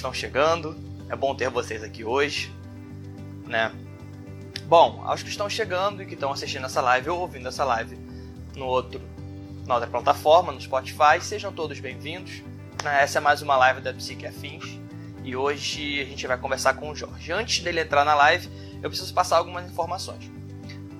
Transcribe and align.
estão 0.00 0.12
chegando. 0.12 0.76
É 1.08 1.14
bom 1.14 1.34
ter 1.34 1.50
vocês 1.50 1.82
aqui 1.82 2.04
hoje, 2.04 2.52
né? 3.46 3.72
Bom, 4.64 5.02
aos 5.04 5.22
que 5.22 5.28
estão 5.28 5.48
chegando 5.48 6.02
e 6.02 6.06
que 6.06 6.14
estão 6.14 6.32
assistindo 6.32 6.64
essa 6.64 6.80
live 6.80 7.10
ou 7.10 7.20
ouvindo 7.20 7.48
essa 7.48 7.64
live 7.64 7.98
no 8.56 8.66
outro, 8.66 9.00
na 9.66 9.74
outra 9.74 9.90
plataforma, 9.90 10.52
no 10.52 10.60
Spotify, 10.60 11.20
sejam 11.20 11.52
todos 11.52 11.78
bem-vindos. 11.80 12.42
Né? 12.82 13.02
Essa 13.02 13.18
é 13.18 13.20
mais 13.20 13.42
uma 13.42 13.56
live 13.56 13.80
da 13.80 13.92
Psique 13.92 14.26
Afins 14.26 14.78
e 15.22 15.36
hoje 15.36 16.00
a 16.00 16.04
gente 16.04 16.26
vai 16.26 16.38
conversar 16.38 16.74
com 16.74 16.90
o 16.90 16.94
Jorge. 16.94 17.32
Antes 17.32 17.62
dele 17.62 17.80
entrar 17.80 18.04
na 18.04 18.14
live, 18.14 18.48
eu 18.82 18.88
preciso 18.88 19.12
passar 19.12 19.36
algumas 19.36 19.68
informações. 19.68 20.30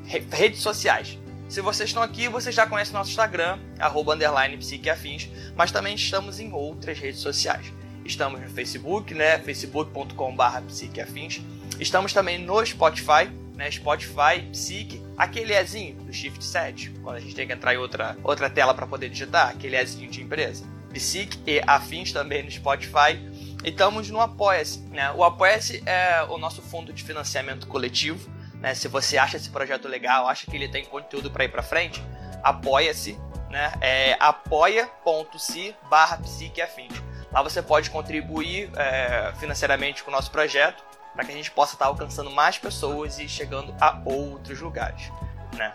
Redes 0.05 0.61
sociais. 0.61 1.17
Se 1.49 1.61
vocês 1.61 1.89
estão 1.89 2.03
aqui, 2.03 2.29
vocês 2.29 2.55
já 2.55 2.67
conhecem 2.67 2.93
nosso 2.93 3.11
Instagram, 3.11 3.59
arroba 3.79 4.17
psiqueafins, 4.59 5.29
mas 5.57 5.73
também 5.73 5.95
estamos 5.95 6.39
em 6.39 6.53
outras 6.53 6.99
redes 6.99 7.21
sociais. 7.21 7.73
Estamos 8.11 8.41
no 8.41 8.49
Facebook, 8.51 9.15
né? 9.15 9.39
facebook.com.br 9.39 10.61
psiqueafins. 10.67 11.41
Estamos 11.79 12.13
também 12.13 12.39
no 12.39 12.65
Spotify, 12.65 13.31
né? 13.55 13.71
Spotify, 13.71 14.43
Psique, 14.53 15.03
aquele 15.17 15.55
Ezinho 15.55 15.97
do 15.97 16.13
Shift 16.13 16.45
7, 16.45 16.91
quando 17.03 17.17
a 17.17 17.21
gente 17.21 17.35
tem 17.35 17.47
que 17.47 17.53
entrar 17.53 17.75
em 17.75 17.79
outra, 17.79 18.17
outra 18.23 18.51
tela 18.51 18.75
para 18.75 18.87
poder 18.87 19.09
digitar, 19.09 19.49
aquele 19.49 19.77
Ezinho 19.77 20.11
de 20.11 20.21
empresa. 20.21 20.65
Psique 20.93 21.39
e 21.47 21.63
Afins 21.67 22.13
também 22.13 22.43
no 22.43 22.51
Spotify. 22.51 23.17
E 23.65 23.71
estamos 23.71 24.11
no 24.11 24.21
Apoia-se. 24.21 24.81
Né? 24.91 25.11
O 25.13 25.25
Apoia-se 25.25 25.83
é 25.87 26.25
o 26.29 26.37
nosso 26.37 26.61
fundo 26.61 26.93
de 26.93 27.03
financiamento 27.03 27.67
coletivo 27.67 28.29
né? 28.61 28.75
Se 28.75 28.87
você 28.89 29.17
acha 29.19 29.37
esse 29.37 29.49
projeto 29.49 29.89
legal, 29.89 30.29
acha 30.29 30.47
que 30.47 30.55
ele 30.55 30.69
tem 30.69 30.85
conteúdo 30.85 31.31
para 31.31 31.45
ir 31.45 31.49
para 31.49 31.63
frente, 31.63 32.03
apoia-se, 32.43 33.19
né? 33.49 33.73
É 33.81 34.17
apoia.se 34.21 35.75
barra 35.89 36.19
psiqueafins. 36.19 36.93
Lá 37.33 37.43
você 37.43 37.63
pode 37.63 37.91
contribuir 37.91 38.71
é, 38.77 39.33
financeiramente 39.39 40.03
com 40.03 40.11
o 40.11 40.13
nosso 40.13 40.31
projeto 40.31 40.83
para 41.15 41.25
que 41.25 41.33
a 41.33 41.35
gente 41.35 41.51
possa 41.51 41.75
estar 41.75 41.85
tá 41.85 41.91
alcançando 41.91 42.31
mais 42.31 42.59
pessoas 42.59 43.19
e 43.19 43.29
chegando 43.29 43.75
a 43.81 44.01
outros 44.05 44.61
lugares, 44.61 45.11
né? 45.57 45.73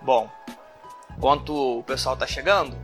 Bom, 0.00 0.30
enquanto 1.16 1.78
o 1.78 1.82
pessoal 1.84 2.14
está 2.14 2.26
chegando, 2.26 2.76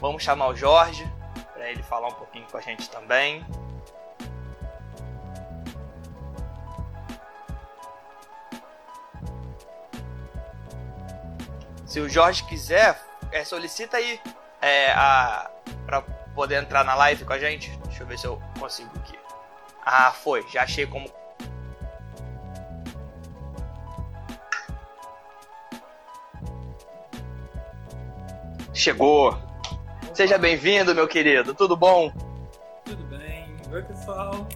vamos 0.00 0.22
chamar 0.22 0.48
o 0.48 0.56
Jorge 0.56 1.10
para 1.54 1.70
ele 1.70 1.82
falar 1.82 2.08
um 2.08 2.14
pouquinho 2.14 2.46
com 2.50 2.58
a 2.58 2.60
gente 2.60 2.88
também. 2.90 3.44
Se 11.86 12.00
o 12.00 12.08
Jorge 12.08 12.44
quiser, 12.44 13.00
é, 13.32 13.44
solicita 13.44 13.96
aí 13.96 14.20
é, 14.62 14.92
poder 16.40 16.62
entrar 16.62 16.82
na 16.86 16.94
live 16.94 17.22
com 17.22 17.34
a 17.34 17.38
gente. 17.38 17.70
Deixa 17.84 18.02
eu 18.02 18.06
ver 18.06 18.18
se 18.18 18.26
eu 18.26 18.40
consigo 18.58 18.90
aqui. 18.96 19.18
Ah, 19.84 20.10
foi. 20.10 20.42
Já 20.48 20.62
achei 20.62 20.86
como 20.86 21.06
Chegou. 28.72 29.38
Seja 30.14 30.38
bem-vindo, 30.38 30.94
meu 30.94 31.06
querido. 31.06 31.54
Tudo 31.54 31.76
bom? 31.76 32.10
Tudo 32.86 33.04
bem. 33.04 33.54
Oi, 33.70 33.82
pessoal. 33.82 34.48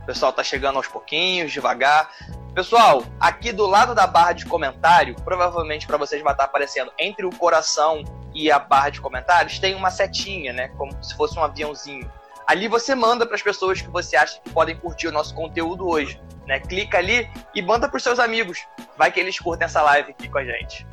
O 0.00 0.06
pessoal 0.06 0.32
tá 0.32 0.42
chegando 0.42 0.76
aos 0.76 0.88
pouquinhos, 0.88 1.52
devagar. 1.52 2.10
Pessoal, 2.54 3.04
aqui 3.20 3.52
do 3.52 3.66
lado 3.66 3.94
da 3.94 4.06
barra 4.06 4.32
de 4.32 4.46
comentário, 4.46 5.14
provavelmente 5.16 5.86
para 5.86 5.98
vocês 5.98 6.22
vai 6.22 6.32
estar 6.32 6.44
aparecendo 6.44 6.90
entre 6.98 7.26
o 7.26 7.36
coração 7.36 8.02
e 8.34 8.50
a 8.50 8.58
barra 8.58 8.90
de 8.90 9.00
comentários, 9.00 9.58
tem 9.58 9.74
uma 9.74 9.90
setinha, 9.90 10.52
né? 10.52 10.68
Como 10.76 10.92
se 11.02 11.14
fosse 11.14 11.38
um 11.38 11.42
aviãozinho. 11.42 12.10
Ali 12.46 12.66
você 12.68 12.94
manda 12.94 13.24
para 13.24 13.36
as 13.36 13.42
pessoas 13.42 13.80
que 13.80 13.88
você 13.88 14.16
acha 14.16 14.40
que 14.40 14.50
podem 14.50 14.76
curtir 14.76 15.08
o 15.08 15.12
nosso 15.12 15.34
conteúdo 15.34 15.88
hoje, 15.88 16.20
né? 16.46 16.58
Clica 16.58 16.98
ali 16.98 17.30
e 17.54 17.62
manda 17.62 17.88
para 17.88 17.96
os 17.96 18.02
seus 18.02 18.18
amigos. 18.18 18.66
Vai 18.96 19.12
que 19.12 19.20
eles 19.20 19.38
curtem 19.38 19.66
essa 19.66 19.82
live 19.82 20.10
aqui 20.10 20.28
com 20.28 20.38
a 20.38 20.44
gente. 20.44 20.86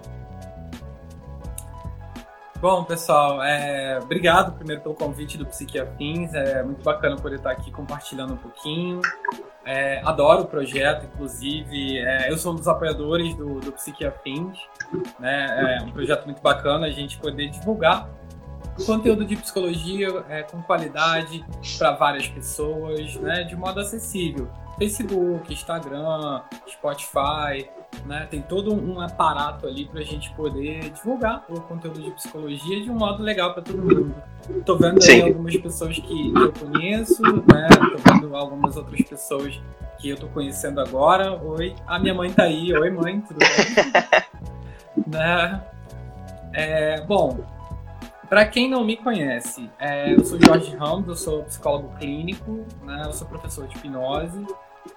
Bom, 2.59 2.83
pessoal, 2.83 3.43
é... 3.43 3.99
obrigado 4.01 4.55
primeiro 4.55 4.81
pelo 4.81 4.95
convite 4.95 5.37
do 5.37 5.45
Psiquiafins. 5.45 6.33
É 6.33 6.63
muito 6.63 6.83
bacana 6.83 7.15
poder 7.15 7.35
estar 7.35 7.51
aqui 7.51 7.69
compartilhando 7.69 8.33
um 8.33 8.37
pouquinho. 8.37 8.99
É, 9.63 10.01
adoro 10.03 10.43
o 10.43 10.45
projeto, 10.45 11.05
inclusive. 11.05 11.99
É, 11.99 12.31
eu 12.31 12.37
sou 12.37 12.53
um 12.53 12.55
dos 12.55 12.67
apoiadores 12.67 13.35
do, 13.35 13.59
do 13.59 13.71
Psiquiafins. 13.73 14.57
Né? 15.19 15.77
É 15.79 15.83
um 15.83 15.91
projeto 15.91 16.25
muito 16.25 16.41
bacana 16.41 16.87
a 16.87 16.91
gente 16.91 17.17
poder 17.17 17.49
divulgar 17.49 18.09
conteúdo 18.85 19.25
de 19.25 19.35
psicologia 19.35 20.23
é, 20.29 20.43
com 20.43 20.61
qualidade 20.61 21.43
para 21.77 21.91
várias 21.91 22.27
pessoas, 22.27 23.15
né? 23.15 23.43
de 23.43 23.55
modo 23.55 23.79
acessível. 23.79 24.47
Facebook, 24.77 25.51
Instagram, 25.51 26.41
Spotify, 26.67 27.69
né? 28.05 28.27
Tem 28.29 28.41
todo 28.41 28.73
um 28.73 28.99
aparato 29.01 29.67
ali 29.67 29.85
para 29.85 30.01
a 30.01 30.03
gente 30.03 30.31
poder 30.33 30.89
divulgar 30.91 31.43
o 31.49 31.59
conteúdo 31.61 32.01
de 32.01 32.11
psicologia 32.11 32.81
de 32.81 32.89
um 32.89 32.95
modo 32.95 33.23
legal 33.23 33.53
para 33.53 33.63
todo 33.63 33.77
mundo. 33.77 34.15
Tô 34.65 34.77
vendo 34.77 35.03
aí 35.03 35.21
algumas 35.21 35.57
pessoas 35.57 35.97
que 35.97 36.33
eu 36.33 36.53
conheço, 36.53 37.21
né? 37.23 37.67
Tô 37.69 38.13
vendo 38.13 38.35
algumas 38.35 38.77
outras 38.77 39.01
pessoas 39.01 39.59
que 39.97 40.09
eu 40.09 40.17
tô 40.17 40.27
conhecendo 40.27 40.79
agora. 40.79 41.41
Oi, 41.43 41.75
a 41.87 41.97
minha 41.97 42.13
mãe 42.13 42.31
tá 42.31 42.43
aí. 42.43 42.71
Oi, 42.73 42.89
mãe, 42.91 43.19
tudo 43.21 43.39
bem? 43.39 45.03
né? 45.07 45.61
É, 46.53 47.01
bom, 47.01 47.39
para 48.29 48.45
quem 48.45 48.69
não 48.69 48.83
me 48.83 48.97
conhece, 48.97 49.69
é, 49.79 50.13
eu 50.13 50.23
sou 50.23 50.39
Jorge 50.39 50.75
Ramos, 50.75 51.07
eu 51.07 51.15
sou 51.15 51.43
psicólogo 51.43 51.89
clínico, 51.97 52.65
né? 52.83 53.03
Eu 53.05 53.13
sou 53.13 53.27
professor 53.27 53.67
de 53.67 53.75
hipnose. 53.77 54.45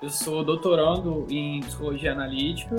Eu 0.01 0.11
sou 0.11 0.45
doutorando 0.45 1.27
em 1.29 1.61
psicologia 1.61 2.13
analítica, 2.13 2.77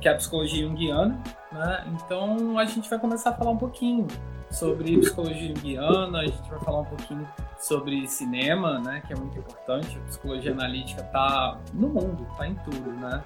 que 0.00 0.08
é 0.08 0.12
a 0.12 0.16
psicologia 0.16 0.66
junguiana, 0.66 1.22
né? 1.52 1.84
Então 1.94 2.58
a 2.58 2.64
gente 2.64 2.88
vai 2.88 2.98
começar 2.98 3.30
a 3.30 3.34
falar 3.34 3.50
um 3.50 3.56
pouquinho 3.56 4.06
sobre 4.50 4.98
psicologia 4.98 5.48
junguiana, 5.48 6.20
a 6.20 6.26
gente 6.26 6.48
vai 6.48 6.60
falar 6.60 6.80
um 6.80 6.84
pouquinho 6.84 7.28
sobre 7.58 8.06
cinema, 8.06 8.78
né, 8.80 9.02
que 9.06 9.12
é 9.12 9.16
muito 9.16 9.38
importante. 9.38 9.98
A 9.98 10.06
psicologia 10.06 10.52
analítica 10.52 11.02
está 11.02 11.58
no 11.72 11.88
mundo, 11.88 12.26
está 12.30 12.46
em 12.46 12.54
tudo, 12.56 12.92
né? 12.92 13.22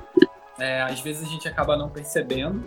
É, 0.59 0.83
às 0.83 1.01
vezes 1.01 1.27
a 1.27 1.31
gente 1.31 1.47
acaba 1.47 1.77
não 1.77 1.89
percebendo, 1.89 2.67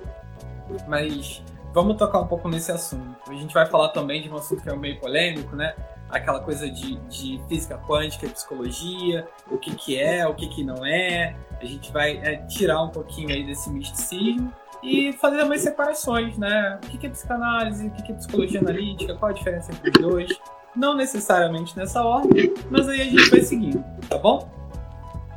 mas 0.88 1.44
vamos 1.74 1.98
tocar 1.98 2.20
um 2.20 2.28
pouco 2.28 2.48
nesse 2.48 2.72
assunto. 2.72 3.16
A 3.30 3.34
gente 3.34 3.54
vai 3.54 3.66
falar 3.66 3.90
também 3.90 4.22
de 4.22 4.30
um 4.30 4.36
assunto 4.36 4.62
que 4.62 4.70
é 4.70 4.76
meio 4.76 5.00
polêmico, 5.00 5.56
né? 5.56 5.76
Aquela 6.12 6.40
coisa 6.40 6.70
de, 6.70 6.98
de 7.08 7.42
física 7.48 7.78
quântica 7.78 8.26
e 8.26 8.30
psicologia, 8.30 9.28
o 9.50 9.58
que, 9.58 9.74
que 9.74 10.00
é, 10.00 10.28
o 10.28 10.36
que, 10.36 10.48
que 10.48 10.64
não 10.64 10.86
é. 10.86 11.36
A 11.60 11.66
gente 11.66 11.92
vai 11.92 12.18
é, 12.18 12.38
tirar 12.48 12.84
um 12.84 12.90
pouquinho 12.90 13.30
aí 13.30 13.44
desse 13.46 13.70
misticismo 13.70 14.52
e 14.84 15.14
fazer 15.14 15.44
umas 15.44 15.62
separações, 15.62 16.38
né? 16.38 16.80
O 16.84 16.88
que, 16.88 16.98
que 16.98 17.08
é 17.08 17.10
psicanálise, 17.10 17.88
o 17.88 17.92
que, 17.92 18.04
que 18.04 18.12
é 18.12 18.16
psicologia 18.16 18.60
analítica, 18.60 19.16
qual 19.16 19.32
a 19.32 19.34
diferença 19.34 19.72
entre 19.72 19.90
os 19.90 19.98
dois. 19.98 20.40
Não 20.76 20.96
necessariamente 20.96 21.78
nessa 21.78 22.04
ordem, 22.04 22.54
mas 22.70 22.88
aí 22.88 23.02
a 23.02 23.06
gente 23.06 23.30
vai 23.30 23.42
seguindo, 23.42 23.84
tá 24.10 24.18
bom? 24.18 24.50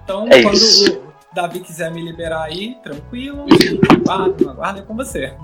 Então, 0.04 0.28
é 0.28 0.42
quando 0.42 0.54
isso. 0.54 0.98
o 0.98 1.34
Davi 1.34 1.60
quiser 1.60 1.90
me 1.90 2.02
liberar 2.02 2.44
aí, 2.44 2.76
tranquilo, 2.82 3.46
aguardo, 3.90 4.50
aguardo 4.50 4.80
é 4.80 4.82
com 4.82 4.94
você. 4.94 5.34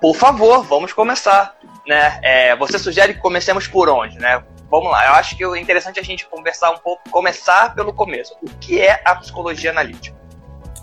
Por 0.00 0.14
favor, 0.14 0.62
vamos 0.64 0.92
começar. 0.92 1.56
Né? 1.86 2.20
É, 2.22 2.56
você 2.56 2.78
sugere 2.78 3.14
que 3.14 3.20
comecemos 3.20 3.66
por 3.66 3.88
onde, 3.88 4.16
né? 4.18 4.42
Vamos 4.72 4.90
lá, 4.90 5.06
eu 5.06 5.12
acho 5.12 5.36
que 5.36 5.44
o 5.44 5.54
interessante 5.54 5.98
é 5.98 6.00
a 6.00 6.04
gente 6.04 6.26
conversar 6.26 6.70
um 6.70 6.78
pouco, 6.78 7.02
começar 7.10 7.74
pelo 7.74 7.92
começo. 7.92 8.34
O 8.42 8.48
que 8.58 8.80
é 8.80 9.02
a 9.04 9.14
psicologia 9.16 9.70
analítica? 9.70 10.16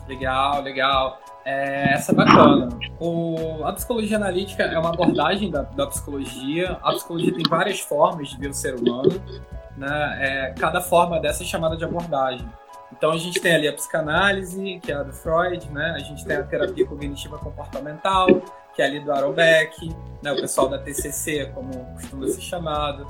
Legal, 0.08 0.62
legal. 0.62 1.20
É, 1.44 1.94
essa 1.94 2.12
é 2.12 2.16
bacana. 2.16 2.70
O, 3.00 3.64
a 3.66 3.74
psicologia 3.74 4.18
analítica 4.18 4.62
é 4.62 4.78
uma 4.78 4.90
abordagem 4.90 5.50
da, 5.50 5.64
da, 5.64 5.88
psicologia. 5.88 6.78
A 6.84 6.92
psicologia 6.92 7.34
tem 7.34 7.44
várias 7.50 7.80
formas 7.80 8.30
de 8.30 8.38
ver 8.38 8.50
o 8.50 8.54
ser 8.54 8.76
humano. 8.76 9.10
Né? 9.76 10.18
É, 10.20 10.54
cada 10.60 10.82
forma 10.82 11.20
dessa 11.20 11.42
é 11.42 11.46
chamada 11.48 11.76
de 11.76 11.84
abordagem. 11.84 12.48
Então 12.92 13.12
a 13.12 13.18
gente 13.18 13.40
tem 13.40 13.56
ali 13.56 13.68
a 13.68 13.74
psicanálise, 13.74 14.80
que 14.84 14.92
é 14.92 14.96
a 14.96 15.04
do 15.04 15.14
Freud, 15.14 15.68
né? 15.72 15.94
A 15.96 16.00
gente 16.00 16.26
tem 16.26 16.38
a 16.38 16.44
terapia 16.44 16.86
cognitiva 16.86 17.38
comportamental, 17.38 18.28
que 18.76 18.82
é 18.82 18.86
ali 18.86 19.00
do 19.00 19.12
Aaron 19.12 19.32
Beck, 19.32 19.96
né? 20.22 20.32
o 20.32 20.42
pessoal 20.42 20.68
da 20.68 20.78
TCC, 20.78 21.52
como 21.54 21.72
costuma 21.94 22.28
ser 22.28 22.42
chamado. 22.42 23.08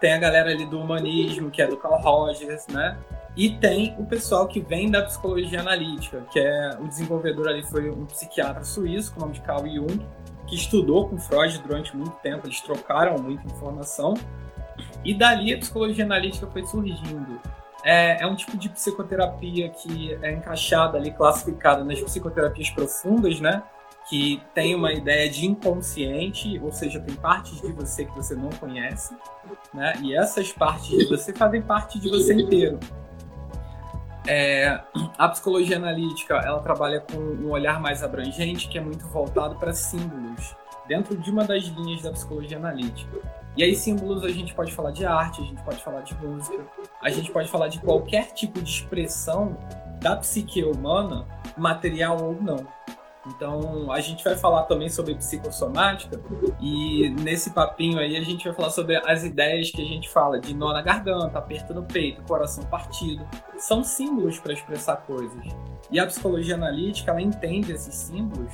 Tem 0.00 0.12
a 0.12 0.18
galera 0.18 0.50
ali 0.50 0.66
do 0.66 0.80
humanismo, 0.80 1.50
que 1.50 1.62
é 1.62 1.66
do 1.66 1.76
Carl 1.76 2.00
Rogers, 2.00 2.66
né? 2.68 2.98
E 3.36 3.50
tem 3.50 3.94
o 3.98 4.04
pessoal 4.04 4.48
que 4.48 4.60
vem 4.60 4.90
da 4.90 5.02
psicologia 5.02 5.60
analítica, 5.60 6.24
que 6.32 6.40
é 6.40 6.70
o 6.80 6.88
desenvolvedor 6.88 7.48
ali 7.48 7.62
foi 7.62 7.88
um 7.88 8.04
psiquiatra 8.04 8.64
suíço 8.64 9.12
com 9.12 9.20
o 9.20 9.22
nome 9.22 9.34
de 9.34 9.40
Carl 9.42 9.64
Jung, 9.64 10.04
que 10.48 10.56
estudou 10.56 11.08
com 11.08 11.18
Freud 11.18 11.56
durante 11.58 11.96
muito 11.96 12.16
tempo, 12.16 12.46
eles 12.46 12.60
trocaram 12.60 13.16
muita 13.18 13.46
informação. 13.46 14.14
E 15.04 15.14
dali 15.14 15.54
a 15.54 15.58
psicologia 15.58 16.04
analítica 16.04 16.46
foi 16.48 16.66
surgindo. 16.66 17.40
É, 17.84 18.22
é, 18.22 18.26
um 18.26 18.34
tipo 18.34 18.56
de 18.56 18.68
psicoterapia 18.68 19.68
que 19.68 20.18
é 20.20 20.32
encaixada 20.32 20.98
ali, 20.98 21.12
classificada 21.12 21.84
nas 21.84 22.00
psicoterapias 22.00 22.70
profundas, 22.70 23.40
né? 23.40 23.62
Que 24.08 24.42
tem 24.54 24.74
uma 24.74 24.92
ideia 24.92 25.28
de 25.28 25.46
inconsciente, 25.46 26.58
ou 26.60 26.72
seja, 26.72 26.98
tem 26.98 27.14
partes 27.14 27.60
de 27.60 27.72
você 27.72 28.06
que 28.06 28.16
você 28.16 28.34
não 28.34 28.48
conhece, 28.50 29.14
né? 29.74 29.94
E 30.02 30.14
essas 30.16 30.50
partes 30.50 30.88
de 30.88 31.06
você 31.06 31.32
fazem 31.32 31.60
parte 31.60 31.98
de 31.98 32.08
você 32.08 32.32
inteiro. 32.32 32.78
É, 34.26 34.80
a 35.16 35.28
psicologia 35.28 35.76
analítica 35.76 36.34
ela 36.34 36.60
trabalha 36.60 37.00
com 37.00 37.18
um 37.18 37.50
olhar 37.50 37.80
mais 37.80 38.02
abrangente, 38.02 38.68
que 38.68 38.78
é 38.78 38.80
muito 38.80 39.06
voltado 39.06 39.56
para 39.56 39.72
símbolos, 39.72 40.54
dentro 40.86 41.16
de 41.16 41.30
uma 41.30 41.44
das 41.44 41.64
linhas 41.64 42.02
da 42.02 42.10
psicologia 42.10 42.56
analítica. 42.56 43.18
E 43.56 43.64
aí, 43.64 43.74
símbolos, 43.74 44.24
a 44.24 44.28
gente 44.28 44.54
pode 44.54 44.72
falar 44.72 44.90
de 44.90 45.04
arte, 45.04 45.42
a 45.42 45.44
gente 45.44 45.62
pode 45.62 45.82
falar 45.82 46.00
de 46.02 46.14
música, 46.14 46.64
a 47.02 47.10
gente 47.10 47.30
pode 47.30 47.48
falar 47.48 47.68
de 47.68 47.80
qualquer 47.80 48.32
tipo 48.32 48.60
de 48.62 48.70
expressão 48.70 49.56
da 50.00 50.16
psique 50.16 50.62
humana, 50.62 51.26
material 51.56 52.22
ou 52.22 52.40
não. 52.40 52.66
Então, 53.28 53.92
a 53.92 54.00
gente 54.00 54.24
vai 54.24 54.36
falar 54.36 54.62
também 54.62 54.88
sobre 54.88 55.14
psicossomática 55.14 56.20
e 56.60 57.10
nesse 57.20 57.50
papinho 57.50 57.98
aí 57.98 58.16
a 58.16 58.22
gente 58.22 58.44
vai 58.44 58.54
falar 58.54 58.70
sobre 58.70 58.96
as 58.96 59.22
ideias 59.22 59.70
que 59.70 59.82
a 59.82 59.84
gente 59.84 60.08
fala 60.08 60.40
de 60.40 60.54
nó 60.54 60.72
na 60.72 60.80
garganta, 60.80 61.38
aperto 61.38 61.74
no 61.74 61.82
peito, 61.82 62.22
coração 62.22 62.64
partido. 62.64 63.26
São 63.58 63.84
símbolos 63.84 64.38
para 64.38 64.52
expressar 64.52 64.96
coisas. 64.98 65.44
E 65.90 66.00
a 66.00 66.06
psicologia 66.06 66.54
analítica, 66.54 67.10
ela 67.10 67.20
entende 67.20 67.72
esses 67.72 67.94
símbolos, 67.94 68.52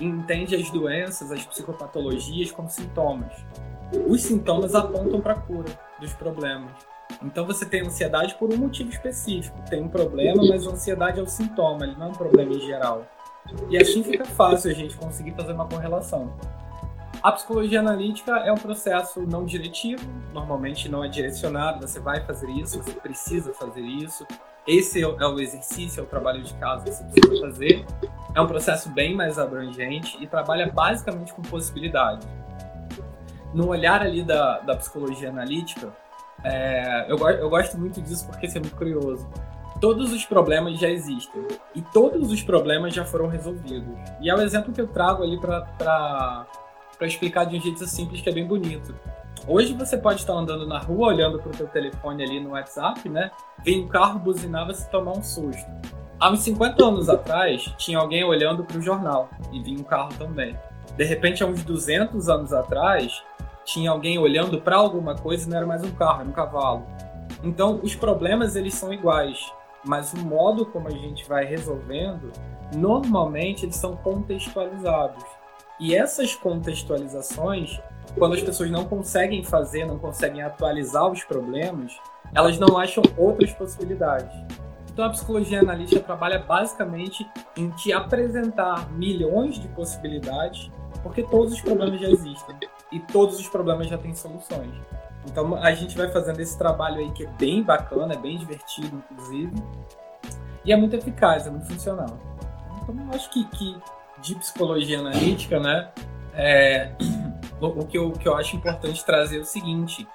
entende 0.00 0.54
as 0.56 0.70
doenças, 0.70 1.30
as 1.30 1.44
psicopatologias 1.44 2.50
como 2.50 2.70
sintomas. 2.70 3.32
Os 4.08 4.22
sintomas 4.22 4.74
apontam 4.74 5.20
para 5.20 5.34
a 5.34 5.40
cura 5.40 5.70
dos 6.00 6.12
problemas. 6.14 6.72
Então 7.22 7.46
você 7.46 7.64
tem 7.64 7.82
ansiedade 7.82 8.34
por 8.34 8.52
um 8.52 8.56
motivo 8.56 8.90
específico. 8.90 9.56
Tem 9.68 9.82
um 9.82 9.88
problema, 9.88 10.42
mas 10.48 10.66
a 10.66 10.70
ansiedade 10.70 11.20
é 11.20 11.22
o 11.22 11.26
sintoma, 11.26 11.84
ele 11.84 11.94
não 11.96 12.06
é 12.06 12.08
um 12.10 12.14
problema 12.14 12.52
em 12.52 12.60
geral. 12.60 13.06
E 13.68 13.76
assim 13.78 14.02
fica 14.02 14.24
fácil 14.24 14.70
a 14.70 14.74
gente 14.74 14.96
conseguir 14.96 15.32
fazer 15.32 15.52
uma 15.52 15.66
correlação. 15.66 16.32
A 17.22 17.32
psicologia 17.32 17.80
analítica 17.80 18.32
é 18.38 18.52
um 18.52 18.56
processo 18.56 19.22
não 19.22 19.44
diretivo, 19.44 20.04
normalmente 20.32 20.88
não 20.88 21.02
é 21.02 21.08
direcionado, 21.08 21.86
você 21.86 21.98
vai 21.98 22.24
fazer 22.24 22.48
isso, 22.50 22.82
você 22.82 22.92
precisa 22.92 23.52
fazer 23.52 23.80
isso. 23.80 24.26
Esse 24.66 25.02
é 25.02 25.06
o 25.06 25.40
exercício, 25.40 26.00
é 26.00 26.02
o 26.02 26.06
trabalho 26.06 26.42
de 26.42 26.52
casa 26.54 26.84
que 26.84 26.90
você 26.90 27.04
precisa 27.04 27.40
fazer. 27.40 27.84
É 28.34 28.40
um 28.40 28.46
processo 28.46 28.90
bem 28.90 29.14
mais 29.14 29.38
abrangente 29.38 30.16
e 30.20 30.26
trabalha 30.26 30.70
basicamente 30.70 31.32
com 31.32 31.42
possibilidades. 31.42 32.26
No 33.54 33.68
olhar 33.68 34.02
ali 34.02 34.22
da, 34.22 34.58
da 34.60 34.76
psicologia 34.76 35.30
analítica, 35.30 35.92
é, 36.44 37.06
eu, 37.08 37.16
eu 37.30 37.48
gosto 37.48 37.78
muito 37.78 38.00
disso 38.02 38.26
porque 38.26 38.46
isso 38.46 38.58
é 38.58 38.60
muito 38.60 38.76
curioso 38.76 39.26
todos 39.80 40.12
os 40.12 40.24
problemas 40.24 40.78
já 40.78 40.88
existem 40.88 41.46
e 41.74 41.82
todos 41.82 42.30
os 42.30 42.42
problemas 42.42 42.94
já 42.94 43.04
foram 43.04 43.28
resolvidos. 43.28 43.94
E 44.20 44.30
é 44.30 44.34
o 44.34 44.40
exemplo 44.40 44.72
que 44.72 44.80
eu 44.80 44.88
trago 44.88 45.22
ali 45.22 45.38
para 45.38 46.46
explicar 47.02 47.44
de 47.44 47.56
um 47.56 47.60
jeito 47.60 47.86
simples 47.86 48.20
que 48.20 48.28
é 48.28 48.32
bem 48.32 48.46
bonito. 48.46 48.94
Hoje 49.46 49.74
você 49.74 49.96
pode 49.96 50.20
estar 50.20 50.32
andando 50.32 50.66
na 50.66 50.78
rua 50.78 51.08
olhando 51.08 51.38
para 51.38 51.50
o 51.50 51.56
seu 51.56 51.68
telefone 51.68 52.24
ali 52.24 52.40
no 52.40 52.50
WhatsApp, 52.50 53.08
né? 53.08 53.30
Vem 53.64 53.84
um 53.84 53.88
carro 53.88 54.18
buzinar 54.18 54.66
você 54.66 54.88
tomar 54.88 55.12
um 55.12 55.22
susto. 55.22 55.70
Há 56.18 56.30
uns 56.30 56.40
50 56.40 56.84
anos 56.84 57.08
atrás, 57.08 57.62
tinha 57.76 57.98
alguém 57.98 58.24
olhando 58.24 58.64
para 58.64 58.78
o 58.78 58.82
jornal 58.82 59.28
e 59.52 59.62
vinha 59.62 59.78
um 59.78 59.84
carro 59.84 60.12
também. 60.18 60.58
De 60.96 61.04
repente, 61.04 61.44
há 61.44 61.46
uns 61.46 61.62
200 61.62 62.28
anos 62.28 62.52
atrás, 62.52 63.22
tinha 63.64 63.90
alguém 63.90 64.18
olhando 64.18 64.60
para 64.60 64.76
alguma 64.76 65.14
coisa 65.14 65.46
e 65.46 65.50
não 65.50 65.58
era 65.58 65.66
mais 65.66 65.84
um 65.84 65.90
carro, 65.90 66.20
era 66.20 66.28
um 66.28 66.32
cavalo. 66.32 66.86
Então, 67.44 67.78
os 67.82 67.94
problemas 67.94 68.56
eles 68.56 68.74
são 68.74 68.92
iguais 68.92 69.38
mas 69.86 70.12
o 70.12 70.18
modo 70.18 70.66
como 70.66 70.88
a 70.88 70.92
gente 70.92 71.28
vai 71.28 71.44
resolvendo, 71.44 72.32
normalmente 72.74 73.64
eles 73.64 73.76
são 73.76 73.96
contextualizados. 73.96 75.24
E 75.78 75.94
essas 75.94 76.34
contextualizações, 76.34 77.80
quando 78.18 78.34
as 78.34 78.42
pessoas 78.42 78.70
não 78.70 78.84
conseguem 78.84 79.44
fazer, 79.44 79.86
não 79.86 79.98
conseguem 79.98 80.42
atualizar 80.42 81.10
os 81.10 81.22
problemas, 81.22 81.96
elas 82.34 82.58
não 82.58 82.76
acham 82.78 83.02
outras 83.16 83.52
possibilidades. 83.52 84.34
Então 84.90 85.04
a 85.04 85.10
psicologia 85.10 85.60
analítica 85.60 86.00
trabalha 86.00 86.38
basicamente 86.38 87.28
em 87.56 87.70
te 87.70 87.92
apresentar 87.92 88.90
milhões 88.92 89.60
de 89.60 89.68
possibilidades, 89.68 90.70
porque 91.02 91.22
todos 91.22 91.52
os 91.52 91.60
problemas 91.60 92.00
já 92.00 92.08
existem 92.08 92.56
e 92.90 92.98
todos 92.98 93.38
os 93.38 93.48
problemas 93.48 93.88
já 93.88 93.98
têm 93.98 94.14
soluções. 94.14 94.74
Então 95.26 95.56
a 95.56 95.72
gente 95.74 95.96
vai 95.96 96.08
fazendo 96.08 96.40
esse 96.40 96.56
trabalho 96.56 96.98
aí 96.98 97.10
que 97.12 97.24
é 97.24 97.28
bem 97.32 97.62
bacana, 97.62 98.14
é 98.14 98.16
bem 98.16 98.38
divertido, 98.38 99.02
inclusive. 99.10 99.52
E 100.64 100.72
é 100.72 100.76
muito 100.76 100.94
eficaz, 100.94 101.46
é 101.46 101.50
muito 101.50 101.66
funcional. 101.66 102.18
Então 102.82 102.96
eu 103.06 103.14
acho 103.14 103.30
que, 103.30 103.44
que 103.50 103.76
de 104.20 104.34
psicologia 104.36 105.00
analítica, 105.00 105.60
né? 105.60 105.90
É, 106.34 106.92
o, 107.60 107.84
que 107.84 107.98
eu, 107.98 108.08
o 108.08 108.18
que 108.18 108.28
eu 108.28 108.36
acho 108.36 108.56
importante 108.56 109.04
trazer 109.04 109.38
é 109.38 109.40
o 109.40 109.44
seguinte, 109.44 110.06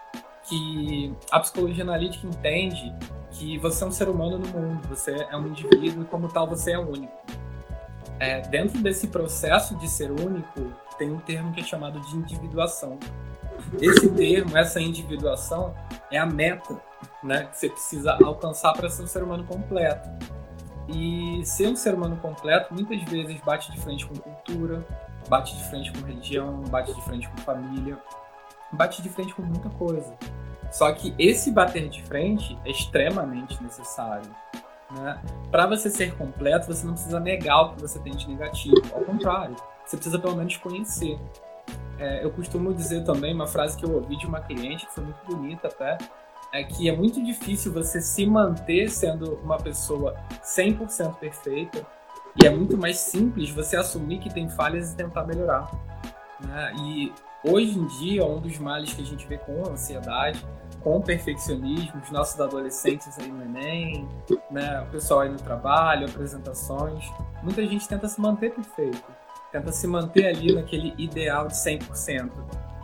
que 0.44 1.14
a 1.30 1.40
psicologia 1.40 1.84
analítica 1.84 2.28
entende 2.28 2.94
que 3.32 3.58
você 3.58 3.84
é 3.84 3.88
um 3.88 3.92
ser 3.92 4.10
humano 4.10 4.38
no 4.38 4.48
mundo, 4.48 4.88
você 4.88 5.26
é 5.30 5.38
um 5.38 5.48
indivíduo 5.48 6.04
e 6.04 6.06
como 6.06 6.28
tal 6.28 6.48
você 6.48 6.72
é 6.74 6.80
único. 6.80 7.14
É, 8.20 8.42
dentro 8.42 8.80
desse 8.82 9.08
processo 9.08 9.76
de 9.78 9.88
ser 9.88 10.12
único, 10.12 10.74
tem 10.98 11.12
um 11.12 11.20
termo 11.20 11.52
que 11.52 11.62
é 11.62 11.64
chamado 11.64 12.00
de 12.02 12.16
individuação. 12.16 13.00
Esse 13.80 14.10
termo, 14.10 14.58
essa 14.58 14.82
individuação, 14.82 15.74
é 16.12 16.18
a 16.18 16.26
meta 16.26 16.82
né, 17.24 17.46
que 17.46 17.58
você 17.58 17.70
precisa 17.70 18.18
alcançar 18.24 18.74
para 18.74 18.90
ser 18.90 19.04
um 19.04 19.08
ser 19.08 19.24
humano 19.24 19.44
completo. 19.44 20.10
E 20.88 21.42
ser 21.46 21.68
um 21.68 21.76
ser 21.76 21.94
humano 21.94 22.18
completo 22.18 22.74
muitas 22.74 23.02
vezes 23.04 23.40
bate 23.42 23.72
de 23.72 23.80
frente 23.80 24.06
com 24.06 24.16
cultura, 24.16 24.86
bate 25.30 25.56
de 25.56 25.64
frente 25.70 25.92
com 25.92 26.06
religião, 26.06 26.62
bate 26.70 26.94
de 26.94 27.02
frente 27.04 27.30
com 27.30 27.38
família, 27.38 27.98
bate 28.74 29.02
de 29.02 29.10
frente 29.10 29.34
com 29.34 29.42
muita 29.42 29.70
coisa. 29.70 30.14
Só 30.72 30.92
que 30.94 31.14
esse 31.18 31.52
bater 31.52 31.90
de 31.90 32.02
frente 32.04 32.58
é 32.66 32.72
extremamente 32.72 33.62
necessário. 33.62 34.30
Né? 34.92 35.22
Para 35.50 35.68
você 35.68 35.90
ser 35.90 36.16
completo, 36.16 36.68
você 36.68 36.86
não 36.86 36.94
precisa 36.94 37.20
negar 37.20 37.62
o 37.62 37.76
que 37.76 37.82
você 37.82 38.00
tem 38.00 38.14
de 38.14 38.28
negativo. 38.28 38.82
Ao 38.94 39.02
contrário, 39.02 39.56
você 39.86 39.96
precisa 39.96 40.20
pelo 40.20 40.36
menos 40.36 40.58
conhecer. 40.58 41.18
É, 42.02 42.26
eu 42.26 42.32
costumo 42.32 42.74
dizer 42.74 43.04
também 43.04 43.32
uma 43.32 43.46
frase 43.46 43.78
que 43.78 43.86
eu 43.86 43.94
ouvi 43.94 44.18
de 44.18 44.26
uma 44.26 44.42
cliente 44.42 44.88
que 44.88 44.92
foi 44.92 45.04
muito 45.04 45.24
bonita 45.24 45.68
até, 45.68 46.00
é 46.52 46.64
que 46.64 46.90
é 46.90 46.96
muito 46.96 47.24
difícil 47.24 47.72
você 47.72 48.02
se 48.02 48.26
manter 48.26 48.90
sendo 48.90 49.36
uma 49.36 49.58
pessoa 49.58 50.16
100% 50.44 51.18
perfeita 51.18 51.86
e 52.42 52.48
é 52.48 52.50
muito 52.50 52.76
mais 52.76 52.98
simples 52.98 53.52
você 53.52 53.76
assumir 53.76 54.18
que 54.18 54.34
tem 54.34 54.50
falhas 54.50 54.92
e 54.92 54.96
tentar 54.96 55.26
melhorar. 55.26 55.70
Né? 56.40 56.74
E 56.80 57.14
hoje 57.44 57.78
em 57.78 57.86
dia, 57.86 58.26
um 58.26 58.42
dos 58.42 58.58
males 58.58 58.96
que 58.96 59.04
a 59.04 59.06
gente 59.06 59.28
vê 59.28 59.38
com 59.38 59.64
a 59.64 59.70
ansiedade, 59.70 60.44
com 60.82 60.98
o 60.98 61.04
perfeccionismo, 61.04 62.02
os 62.02 62.10
nossos 62.10 62.42
adolescentes 62.42 63.20
aí 63.20 63.32
no 63.32 63.44
Enem, 63.44 64.10
né? 64.50 64.82
o 64.82 64.88
pessoal 64.88 65.20
aí 65.20 65.30
no 65.30 65.38
trabalho, 65.38 66.08
apresentações, 66.08 67.06
muita 67.44 67.64
gente 67.68 67.88
tenta 67.88 68.08
se 68.08 68.20
manter 68.20 68.56
perfeito 68.56 69.21
tenta 69.52 69.72
se 69.72 69.88
manter 69.88 70.28
ali 70.28 70.54
naquele 70.54 70.94
ideal 70.98 71.48
de 71.48 71.54
100%. 71.54 72.32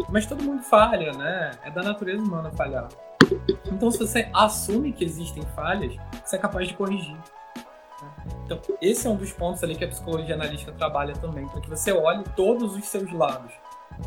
Mas 0.09 0.25
todo 0.25 0.43
mundo 0.43 0.61
falha, 0.63 1.11
né? 1.13 1.51
É 1.63 1.71
da 1.71 1.81
natureza 1.81 2.21
humana 2.21 2.51
falhar. 2.51 2.87
Então, 3.65 3.89
se 3.89 3.99
você 3.99 4.29
assume 4.33 4.93
que 4.93 5.03
existem 5.03 5.43
falhas, 5.55 5.95
você 6.23 6.35
é 6.35 6.39
capaz 6.39 6.67
de 6.67 6.73
corrigir. 6.73 7.17
Então, 8.45 8.59
esse 8.81 9.07
é 9.07 9.09
um 9.09 9.15
dos 9.15 9.31
pontos 9.31 9.63
ali 9.63 9.75
que 9.75 9.83
a 9.83 9.87
psicologia 9.87 10.35
analítica 10.35 10.71
trabalha 10.71 11.13
também, 11.13 11.47
para 11.47 11.59
que 11.59 11.69
você 11.69 11.91
olhe 11.91 12.23
todos 12.35 12.75
os 12.75 12.85
seus 12.85 13.11
lados. 13.11 13.51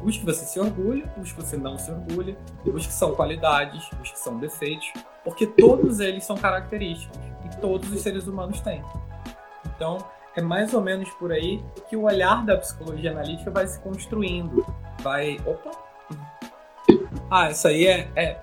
Os 0.05 0.17
que 0.17 0.25
você 0.25 0.45
se 0.45 0.61
orgulha, 0.61 1.13
os 1.21 1.33
que 1.33 1.43
você 1.43 1.57
não 1.57 1.77
se 1.77 1.91
orgulha, 1.91 2.37
os 2.65 2.87
que 2.87 2.93
são 2.93 3.15
qualidades, 3.15 3.91
os 4.01 4.13
que 4.13 4.19
são 4.19 4.39
defeitos, 4.39 4.93
porque 5.25 5.47
todos 5.47 5.99
eles 6.01 6.25
são 6.25 6.37
característicos 6.37 7.19
e 7.45 7.61
todos 7.61 7.91
os 7.91 8.01
seres 8.01 8.27
humanos 8.27 8.61
têm. 8.61 8.83
Então, 9.67 9.99
é 10.37 10.41
mais 10.41 10.73
ou 10.75 10.81
menos 10.81 11.09
por 11.11 11.33
aí 11.33 11.63
que 11.89 11.97
o 11.97 12.03
olhar 12.03 12.45
da 12.45 12.57
psicologia 12.57 13.11
analítica 13.11 13.51
vai 13.51 13.67
se 13.67 13.81
construindo. 13.81 14.65
Vai. 15.03 15.39
Opa! 15.47 15.71
Ah, 17.31 17.49
essa 17.49 17.69
aí 17.69 17.87
é, 17.87 18.09
é 18.15 18.41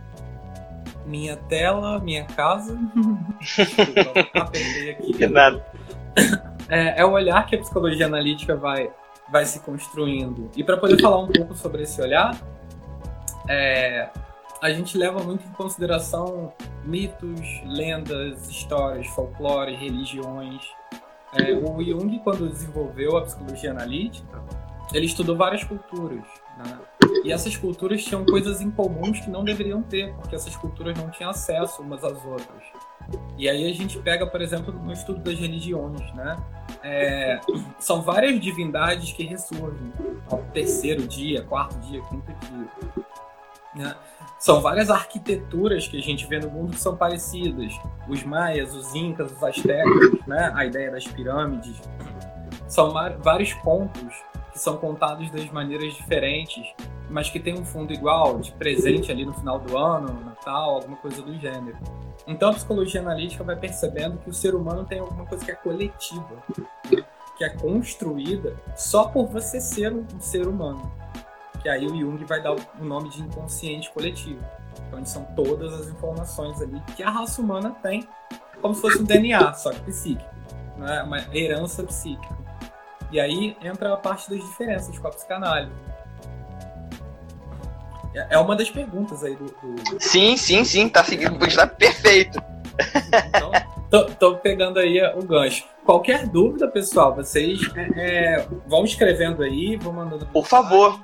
minha 1.05 1.37
tela, 1.37 1.99
minha 1.99 2.25
casa. 2.25 2.77
Desculpa, 3.39 4.51
aqui. 4.91 5.27
Nada. 5.27 5.65
É, 6.69 7.01
é 7.01 7.05
o 7.05 7.11
olhar 7.11 7.45
que 7.45 7.55
a 7.55 7.59
psicologia 7.59 8.05
analítica 8.05 8.55
vai, 8.55 8.89
vai 9.31 9.45
se 9.45 9.59
construindo. 9.61 10.51
E 10.55 10.63
para 10.63 10.77
poder 10.77 11.01
falar 11.01 11.19
um 11.19 11.27
pouco 11.27 11.55
sobre 11.55 11.83
esse 11.83 12.01
olhar, 12.01 12.37
é, 13.47 14.09
a 14.61 14.69
gente 14.71 14.97
leva 14.97 15.23
muito 15.23 15.47
em 15.47 15.51
consideração 15.51 16.53
mitos, 16.83 17.41
lendas, 17.65 18.49
histórias, 18.49 19.07
folclore, 19.07 19.75
religiões. 19.75 20.61
É, 21.33 21.53
o 21.53 21.83
Jung, 21.83 22.19
quando 22.19 22.49
desenvolveu 22.49 23.17
a 23.17 23.21
psicologia 23.21 23.71
analítica, 23.71 24.41
ele 24.93 25.05
estudou 25.05 25.35
várias 25.35 25.63
culturas. 25.63 26.23
Né? 26.57 26.79
E 27.23 27.31
essas 27.31 27.55
culturas 27.57 28.03
tinham 28.03 28.25
coisas 28.25 28.61
em 28.61 28.71
comuns 28.71 29.19
que 29.19 29.29
não 29.29 29.43
deveriam 29.43 29.81
ter, 29.81 30.13
porque 30.15 30.35
essas 30.35 30.55
culturas 30.55 30.97
não 30.97 31.09
tinham 31.09 31.29
acesso 31.29 31.81
umas 31.81 32.03
às 32.03 32.23
outras. 32.23 32.63
E 33.37 33.47
aí 33.49 33.69
a 33.69 33.73
gente 33.73 33.99
pega, 33.99 34.25
por 34.25 34.41
exemplo, 34.41 34.73
no 34.73 34.91
estudo 34.91 35.19
das 35.19 35.37
religiões, 35.37 36.13
né? 36.13 36.37
é, 36.83 37.39
são 37.79 38.01
várias 38.01 38.39
divindades 38.39 39.11
que 39.11 39.23
ressurgem 39.23 39.91
ao 40.29 40.39
terceiro 40.53 41.07
dia, 41.07 41.43
quarto 41.43 41.77
dia, 41.79 42.01
quinto 42.03 42.31
dia. 42.33 42.67
Né? 43.75 43.95
São 44.39 44.61
várias 44.61 44.89
arquiteturas 44.89 45.87
que 45.87 45.97
a 45.97 46.01
gente 46.01 46.27
vê 46.27 46.39
no 46.39 46.49
mundo 46.49 46.71
que 46.71 46.79
são 46.79 46.95
parecidas. 46.95 47.73
Os 48.07 48.23
maias, 48.23 48.73
os 48.75 48.93
incas, 48.93 49.31
os 49.31 49.43
astecas, 49.43 50.11
né? 50.27 50.51
a 50.53 50.65
ideia 50.65 50.91
das 50.91 51.07
pirâmides. 51.07 51.81
São 52.67 52.93
vários 53.19 53.53
pontos 53.55 54.13
que 54.51 54.59
são 54.59 54.77
contados 54.77 55.31
das 55.31 55.49
maneiras 55.51 55.93
diferentes, 55.93 56.65
mas 57.09 57.29
que 57.29 57.39
tem 57.39 57.59
um 57.59 57.65
fundo 57.65 57.93
igual, 57.93 58.39
de 58.39 58.51
presente 58.51 59.11
ali 59.11 59.25
no 59.25 59.33
final 59.33 59.59
do 59.59 59.77
ano, 59.77 60.25
Natal, 60.25 60.75
alguma 60.75 60.97
coisa 60.97 61.21
do 61.21 61.33
gênero. 61.39 61.77
Então 62.27 62.49
a 62.49 62.53
psicologia 62.53 63.01
analítica 63.01 63.43
vai 63.43 63.55
percebendo 63.55 64.17
que 64.17 64.29
o 64.29 64.33
ser 64.33 64.53
humano 64.53 64.85
tem 64.85 64.99
alguma 64.99 65.25
coisa 65.25 65.45
que 65.45 65.51
é 65.51 65.55
coletiva, 65.55 66.43
que 67.37 67.43
é 67.43 67.49
construída 67.49 68.55
só 68.75 69.05
por 69.05 69.27
você 69.27 69.61
ser 69.61 69.93
um 69.93 70.05
ser 70.19 70.47
humano. 70.47 70.91
Que 71.61 71.69
aí 71.69 71.85
o 71.85 71.95
Jung 71.95 72.23
vai 72.25 72.41
dar 72.41 72.53
o 72.53 72.59
nome 72.79 73.09
de 73.09 73.21
inconsciente 73.21 73.91
coletivo. 73.91 74.43
Então 74.87 75.03
são 75.05 75.23
todas 75.35 75.73
as 75.73 75.87
informações 75.87 76.61
ali 76.61 76.81
que 76.95 77.03
a 77.03 77.09
raça 77.09 77.41
humana 77.41 77.75
tem, 77.81 78.07
como 78.61 78.73
se 78.73 78.81
fosse 78.81 78.99
um 78.99 79.03
DNA, 79.03 79.53
só 79.53 79.71
que 79.71 79.81
psíquico, 79.81 80.29
né? 80.77 81.03
uma 81.03 81.19
herança 81.35 81.83
psíquica. 81.83 82.37
E 83.11 83.19
aí 83.19 83.55
entra 83.61 83.93
a 83.93 83.97
parte 83.97 84.29
das 84.29 84.39
diferenças 84.39 84.97
com 84.99 85.07
a 85.07 85.11
psicanálise. 85.11 85.71
É, 88.13 88.27
é 88.31 88.37
uma 88.37 88.55
das 88.55 88.69
perguntas 88.69 89.23
aí 89.23 89.35
do. 89.35 89.45
do... 89.45 89.99
Sim, 89.99 90.35
sim, 90.35 90.63
sim, 90.63 90.89
tá 90.89 91.03
seguindo, 91.03 91.43
está 91.45 91.67
perfeito. 91.67 92.41
Então, 93.29 93.51
tô, 93.89 94.05
tô, 94.05 94.35
pegando 94.37 94.79
aí 94.79 94.99
o 95.15 95.23
gancho. 95.23 95.65
Qualquer 95.85 96.27
dúvida, 96.27 96.67
pessoal, 96.67 97.15
vocês 97.15 97.59
é, 97.75 97.89
é, 97.95 98.47
vão 98.67 98.83
escrevendo 98.83 99.43
aí, 99.43 99.77
vão 99.77 99.93
mandando. 99.93 100.25
Por 100.27 100.45
favor. 100.45 100.99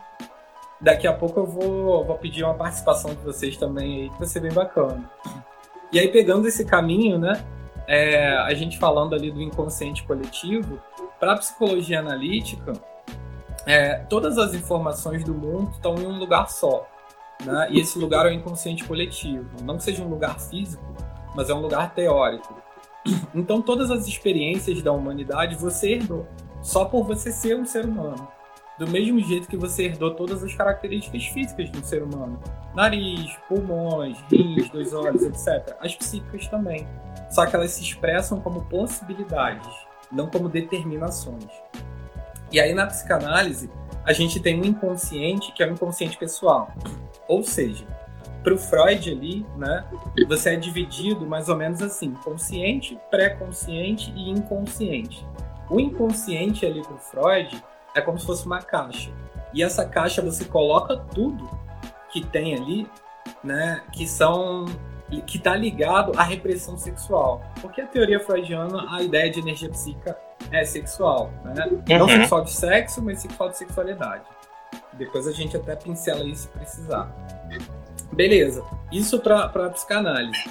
Daqui 0.84 1.08
a 1.08 1.14
pouco 1.14 1.40
eu 1.40 1.46
vou, 1.46 2.04
vou 2.04 2.18
pedir 2.18 2.44
uma 2.44 2.54
participação 2.54 3.16
de 3.16 3.22
vocês 3.22 3.56
também 3.56 4.02
aí, 4.02 4.10
que 4.10 4.20
vai 4.20 4.28
ser 4.28 4.42
bem 4.42 4.52
bacana. 4.52 5.10
E 5.94 5.98
aí, 5.98 6.10
pegando 6.10 6.46
esse 6.46 6.66
caminho, 6.66 7.18
né? 7.18 7.42
É, 7.88 8.36
a 8.38 8.54
gente 8.54 8.78
falando 8.78 9.16
ali 9.16 9.32
do 9.32 9.42
inconsciente 9.42 10.04
coletivo, 10.04 10.82
para 11.20 11.34
a 11.34 11.38
psicologia 11.38 12.00
analítica, 12.00 12.74
é, 13.66 13.96
todas 14.10 14.38
as 14.38 14.54
informações 14.54 15.24
do 15.24 15.34
mundo 15.34 15.72
estão 15.72 15.96
em 15.96 16.06
um 16.06 16.18
lugar 16.18 16.50
só. 16.50 16.86
Né? 17.46 17.68
E 17.72 17.80
esse 17.80 17.98
lugar 17.98 18.26
é 18.26 18.30
o 18.30 18.34
inconsciente 18.34 18.84
coletivo. 18.84 19.50
Não 19.64 19.78
que 19.78 19.84
seja 19.84 20.04
um 20.04 20.10
lugar 20.10 20.38
físico, 20.38 20.84
mas 21.34 21.50
é 21.50 21.54
um 21.54 21.62
lugar 21.62 21.94
teórico. 21.94 22.62
Então, 23.34 23.62
todas 23.62 23.92
as 23.92 24.08
experiências 24.08 24.82
da 24.82 24.92
humanidade 24.92 25.56
você 25.56 25.94
herdou, 25.94 26.26
só 26.62 26.86
por 26.86 27.04
você 27.04 27.32
ser 27.32 27.58
um 27.58 27.66
ser 27.66 27.86
humano. 27.86 28.28
Do 28.78 28.88
mesmo 28.88 29.20
jeito 29.20 29.48
que 29.48 29.56
você 29.56 29.84
herdou 29.84 30.16
todas 30.16 30.44
as 30.44 30.54
características 30.54 31.26
físicas 31.26 31.72
de 31.72 31.78
um 31.78 31.84
ser 31.84 32.02
humano: 32.02 32.40
nariz, 32.74 33.32
pulmões, 33.48 34.18
rins, 34.32 34.70
dois 34.70 34.94
olhos, 34.94 35.22
etc. 35.24 35.76
As 35.80 35.96
psíquicas 35.96 36.48
também. 36.48 36.88
Só 37.30 37.46
que 37.46 37.56
elas 37.56 37.72
se 37.72 37.84
expressam 37.84 38.40
como 38.40 38.66
possibilidades, 38.66 39.74
não 40.12 40.28
como 40.28 40.50
determinações. 40.50 41.48
E 42.52 42.60
aí, 42.60 42.74
na 42.74 42.88
psicanálise, 42.88 43.70
a 44.06 44.14
gente 44.14 44.40
tem 44.40 44.60
um 44.60 44.66
inconsciente 44.66 45.52
que 45.54 45.64
é 45.64 45.68
o 45.68 45.70
um 45.70 45.74
inconsciente 45.74 46.18
pessoal. 46.18 46.72
Ou 47.28 47.44
seja, 47.44 47.86
para 48.44 48.54
o 48.54 48.58
Freud 48.58 49.10
ali, 49.10 49.46
né, 49.56 49.86
você 50.28 50.52
é 50.52 50.56
dividido 50.56 51.26
mais 51.26 51.48
ou 51.48 51.56
menos 51.56 51.82
assim: 51.82 52.12
consciente, 52.24 53.00
pré-consciente 53.10 54.12
e 54.16 54.30
inconsciente. 54.30 55.26
O 55.70 55.80
inconsciente 55.80 56.66
ali 56.66 56.82
para 56.82 56.96
o 56.96 56.98
Freud 56.98 57.64
é 57.96 58.02
como 58.02 58.20
se 58.20 58.26
fosse 58.26 58.46
uma 58.46 58.62
caixa. 58.62 59.12
E 59.54 59.64
essa 59.64 59.86
caixa 59.86 60.22
você 60.22 60.46
coloca 60.46 60.98
tudo 60.98 61.50
que 62.12 62.26
tem 62.26 62.56
ali, 62.56 62.90
né, 63.44 63.82
que 63.92 64.08
são 64.08 64.66
que 65.28 65.38
está 65.38 65.56
ligado 65.56 66.12
à 66.18 66.24
repressão 66.24 66.78
sexual. 66.78 67.44
Porque 67.62 67.82
a 67.82 67.86
teoria 67.86 68.20
freudiana, 68.20 68.88
a 68.90 69.02
ideia 69.02 69.30
de 69.30 69.40
energia 69.40 69.70
psíquica 69.70 70.18
é 70.52 70.64
sexual, 70.66 71.32
né? 71.44 71.68
Uhum. 71.68 72.00
Não 72.00 72.08
sexual 72.10 72.44
de 72.44 72.52
sexo, 72.52 73.02
mas 73.02 73.22
sexual 73.22 73.50
de 73.50 73.58
sexualidade. 73.58 74.24
Depois 74.94 75.28
a 75.28 75.32
gente 75.32 75.56
até 75.56 75.76
pincela 75.76 76.24
isso 76.24 76.44
se 76.44 76.48
precisar. 76.48 77.12
Beleza, 78.12 78.64
isso 78.92 79.20
para 79.20 79.46
a 79.46 79.70
psicanálise. 79.70 80.50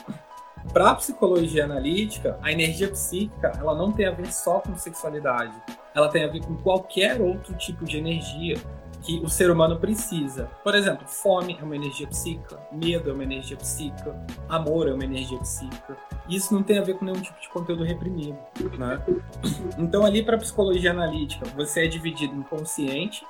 Para 0.72 0.90
a 0.90 0.94
psicologia 0.94 1.64
analítica, 1.64 2.38
a 2.40 2.52
energia 2.52 2.88
psíquica 2.88 3.52
ela 3.58 3.74
não 3.74 3.92
tem 3.92 4.06
a 4.06 4.12
ver 4.12 4.32
só 4.32 4.60
com 4.60 4.76
sexualidade. 4.76 5.52
Ela 5.94 6.08
tem 6.08 6.24
a 6.24 6.28
ver 6.28 6.44
com 6.44 6.56
qualquer 6.56 7.20
outro 7.20 7.54
tipo 7.54 7.84
de 7.84 7.98
energia 7.98 8.56
que 9.02 9.18
o 9.18 9.28
ser 9.28 9.50
humano 9.50 9.78
precisa. 9.78 10.48
Por 10.62 10.74
exemplo, 10.74 11.06
fome 11.06 11.56
é 11.60 11.64
uma 11.64 11.74
energia 11.74 12.06
psíquica, 12.06 12.60
medo 12.70 13.10
é 13.10 13.12
uma 13.12 13.24
energia 13.24 13.56
psíquica, 13.56 14.16
amor 14.48 14.88
é 14.88 14.94
uma 14.94 15.04
energia 15.04 15.38
psíquica. 15.38 15.96
Isso 16.28 16.54
não 16.54 16.62
tem 16.62 16.78
a 16.78 16.82
ver 16.82 16.94
com 16.94 17.04
nenhum 17.04 17.20
tipo 17.20 17.40
de 17.40 17.48
conteúdo 17.48 17.82
reprimido, 17.84 18.38
né? 18.78 19.02
Então 19.76 20.06
ali 20.06 20.22
para 20.22 20.38
psicologia 20.38 20.92
analítica, 20.92 21.44
você 21.56 21.84
é 21.84 21.88
dividido 21.88 22.34
em 22.34 22.42
consciente, 22.42 23.26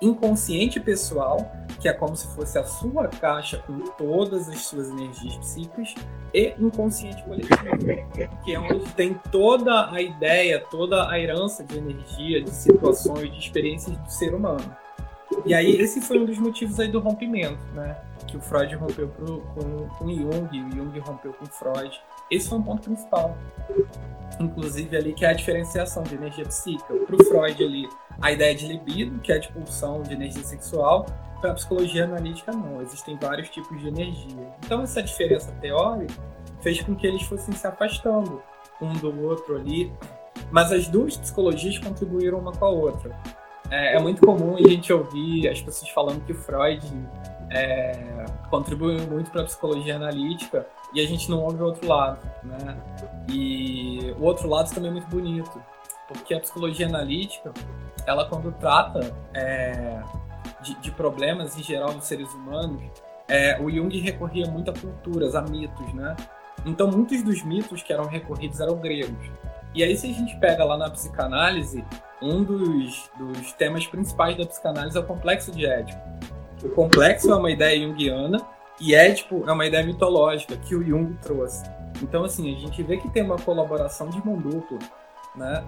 inconsciente 0.00 0.78
pessoal, 0.78 1.50
que 1.80 1.88
é 1.88 1.92
como 1.92 2.16
se 2.16 2.26
fosse 2.34 2.58
a 2.58 2.64
sua 2.64 3.08
caixa 3.08 3.58
com 3.66 3.78
todas 3.96 4.48
as 4.48 4.60
suas 4.62 4.88
energias 4.90 5.36
psíquicas, 5.36 5.94
e 6.34 6.54
inconsciente 6.58 7.22
coletivo, 7.24 8.34
que 8.44 8.54
é 8.54 8.60
onde 8.60 8.92
tem 8.92 9.14
toda 9.30 9.90
a 9.90 10.02
ideia, 10.02 10.62
toda 10.70 11.08
a 11.08 11.18
herança 11.18 11.64
de 11.64 11.78
energia, 11.78 12.42
de 12.42 12.50
situações, 12.50 13.30
de 13.32 13.38
experiências 13.38 13.96
do 13.96 14.10
ser 14.10 14.34
humano. 14.34 14.76
E 15.44 15.54
aí 15.54 15.76
esse 15.80 16.00
foi 16.00 16.18
um 16.18 16.24
dos 16.24 16.38
motivos 16.38 16.78
aí 16.78 16.88
do 16.88 17.00
rompimento, 17.00 17.64
né? 17.74 17.96
Que 18.26 18.36
o 18.36 18.40
Freud 18.40 18.74
rompeu 18.74 19.08
pro, 19.08 19.40
com, 19.54 19.88
com 19.88 20.08
Jung, 20.08 20.62
o 20.62 20.76
Jung 20.76 20.98
rompeu 21.00 21.32
com 21.32 21.46
Freud. 21.46 22.00
Esse 22.30 22.48
foi 22.48 22.58
um 22.58 22.62
ponto 22.62 22.82
principal. 22.82 23.36
Inclusive 24.40 24.96
ali 24.96 25.12
que 25.14 25.24
é 25.24 25.30
a 25.30 25.32
diferenciação 25.32 26.02
de 26.02 26.14
energia 26.14 26.44
psíquica. 26.44 26.94
Para 26.94 27.16
o 27.16 27.24
Freud 27.24 27.62
ali, 27.62 27.88
a 28.20 28.32
ideia 28.32 28.54
de 28.54 28.66
libido, 28.66 29.18
que 29.20 29.32
é 29.32 29.38
de 29.38 29.48
pulsão 29.52 30.02
de 30.02 30.12
energia 30.12 30.42
sexual. 30.42 31.06
Para 31.40 31.52
a 31.52 31.54
psicologia 31.54 32.04
analítica, 32.04 32.52
não. 32.52 32.82
Existem 32.82 33.16
vários 33.16 33.48
tipos 33.50 33.80
de 33.80 33.88
energia. 33.88 34.52
Então 34.64 34.82
essa 34.82 35.02
diferença 35.02 35.52
teórica 35.60 36.14
fez 36.60 36.80
com 36.82 36.94
que 36.94 37.06
eles 37.06 37.22
fossem 37.22 37.54
se 37.54 37.66
afastando 37.66 38.42
um 38.80 38.92
do 38.94 39.24
outro 39.24 39.56
ali. 39.56 39.92
Mas 40.50 40.72
as 40.72 40.88
duas 40.88 41.16
psicologias 41.16 41.78
contribuíram 41.78 42.38
uma 42.38 42.52
com 42.52 42.64
a 42.64 42.70
outra. 42.70 43.18
É, 43.70 43.96
é 43.96 44.00
muito 44.00 44.24
comum 44.24 44.56
a 44.56 44.68
gente 44.68 44.92
ouvir 44.92 45.48
as 45.48 45.60
pessoas 45.60 45.90
falando 45.90 46.24
que 46.24 46.34
Freud 46.34 46.86
é, 47.50 48.24
contribuiu 48.50 49.06
muito 49.06 49.30
para 49.30 49.42
a 49.42 49.44
psicologia 49.44 49.96
analítica 49.96 50.66
e 50.94 51.00
a 51.00 51.06
gente 51.06 51.30
não 51.30 51.42
ouve 51.42 51.62
o 51.62 51.66
outro 51.66 51.86
lado, 51.86 52.18
né? 52.42 52.76
E 53.28 54.14
o 54.18 54.24
outro 54.24 54.48
lado 54.48 54.72
também 54.74 54.90
é 54.90 54.92
muito 54.92 55.08
bonito, 55.08 55.62
porque 56.08 56.34
a 56.34 56.40
psicologia 56.40 56.86
analítica, 56.86 57.52
ela 58.06 58.28
quando 58.28 58.52
trata 58.52 59.14
é, 59.34 60.00
de, 60.62 60.74
de, 60.80 60.90
problemas 60.90 61.56
em 61.58 61.62
geral 61.62 61.92
nos 61.92 62.04
seres 62.04 62.32
humanos, 62.32 62.82
é, 63.28 63.60
o 63.60 63.70
Jung 63.70 63.96
recorria 64.00 64.46
muito 64.46 64.70
a 64.70 64.74
culturas, 64.74 65.34
a 65.34 65.42
mitos, 65.42 65.92
né? 65.94 66.16
Então 66.64 66.88
muitos 66.88 67.22
dos 67.22 67.42
mitos 67.42 67.82
que 67.82 67.92
eram 67.92 68.06
recorridos 68.06 68.60
eram 68.60 68.76
gregos. 68.76 69.30
E 69.74 69.82
aí 69.82 69.96
se 69.96 70.10
a 70.10 70.12
gente 70.12 70.36
pega 70.38 70.64
lá 70.64 70.76
na 70.76 70.90
psicanálise, 70.90 71.84
um 72.22 72.42
dos, 72.42 73.10
dos 73.18 73.52
temas 73.52 73.86
principais 73.86 74.36
da 74.36 74.46
psicanálise 74.46 74.96
é 74.96 75.00
o 75.00 75.04
complexo 75.04 75.52
de 75.52 75.66
Édipo. 75.66 76.15
O 76.62 76.68
complexo 76.70 77.30
é 77.30 77.36
uma 77.36 77.50
ideia 77.50 77.86
junguiana 77.86 78.40
e 78.80 78.94
Édipo 78.94 79.44
é 79.46 79.52
uma 79.52 79.66
ideia 79.66 79.84
mitológica 79.84 80.56
que 80.56 80.74
o 80.74 80.84
Jung 80.84 81.16
trouxe. 81.22 81.64
Então, 82.02 82.24
assim, 82.24 82.54
a 82.54 82.58
gente 82.58 82.82
vê 82.82 82.96
que 82.96 83.08
tem 83.10 83.22
uma 83.22 83.36
colaboração 83.36 84.08
de 84.08 84.24
mão 84.24 84.36
dupla, 84.36 84.78
né? 85.34 85.64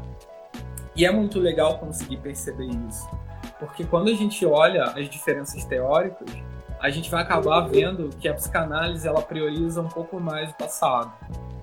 E 0.94 1.04
é 1.04 1.10
muito 1.10 1.38
legal 1.38 1.78
conseguir 1.78 2.18
perceber 2.18 2.66
isso. 2.88 3.08
Porque 3.58 3.84
quando 3.84 4.08
a 4.08 4.14
gente 4.14 4.44
olha 4.44 4.84
as 4.84 5.08
diferenças 5.08 5.64
teóricas, 5.64 6.28
a 6.80 6.90
gente 6.90 7.10
vai 7.10 7.22
acabar 7.22 7.62
vendo 7.62 8.10
que 8.20 8.28
a 8.28 8.34
psicanálise 8.34 9.06
ela 9.06 9.22
prioriza 9.22 9.80
um 9.80 9.88
pouco 9.88 10.20
mais 10.20 10.50
o 10.50 10.54
passado 10.54 11.12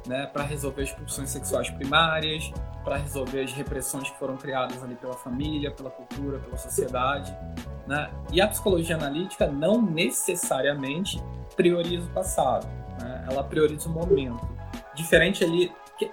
né, 0.06 0.28
para 0.28 0.44
resolver 0.44 0.84
as 0.84 0.92
pulsões 0.92 1.30
sexuais 1.30 1.70
primárias, 1.70 2.52
para 2.84 2.98
resolver 2.98 3.42
as 3.42 3.52
repressões 3.52 4.10
que 4.10 4.18
foram 4.18 4.38
criadas 4.38 4.84
ali 4.84 4.96
pela 4.96 5.14
família, 5.14 5.72
pela 5.72 5.90
cultura, 5.90 6.40
pela 6.40 6.58
sociedade. 6.58 7.36
Né? 7.88 8.10
E 8.32 8.40
a 8.40 8.48
psicologia 8.48 8.96
analítica 8.96 9.48
não 9.48 9.82
necessariamente 9.82 11.22
prioriza 11.56 12.06
o 12.06 12.10
passado, 12.10 12.68
né? 13.02 13.26
ela 13.30 13.44
prioriza 13.44 13.90
o 13.90 13.92
momento. 13.92 14.48
Diferente 14.94 15.44
ali, 15.44 15.72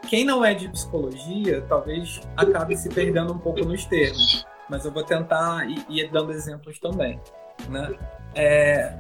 quem 0.09 0.25
não 0.25 0.45
é 0.45 0.55
de 0.55 0.69
psicologia 0.69 1.63
talvez 1.69 2.21
acabe 2.37 2.77
se 2.77 2.89
perdendo 2.89 3.33
um 3.33 3.39
pouco 3.39 3.65
nos 3.65 3.85
termos, 3.85 4.47
mas 4.69 4.85
eu 4.85 4.93
vou 4.93 5.03
tentar 5.03 5.69
ir, 5.69 6.11
dando 6.11 6.33
exemplos 6.33 6.79
também. 6.79 7.21
Né? 7.69 7.95
É, 8.35 8.97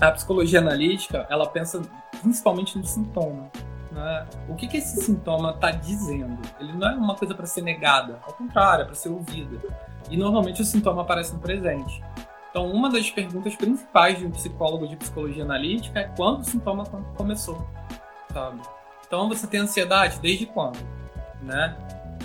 a 0.00 0.12
psicologia 0.12 0.60
analítica 0.60 1.26
ela 1.28 1.46
pensa 1.46 1.82
principalmente 2.22 2.78
no 2.78 2.84
sintoma. 2.84 3.50
Né? 3.94 4.26
O 4.48 4.56
que, 4.56 4.66
que 4.66 4.78
esse 4.78 5.00
sintoma 5.00 5.50
está 5.50 5.70
dizendo? 5.70 6.38
Ele 6.58 6.72
não 6.72 6.88
é 6.88 6.94
uma 6.94 7.14
coisa 7.14 7.32
para 7.32 7.46
ser 7.46 7.62
negada, 7.62 8.18
ao 8.26 8.32
contrário, 8.32 8.82
é 8.82 8.84
para 8.84 8.94
ser 8.94 9.08
ouvida. 9.08 9.56
E 10.10 10.16
normalmente 10.16 10.60
o 10.60 10.64
sintoma 10.64 11.02
aparece 11.02 11.32
no 11.32 11.38
presente. 11.38 12.02
Então, 12.50 12.70
uma 12.70 12.90
das 12.90 13.08
perguntas 13.10 13.54
principais 13.54 14.18
de 14.18 14.26
um 14.26 14.30
psicólogo 14.30 14.86
de 14.86 14.96
psicologia 14.96 15.44
analítica 15.44 16.00
é 16.00 16.04
quando 16.04 16.40
o 16.40 16.44
sintoma 16.44 16.84
começou, 17.16 17.66
sabe? 18.32 18.60
Então, 19.06 19.28
você 19.28 19.46
tem 19.46 19.60
ansiedade 19.60 20.18
desde 20.20 20.46
quando, 20.46 20.78
né? 21.42 21.76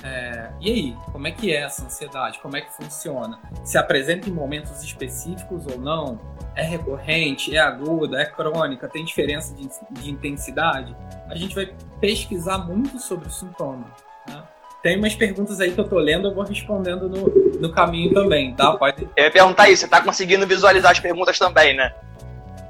É, 0.03 0.49
e 0.61 0.71
aí, 0.71 0.97
como 1.11 1.27
é 1.27 1.31
que 1.31 1.53
é 1.53 1.61
essa 1.61 1.85
ansiedade? 1.85 2.39
Como 2.39 2.55
é 2.55 2.61
que 2.61 2.71
funciona? 2.73 3.39
Se 3.63 3.77
apresenta 3.77 4.29
em 4.29 4.31
momentos 4.31 4.83
específicos 4.83 5.65
ou 5.67 5.79
não? 5.79 6.19
É 6.55 6.63
recorrente? 6.63 7.55
É 7.55 7.59
aguda? 7.59 8.21
É 8.21 8.25
crônica? 8.25 8.87
Tem 8.87 9.03
diferença 9.03 9.53
de, 9.55 9.69
de 9.91 10.09
intensidade? 10.09 10.95
A 11.27 11.35
gente 11.35 11.53
vai 11.53 11.73
pesquisar 11.99 12.59
muito 12.59 12.99
sobre 12.99 13.27
o 13.27 13.31
sintoma. 13.31 13.85
Né? 14.27 14.41
Tem 14.81 14.97
umas 14.97 15.13
perguntas 15.13 15.59
aí 15.59 15.71
que 15.71 15.79
eu 15.79 15.87
tô 15.87 15.97
lendo, 15.97 16.29
eu 16.29 16.33
vou 16.33 16.43
respondendo 16.43 17.09
no, 17.09 17.59
no 17.59 17.71
caminho 17.71 18.13
também, 18.13 18.53
tá? 18.53 18.77
Pode. 18.77 19.07
Eu 19.15 19.25
ia 19.25 19.31
perguntar 19.31 19.69
isso, 19.69 19.81
você 19.81 19.87
tá 19.89 20.01
conseguindo 20.01 20.47
visualizar 20.47 20.91
as 20.91 20.99
perguntas 20.99 21.37
também, 21.37 21.75
né? 21.75 21.93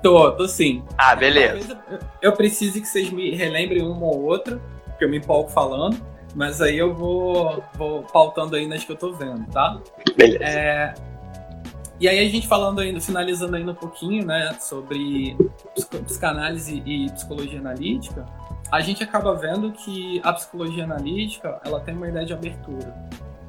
Tô, 0.02 0.32
tô 0.32 0.48
sim. 0.48 0.84
Ah, 0.98 1.16
beleza. 1.16 1.80
Eu, 1.90 2.00
eu 2.22 2.34
preciso 2.34 2.82
que 2.82 2.88
vocês 2.88 3.12
me 3.12 3.36
relembrem 3.36 3.84
uma 3.84 4.06
ou 4.06 4.24
outra, 4.24 4.60
porque 4.86 5.06
eu 5.06 5.10
me 5.10 5.18
empolgo 5.18 5.50
falando. 5.50 5.98
Mas 6.36 6.62
aí 6.62 6.78
eu 6.78 6.94
vou, 6.94 7.64
vou 7.76 8.04
pautando 8.04 8.56
aí 8.56 8.68
nas 8.68 8.84
que 8.84 8.92
eu 8.92 8.96
tô 8.96 9.12
vendo, 9.14 9.46
tá? 9.52 9.80
Beleza. 10.16 10.44
É, 10.44 10.94
e 12.00 12.08
aí 12.08 12.26
a 12.26 12.30
gente 12.30 12.48
falando 12.48 12.80
ainda, 12.80 13.02
finalizando 13.02 13.58
ainda 13.58 13.72
um 13.72 13.76
pouquinho, 13.76 14.26
né, 14.26 14.56
sobre 14.62 15.36
psicanálise 16.06 16.82
e 16.86 17.12
psicologia 17.12 17.60
analítica, 17.60 18.26
a 18.72 18.80
gente 18.80 19.04
acaba 19.04 19.36
vendo 19.36 19.72
que 19.74 20.22
a 20.24 20.32
psicologia 20.32 20.86
analítica, 20.86 21.60
ela 21.66 21.82
tem 21.82 21.94
uma 21.94 22.08
ideia 22.08 22.26
de 22.26 22.34
abertura, 22.34 22.94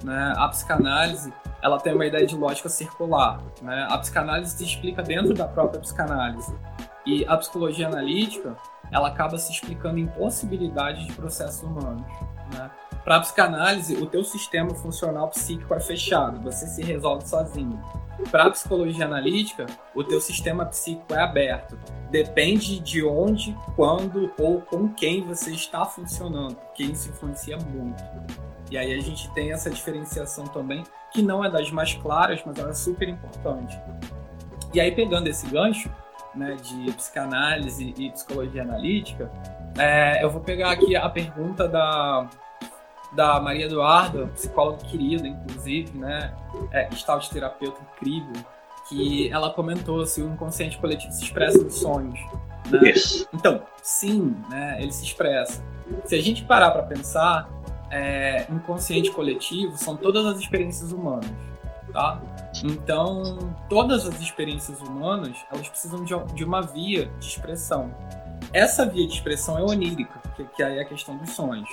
né? 0.03 0.35
A 0.37 0.49
psicanálise, 0.49 1.33
ela 1.63 1.79
tem 1.79 1.95
uma 1.95 2.07
ideia 2.07 2.27
de 2.27 2.35
lógica 2.35 2.69
circular, 2.69 3.41
né? 3.63 3.87
A 3.89 3.99
psicanálise 3.99 4.57
se 4.57 4.65
explica 4.65 5.03
dentro 5.03 5.35
da 5.35 5.47
própria 5.47 5.79
psicanálise. 5.79 6.53
E 7.07 7.25
a 7.27 7.37
psicologia 7.37 7.87
analítica, 7.87 8.57
ela 8.91 9.09
acaba 9.09 9.39
se 9.39 9.53
explicando 9.53 9.99
em 9.99 10.07
possibilidades 10.07 11.07
de 11.07 11.13
processos 11.13 11.63
humanos. 11.63 12.03
Né? 12.53 12.71
Para 13.05 13.17
a 13.17 13.21
psicanálise, 13.21 13.97
o 13.97 14.07
teu 14.07 14.23
sistema 14.23 14.75
funcional 14.75 15.29
psíquico 15.29 15.75
é 15.75 15.81
fechado, 15.81 16.41
você 16.41 16.67
se 16.67 16.83
resolve 16.83 17.27
sozinho. 17.27 17.81
Para 18.31 18.45
a 18.45 18.51
psicologia 18.51 19.07
analítica, 19.07 19.65
o 19.95 20.05
teu 20.05 20.21
sistema 20.21 20.67
psíquico 20.67 21.15
é 21.15 21.23
aberto. 21.23 21.79
Depende 22.11 22.79
de 22.79 23.03
onde, 23.03 23.57
quando 23.75 24.31
ou 24.39 24.61
com 24.61 24.89
quem 24.93 25.23
você 25.23 25.53
está 25.53 25.87
funcionando, 25.87 26.57
porque 26.57 26.83
isso 26.83 27.09
influencia 27.09 27.57
muito. 27.57 28.03
E 28.71 28.77
aí 28.77 28.93
a 28.93 29.01
gente 29.01 29.33
tem 29.33 29.53
essa 29.53 29.71
diferenciação 29.71 30.45
também, 30.45 30.85
que 31.13 31.23
não 31.23 31.45
é 31.45 31.51
das 31.51 31.71
mais 31.71 31.95
claras, 31.95 32.41
mas 32.45 32.59
ela 32.59 32.71
é 32.71 32.75
super 32.75 33.09
importante. 33.09 33.81
E 34.73 34.81
aí 34.81 34.93
pegando 34.93 35.27
esse 35.27 35.47
gancho, 35.49 35.91
né, 36.35 36.57
de 36.57 36.93
psicanálise 36.93 37.95
e 37.97 38.11
psicologia 38.11 38.63
analítica, 38.63 39.31
é, 39.81 40.23
eu 40.25 40.31
vou 40.31 40.41
pegar 40.41 40.71
aqui 40.71 40.95
a 40.95 41.09
pergunta 41.09 41.67
da, 41.67 42.29
da 43.13 43.41
Maria 43.41 43.67
Eduarda, 43.67 44.27
psicóloga 44.29 44.85
querida, 44.85 45.27
inclusive, 45.27 45.97
né? 45.99 46.35
É, 46.71 46.89
de 46.89 47.31
terapeuta 47.31 47.81
incrível, 47.95 48.45
que 48.89 49.31
ela 49.31 49.51
comentou 49.51 50.05
se 50.05 50.21
o 50.21 50.29
inconsciente 50.29 50.79
coletivo 50.79 51.13
se 51.13 51.25
expressa 51.25 51.63
nos 51.63 51.75
sonhos. 51.75 52.19
Né? 52.71 52.91
Isso. 52.91 53.27
Então, 53.33 53.63
sim, 53.83 54.37
né? 54.49 54.79
Ele 54.81 54.93
se 54.93 55.05
expressa. 55.05 55.63
Se 56.05 56.15
a 56.15 56.23
gente 56.23 56.45
parar 56.45 56.71
para 56.71 56.83
pensar, 56.83 57.49
é, 57.91 58.47
inconsciente 58.51 59.11
coletivo 59.11 59.77
são 59.77 59.97
todas 59.97 60.25
as 60.27 60.39
experiências 60.39 60.93
humanas, 60.93 61.31
tá? 61.93 62.21
Então, 62.65 63.55
todas 63.69 64.07
as 64.07 64.21
experiências 64.21 64.81
humanas, 64.81 65.37
elas 65.51 65.69
precisam 65.69 66.05
de, 66.05 66.15
de 66.35 66.45
uma 66.45 66.61
via 66.61 67.07
de 67.19 67.27
expressão. 67.27 67.93
Essa 68.53 68.85
via 68.85 69.07
de 69.07 69.15
expressão 69.15 69.59
é 69.59 69.63
onírica, 69.63 70.21
que, 70.37 70.45
que 70.45 70.63
aí 70.63 70.79
é 70.79 70.83
a 70.83 70.85
questão 70.85 71.17
dos 71.17 71.31
sonhos. 71.31 71.69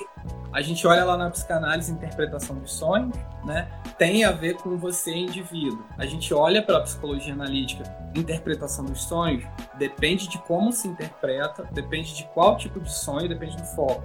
A 0.52 0.62
gente 0.62 0.86
olha 0.86 1.04
lá 1.04 1.18
na 1.18 1.30
psicanálise 1.30 1.92
interpretação 1.92 2.56
dos 2.58 2.72
sonhos, 2.74 3.16
né? 3.44 3.68
Tem 3.98 4.24
a 4.24 4.32
ver 4.32 4.56
com 4.58 4.78
você 4.78 5.14
indivíduo. 5.14 5.84
A 5.98 6.06
gente 6.06 6.34
olha 6.34 6.62
para 6.62 6.78
a 6.78 6.82
psicologia 6.82 7.34
analítica, 7.34 7.84
interpretação 8.16 8.86
dos 8.86 9.04
sonhos, 9.04 9.44
depende 9.78 10.28
de 10.28 10.38
como 10.40 10.72
se 10.72 10.88
interpreta, 10.88 11.68
depende 11.72 12.16
de 12.16 12.24
qual 12.34 12.58
tipo 12.58 12.80
de 12.80 12.94
sonho, 12.94 13.28
depende 13.28 13.58
do 13.58 13.66
foco. 13.66 14.04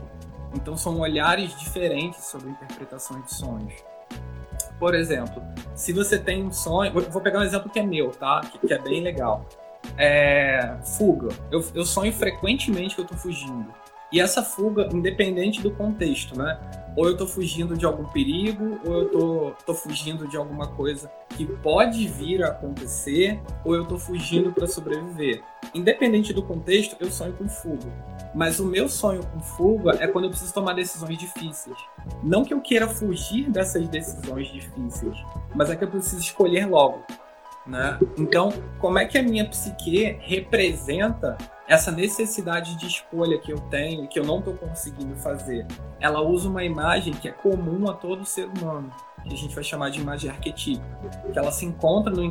Então 0.55 0.77
são 0.77 1.01
olhares 1.01 1.59
diferentes 1.59 2.25
sobre 2.25 2.49
a 2.49 2.53
interpretação 2.53 3.21
de 3.21 3.35
sonhos. 3.35 3.75
Por 4.79 4.95
exemplo, 4.95 5.43
se 5.75 5.93
você 5.93 6.19
tem 6.19 6.45
um 6.45 6.53
sonho, 6.53 6.93
vou 6.93 7.23
pegar 7.23 7.39
um 7.39 7.43
exemplo 7.43 7.71
que 7.71 7.79
é 7.79 7.83
meu, 7.83 8.11
tá? 8.11 8.41
Que, 8.41 8.67
que 8.67 8.75
é 8.75 8.79
bem 8.79 9.01
legal. 9.01 9.47
É, 9.97 10.77
fuga. 10.97 11.29
Eu, 11.51 11.65
eu 11.75 11.85
sonho 11.85 12.13
frequentemente 12.13 12.95
que 12.95 13.01
eu 13.01 13.07
tô 13.07 13.15
fugindo. 13.15 13.73
E 14.13 14.21
essa 14.21 14.43
fuga, 14.43 14.91
independente 14.93 15.63
do 15.63 15.71
contexto, 15.71 16.37
né? 16.37 16.61
Ou 16.95 17.09
eu 17.09 17.17
tô 17.17 17.27
fugindo 17.27 17.75
de 17.75 17.87
algum 17.87 18.05
perigo, 18.05 18.79
ou 18.85 19.01
eu 19.01 19.09
tô, 19.09 19.53
tô 19.65 19.75
fugindo 19.75 20.29
de 20.29 20.37
alguma 20.37 20.69
coisa 20.69 21.11
que 21.31 21.47
pode 21.47 22.07
vir 22.09 22.45
a 22.45 22.49
acontecer, 22.49 23.41
ou 23.65 23.75
eu 23.75 23.87
tô 23.87 23.99
fugindo 23.99 24.53
para 24.53 24.67
sobreviver. 24.67 25.43
Independente 25.75 26.35
do 26.35 26.43
contexto, 26.43 26.95
eu 27.01 27.11
sonho 27.11 27.33
com 27.33 27.49
fuga. 27.49 27.91
Mas 28.35 28.61
o 28.61 28.67
meu 28.67 28.87
sonho 28.87 29.23
com 29.25 29.41
fuga 29.41 29.97
é 29.99 30.07
quando 30.07 30.25
eu 30.25 30.31
preciso 30.31 30.53
tomar 30.53 30.75
decisões 30.75 31.17
difíceis. 31.17 31.79
Não 32.23 32.45
que 32.45 32.53
eu 32.53 32.61
queira 32.61 32.87
fugir 32.87 33.51
dessas 33.51 33.89
decisões 33.89 34.49
difíceis, 34.49 35.17
mas 35.55 35.71
é 35.71 35.77
que 35.77 35.85
eu 35.85 35.89
preciso 35.89 36.21
escolher 36.21 36.67
logo. 36.69 37.03
Né? 37.67 37.99
Então, 38.19 38.53
como 38.81 38.99
é 38.99 39.05
que 39.05 39.17
a 39.17 39.23
minha 39.23 39.49
psique 39.49 40.19
representa 40.21 41.39
essa 41.69 41.93
necessidade 41.93 42.77
de 42.77 42.87
escolha 42.87 43.39
que 43.39 43.53
eu 43.53 43.59
tenho 43.71 44.05
e 44.05 44.09
que 44.09 44.19
eu 44.19 44.25
não 44.25 44.41
estou 44.41 44.55
conseguindo 44.55 45.15
fazer? 45.17 45.67
Ela 46.01 46.21
usa 46.21 46.49
uma 46.49 46.65
imagem 46.65 47.13
que 47.13 47.29
é 47.29 47.33
comum 47.33 47.89
a 47.89 47.95
todo 47.95 48.25
ser 48.25 48.49
humano, 48.49 48.91
que 49.23 49.33
a 49.33 49.37
gente 49.37 49.55
vai 49.55 49.63
chamar 49.63 49.91
de 49.91 50.01
imagem 50.01 50.29
arquetípica, 50.29 51.11
que 51.33 51.39
ela 51.39 51.53
se 51.53 51.65
encontra 51.65 52.13
no 52.13 52.25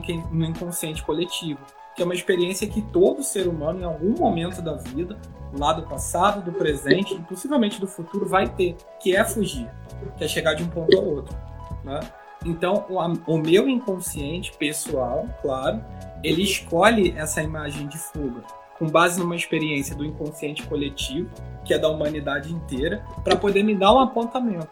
inconsciente 0.45 1.01
coletivo, 1.03 1.59
que 1.95 2.01
é 2.01 2.05
uma 2.05 2.13
experiência 2.15 2.67
que 2.67 2.81
todo 2.81 3.23
ser 3.23 3.47
humano, 3.47 3.81
em 3.81 3.85
algum 3.85 4.11
momento 4.17 4.61
da 4.61 4.75
vida, 4.75 5.17
lá 5.57 5.73
do 5.73 5.83
passado, 5.83 6.41
do 6.41 6.51
presente 6.51 7.15
e 7.15 7.19
possivelmente 7.19 7.79
do 7.79 7.87
futuro, 7.87 8.25
vai 8.25 8.47
ter, 8.49 8.75
que 8.99 9.15
é 9.15 9.23
fugir, 9.23 9.69
que 10.17 10.23
é 10.25 10.27
chegar 10.27 10.53
de 10.55 10.63
um 10.63 10.67
ponto 10.67 10.97
ao 10.97 11.05
outro. 11.05 11.37
Né? 11.83 11.99
Então, 12.45 12.85
o, 12.89 12.97
o 13.33 13.37
meu 13.37 13.69
inconsciente 13.69 14.51
pessoal, 14.57 15.27
claro, 15.41 15.83
ele 16.23 16.43
escolhe 16.43 17.13
essa 17.17 17.41
imagem 17.41 17.87
de 17.87 17.97
fuga 17.97 18.43
com 18.81 18.87
base 18.87 19.19
numa 19.19 19.35
experiência 19.35 19.95
do 19.95 20.03
inconsciente 20.03 20.65
coletivo, 20.65 21.29
que 21.63 21.71
é 21.71 21.77
da 21.77 21.87
humanidade 21.87 22.51
inteira, 22.51 23.05
para 23.23 23.35
poder 23.35 23.61
me 23.61 23.75
dar 23.75 23.93
um 23.93 23.99
apontamento. 23.99 24.71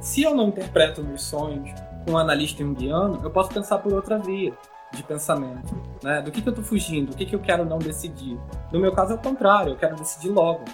Se 0.00 0.22
eu 0.22 0.32
não 0.32 0.46
interpreto 0.46 1.02
meus 1.02 1.24
sonhos 1.24 1.68
com 2.04 2.12
um 2.12 2.18
analista 2.18 2.62
junguiano, 2.62 3.18
eu 3.20 3.30
posso 3.32 3.50
pensar 3.50 3.78
por 3.78 3.92
outra 3.92 4.16
via 4.16 4.56
de 4.92 5.02
pensamento. 5.02 5.74
Né? 6.00 6.22
Do 6.22 6.30
que, 6.30 6.40
que 6.40 6.48
eu 6.48 6.52
estou 6.52 6.64
fugindo, 6.64 7.12
o 7.12 7.16
que, 7.16 7.26
que 7.26 7.34
eu 7.34 7.40
quero 7.40 7.64
não 7.64 7.80
decidir. 7.80 8.38
No 8.72 8.78
meu 8.78 8.92
caso 8.92 9.14
é 9.14 9.16
o 9.16 9.18
contrário, 9.18 9.72
eu 9.72 9.76
quero 9.76 9.96
decidir 9.96 10.30
logo. 10.30 10.64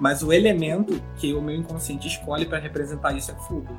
Mas 0.00 0.20
o 0.20 0.32
elemento 0.32 1.00
que 1.14 1.32
o 1.32 1.40
meu 1.40 1.54
inconsciente 1.54 2.08
escolhe 2.08 2.44
para 2.44 2.58
representar 2.58 3.12
isso 3.12 3.30
é 3.30 3.34
fuga. 3.34 3.72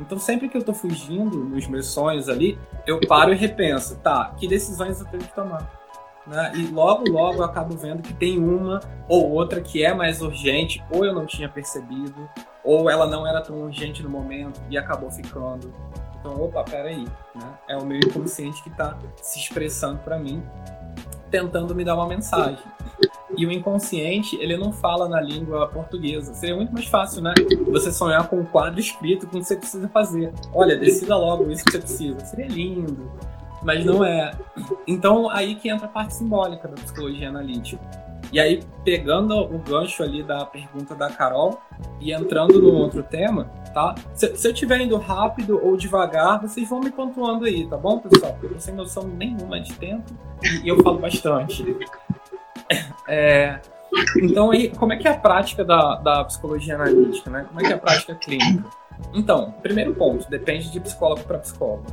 Então, 0.00 0.18
sempre 0.18 0.48
que 0.48 0.56
eu 0.56 0.64
tô 0.64 0.72
fugindo 0.72 1.36
nos 1.44 1.66
meus 1.68 1.86
sonhos 1.86 2.28
ali, 2.28 2.58
eu 2.86 2.98
paro 3.06 3.32
e 3.32 3.36
repenso, 3.36 3.96
tá, 3.98 4.34
que 4.36 4.48
decisões 4.48 4.98
eu 5.00 5.06
tenho 5.06 5.22
que 5.22 5.34
tomar? 5.34 5.78
Né? 6.26 6.52
E 6.54 6.66
logo, 6.68 7.10
logo 7.10 7.38
eu 7.38 7.44
acabo 7.44 7.76
vendo 7.76 8.02
que 8.02 8.14
tem 8.14 8.38
uma 8.38 8.80
ou 9.08 9.30
outra 9.30 9.60
que 9.60 9.84
é 9.84 9.92
mais 9.92 10.22
urgente, 10.22 10.82
ou 10.90 11.04
eu 11.04 11.12
não 11.12 11.26
tinha 11.26 11.48
percebido, 11.48 12.28
ou 12.64 12.90
ela 12.90 13.06
não 13.06 13.26
era 13.26 13.40
tão 13.40 13.62
urgente 13.62 14.02
no 14.02 14.08
momento 14.08 14.60
e 14.70 14.78
acabou 14.78 15.10
ficando. 15.10 15.72
Então, 16.18 16.40
opa, 16.40 16.62
peraí, 16.62 17.04
né? 17.34 17.58
É 17.68 17.76
o 17.76 17.84
meu 17.84 17.98
inconsciente 17.98 18.62
que 18.62 18.68
está 18.68 18.98
se 19.16 19.38
expressando 19.38 19.98
para 20.00 20.18
mim, 20.18 20.42
tentando 21.30 21.74
me 21.74 21.84
dar 21.84 21.94
uma 21.94 22.06
mensagem. 22.06 22.64
E 23.36 23.46
o 23.46 23.52
inconsciente, 23.52 24.36
ele 24.36 24.56
não 24.56 24.72
fala 24.72 25.08
na 25.08 25.20
língua 25.20 25.66
portuguesa. 25.68 26.34
Seria 26.34 26.56
muito 26.56 26.72
mais 26.72 26.86
fácil, 26.86 27.22
né? 27.22 27.32
Você 27.70 27.92
sonhar 27.92 28.28
com 28.28 28.36
um 28.36 28.44
quadro 28.44 28.80
escrito 28.80 29.26
com 29.26 29.38
o 29.38 29.40
que 29.40 29.46
você 29.46 29.56
precisa 29.56 29.88
fazer. 29.88 30.32
Olha, 30.52 30.76
decida 30.76 31.16
logo 31.16 31.50
isso 31.50 31.64
que 31.64 31.72
você 31.72 31.78
precisa. 31.78 32.20
Seria 32.26 32.48
lindo. 32.48 33.10
Mas 33.62 33.84
não 33.84 34.04
é. 34.04 34.32
Então, 34.86 35.30
aí 35.30 35.54
que 35.54 35.68
entra 35.68 35.86
a 35.86 35.88
parte 35.88 36.14
simbólica 36.14 36.66
da 36.66 36.74
psicologia 36.74 37.28
analítica. 37.28 37.80
E 38.32 38.38
aí, 38.38 38.62
pegando 38.84 39.36
o 39.36 39.58
gancho 39.58 40.02
ali 40.02 40.22
da 40.22 40.44
pergunta 40.46 40.94
da 40.94 41.10
Carol 41.10 41.60
e 42.00 42.12
entrando 42.12 42.60
no 42.60 42.72
outro 42.72 43.02
tema, 43.02 43.44
tá? 43.74 43.94
Se, 44.14 44.36
se 44.36 44.46
eu 44.46 44.52
estiver 44.52 44.80
indo 44.80 44.96
rápido 44.96 45.60
ou 45.62 45.76
devagar, 45.76 46.40
vocês 46.40 46.68
vão 46.68 46.80
me 46.80 46.90
pontuando 46.90 47.44
aí, 47.44 47.66
tá 47.66 47.76
bom, 47.76 47.98
pessoal? 47.98 48.32
Porque 48.32 48.46
eu 48.46 48.52
não 48.52 48.58
tenho 48.58 48.76
noção 48.76 49.02
nenhuma 49.04 49.60
de 49.60 49.72
tempo 49.74 50.12
e 50.62 50.68
eu 50.68 50.80
falo 50.82 50.98
bastante. 50.98 51.76
É, 53.08 53.60
Então, 54.16 54.50
aí, 54.50 54.68
como 54.70 54.92
é 54.92 54.96
que 54.96 55.08
é 55.08 55.10
a 55.10 55.16
prática 55.16 55.64
da, 55.64 55.96
da 55.96 56.24
psicologia 56.24 56.74
analítica, 56.74 57.30
né? 57.30 57.44
Como 57.48 57.60
é 57.60 57.64
que 57.64 57.72
é 57.72 57.76
a 57.76 57.78
prática 57.78 58.14
clínica? 58.14 58.68
Então, 59.12 59.52
primeiro 59.62 59.94
ponto, 59.94 60.28
depende 60.28 60.70
de 60.70 60.78
psicólogo 60.78 61.22
para 61.24 61.38
psicólogo. 61.38 61.86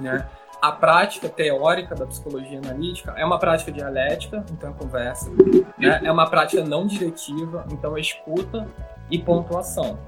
Né? 0.00 0.26
A 0.60 0.72
prática 0.72 1.28
teórica 1.28 1.94
da 1.94 2.06
psicologia 2.06 2.58
analítica 2.58 3.14
é 3.16 3.24
uma 3.24 3.38
prática 3.38 3.72
dialética, 3.72 4.44
então 4.52 4.70
é 4.70 4.72
conversa. 4.74 5.30
Né? 5.78 6.00
É 6.04 6.12
uma 6.12 6.28
prática 6.28 6.62
não 6.62 6.86
diretiva, 6.86 7.64
então 7.70 7.96
é 7.96 8.00
escuta 8.00 8.68
e 9.10 9.18
pontuação. 9.18 9.98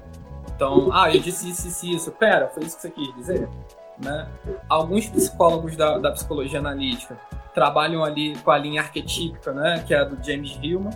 Então, 0.55 0.89
ah, 0.93 1.13
eu 1.13 1.19
disse 1.19 1.49
isso, 1.49 1.67
isso, 1.67 1.85
isso. 1.87 2.11
Pera, 2.11 2.47
foi 2.47 2.63
isso 2.63 2.75
que 2.75 2.83
você 2.83 2.91
quis 2.91 3.15
dizer? 3.15 3.49
Né? 3.97 4.27
Alguns 4.67 5.07
psicólogos 5.07 5.75
da, 5.75 5.97
da 5.97 6.11
psicologia 6.11 6.59
analítica 6.59 7.17
trabalham 7.53 8.03
ali 8.03 8.35
com 8.37 8.51
a 8.51 8.57
linha 8.57 8.81
arquetípica, 8.81 9.53
né, 9.53 9.83
que 9.85 9.93
é 9.93 9.99
a 9.99 10.03
do 10.03 10.23
James 10.23 10.57
Hillman. 10.61 10.91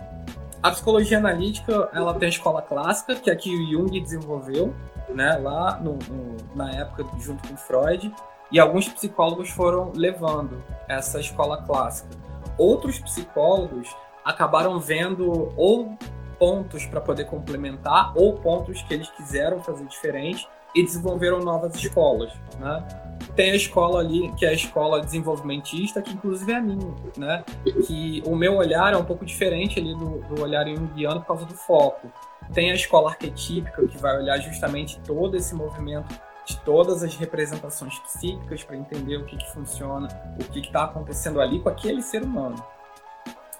A 0.60 0.72
psicologia 0.72 1.18
analítica, 1.18 1.88
ela 1.92 2.12
tem 2.14 2.26
a 2.26 2.30
escola 2.30 2.60
clássica, 2.60 3.14
que 3.14 3.30
é 3.30 3.32
a 3.32 3.36
que 3.36 3.48
o 3.48 3.70
Jung 3.70 4.00
desenvolveu, 4.00 4.74
né, 5.08 5.36
lá 5.36 5.78
no, 5.78 5.98
no, 6.08 6.36
na 6.54 6.72
época 6.72 7.06
junto 7.20 7.46
com 7.48 7.56
Freud, 7.56 8.12
e 8.50 8.58
alguns 8.58 8.88
psicólogos 8.88 9.50
foram 9.50 9.92
levando 9.94 10.62
essa 10.88 11.20
escola 11.20 11.62
clássica. 11.62 12.08
Outros 12.56 12.98
psicólogos 12.98 13.94
acabaram 14.24 14.80
vendo 14.80 15.52
ou 15.56 15.96
pontos 16.38 16.86
para 16.86 17.00
poder 17.00 17.24
complementar 17.26 18.12
ou 18.16 18.34
pontos 18.34 18.82
que 18.82 18.94
eles 18.94 19.08
quiseram 19.10 19.62
fazer 19.62 19.84
diferente 19.86 20.48
e 20.78 20.82
desenvolveram 20.84 21.40
novas 21.40 21.74
escolas, 21.74 22.32
né? 22.60 22.86
Tem 23.34 23.50
a 23.50 23.56
escola 23.56 23.98
ali, 23.98 24.32
que 24.34 24.46
é 24.46 24.50
a 24.50 24.52
escola 24.52 25.00
desenvolvimentista, 25.00 26.00
que 26.00 26.12
inclusive 26.12 26.52
é 26.52 26.56
a 26.56 26.60
minha, 26.60 26.94
né? 27.16 27.44
Que 27.84 28.22
o 28.24 28.36
meu 28.36 28.56
olhar 28.56 28.92
é 28.92 28.96
um 28.96 29.04
pouco 29.04 29.24
diferente 29.24 29.80
ali 29.80 29.92
do, 29.92 30.20
do 30.20 30.40
olhar 30.40 30.68
junguiano 30.68 31.20
por 31.20 31.26
causa 31.26 31.44
do 31.44 31.54
foco. 31.54 32.12
Tem 32.54 32.70
a 32.70 32.74
escola 32.74 33.10
arquetípica, 33.10 33.84
que 33.88 33.98
vai 33.98 34.16
olhar 34.18 34.38
justamente 34.38 35.00
todo 35.00 35.36
esse 35.36 35.52
movimento 35.52 36.14
de 36.46 36.56
todas 36.60 37.02
as 37.02 37.16
representações 37.16 37.98
psíquicas 37.98 38.62
para 38.62 38.76
entender 38.76 39.16
o 39.16 39.24
que, 39.24 39.36
que 39.36 39.52
funciona, 39.52 40.06
o 40.40 40.44
que 40.44 40.60
está 40.60 40.84
acontecendo 40.84 41.40
ali 41.40 41.58
com 41.58 41.68
aquele 41.68 42.02
ser 42.02 42.22
humano. 42.22 42.64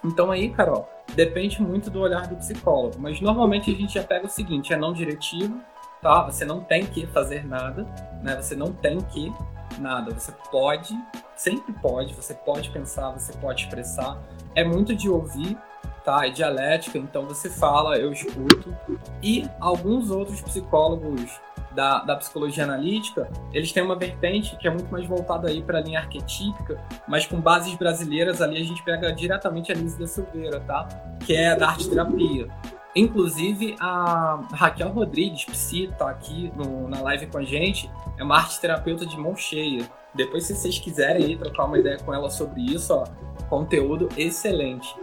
Então 0.03 0.31
aí, 0.31 0.49
Carol, 0.49 0.89
depende 1.13 1.61
muito 1.61 1.89
do 1.89 1.99
olhar 1.99 2.27
do 2.27 2.37
psicólogo, 2.37 2.95
mas 2.97 3.19
normalmente 3.19 3.69
a 3.69 3.75
gente 3.75 3.93
já 3.93 4.03
pega 4.03 4.25
o 4.25 4.29
seguinte, 4.29 4.73
é 4.73 4.77
não 4.77 4.93
diretivo, 4.93 5.61
tá? 6.01 6.23
Você 6.23 6.45
não 6.45 6.61
tem 6.61 6.85
que 6.85 7.05
fazer 7.07 7.45
nada, 7.45 7.85
né? 8.21 8.35
Você 8.41 8.55
não 8.55 8.71
tem 8.71 8.99
que 9.01 9.31
nada, 9.77 10.11
você 10.11 10.31
pode, 10.51 10.93
sempre 11.35 11.73
pode, 11.73 12.13
você 12.13 12.33
pode 12.33 12.69
pensar, 12.69 13.11
você 13.11 13.33
pode 13.33 13.63
expressar. 13.63 14.17
É 14.55 14.63
muito 14.63 14.95
de 14.95 15.09
ouvir, 15.09 15.57
tá? 16.03 16.25
É 16.25 16.29
dialética, 16.29 16.97
então 16.97 17.25
você 17.25 17.49
fala, 17.49 17.97
eu 17.97 18.11
escuto. 18.11 18.75
E 19.21 19.47
alguns 19.59 20.11
outros 20.11 20.41
psicólogos 20.41 21.39
da, 21.71 21.99
da 21.99 22.15
psicologia 22.15 22.63
analítica, 22.63 23.29
eles 23.53 23.71
têm 23.71 23.83
uma 23.83 23.95
vertente 23.95 24.55
que 24.57 24.67
é 24.67 24.71
muito 24.71 24.91
mais 24.91 25.05
voltada 25.05 25.49
aí 25.49 25.61
para 25.61 25.77
a 25.77 25.81
linha 25.81 25.99
arquetípica, 25.99 26.81
mas 27.07 27.25
com 27.25 27.39
bases 27.39 27.75
brasileiras 27.75 28.41
ali 28.41 28.57
a 28.57 28.63
gente 28.63 28.83
pega 28.83 29.11
diretamente 29.13 29.71
a 29.71 29.75
Lise 29.75 29.99
da 29.99 30.07
Silveira, 30.07 30.59
tá? 30.61 30.87
Que 31.25 31.35
é 31.35 31.55
da 31.55 31.69
arte 31.69 31.89
terapia. 31.89 32.47
Inclusive, 32.95 33.75
a 33.79 34.43
Raquel 34.51 34.89
Rodrigues, 34.89 35.45
psi, 35.45 35.93
tá 35.97 36.09
aqui 36.09 36.51
no, 36.55 36.87
na 36.87 37.01
live 37.01 37.27
com 37.27 37.37
a 37.37 37.43
gente, 37.43 37.89
é 38.17 38.23
uma 38.23 38.37
arte 38.37 38.59
terapeuta 38.59 39.05
de 39.05 39.17
mão 39.17 39.35
cheia. 39.35 39.87
Depois, 40.13 40.45
se 40.45 40.55
vocês 40.55 40.79
quiserem 40.79 41.23
aí 41.23 41.37
trocar 41.37 41.65
uma 41.65 41.77
ideia 41.77 41.99
com 41.99 42.13
ela 42.13 42.29
sobre 42.29 42.61
isso, 42.61 42.93
ó, 42.93 43.05
conteúdo 43.47 44.09
excelente. 44.17 44.95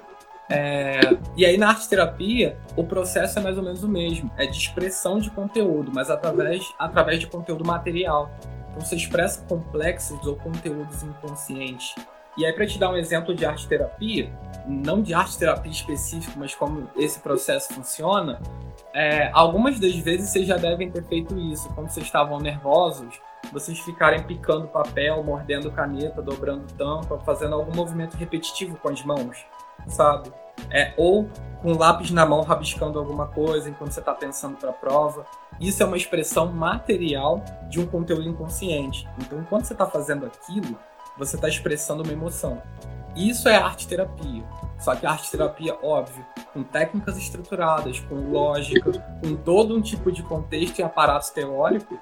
É, 0.49 1.01
e 1.37 1.45
aí 1.45 1.59
na 1.59 1.69
arte 1.69 1.89
terapia 1.89 2.57
o 2.77 2.85
processo 2.85 3.37
é 3.39 3.43
mais 3.43 3.59
ou 3.59 3.65
menos 3.65 3.83
o 3.83 3.89
mesmo, 3.89 4.31
é 4.37 4.47
de 4.47 4.57
expressão 4.57 5.19
de 5.19 5.29
conteúdo, 5.29 5.91
mas 5.93 6.09
através, 6.09 6.73
através 6.79 7.19
de 7.21 7.27
conteúdo 7.27 7.65
material. 7.65 8.31
Então 8.71 8.81
você 8.85 8.95
expressa 8.95 9.43
complexos 9.49 10.25
ou 10.27 10.37
conteúdos 10.37 11.03
inconscientes. 11.03 11.95
E 12.37 12.45
aí 12.45 12.53
para 12.53 12.67
te 12.67 12.79
dar 12.79 12.91
um 12.91 12.97
exemplo 12.97 13.35
de 13.35 13.45
arte 13.45 13.67
terapia, 13.67 14.31
não 14.67 15.01
de 15.01 15.15
arte 15.15 15.39
terapia 15.39 15.73
específico, 15.73 16.39
mas 16.39 16.55
como 16.55 16.89
esse 16.97 17.21
processo 17.21 17.73
funciona, 17.73 18.41
é, 18.93 19.31
algumas 19.33 19.79
das 19.81 19.95
vezes 19.97 20.31
vocês 20.31 20.47
já 20.47 20.57
devem 20.57 20.91
ter 20.91 21.05
feito 21.05 21.39
isso, 21.39 21.69
quando 21.75 21.89
vocês 21.89 22.05
estavam 22.05 22.39
nervosos, 22.39 23.21
vocês 23.53 23.79
ficarem 23.79 24.23
picando 24.23 24.67
papel, 24.67 25.23
mordendo 25.23 25.71
caneta, 25.71 26.21
dobrando 26.21 26.65
tampa, 26.75 27.19
fazendo 27.21 27.55
algum 27.55 27.75
movimento 27.75 28.17
repetitivo 28.17 28.77
com 28.77 28.89
as 28.89 29.03
mãos 29.03 29.45
sabe? 29.87 30.33
É, 30.71 30.95
ou 30.97 31.29
com 31.63 31.73
lápis 31.73 32.11
na 32.11 32.25
mão 32.25 32.43
rabiscando 32.43 32.99
alguma 32.99 33.27
coisa 33.27 33.69
enquanto 33.69 33.93
você 33.93 34.01
está 34.01 34.15
pensando 34.15 34.57
para 34.57 34.71
a 34.71 34.73
prova. 34.73 35.25
Isso 35.61 35.83
é 35.83 35.87
uma 35.87 35.97
expressão 35.97 36.53
material 36.53 37.43
de 37.69 37.81
um 37.81 37.87
conteúdo 37.87 38.29
inconsciente. 38.29 39.09
Então, 39.19 39.39
enquanto 39.41 39.65
você 39.65 39.73
está 39.73 39.87
fazendo 39.87 40.27
aquilo, 40.27 40.79
você 41.19 41.37
está 41.37 41.49
expressando 41.49 42.03
uma 42.03 42.13
emoção. 42.13 42.63
Isso 43.17 43.49
é 43.49 43.57
arte 43.57 43.89
terapia. 43.89 44.45
Só 44.79 44.95
que 44.95 45.07
arte 45.07 45.31
terapia, 45.31 45.77
óbvio, 45.83 46.25
com 46.53 46.63
técnicas 46.63 47.17
estruturadas, 47.17 47.99
com 48.01 48.31
lógica, 48.31 48.93
com 49.23 49.35
todo 49.37 49.75
um 49.75 49.81
tipo 49.81 50.13
de 50.13 50.23
contexto 50.23 50.79
e 50.79 50.83
aparato 50.83 51.33
teórico, 51.33 51.99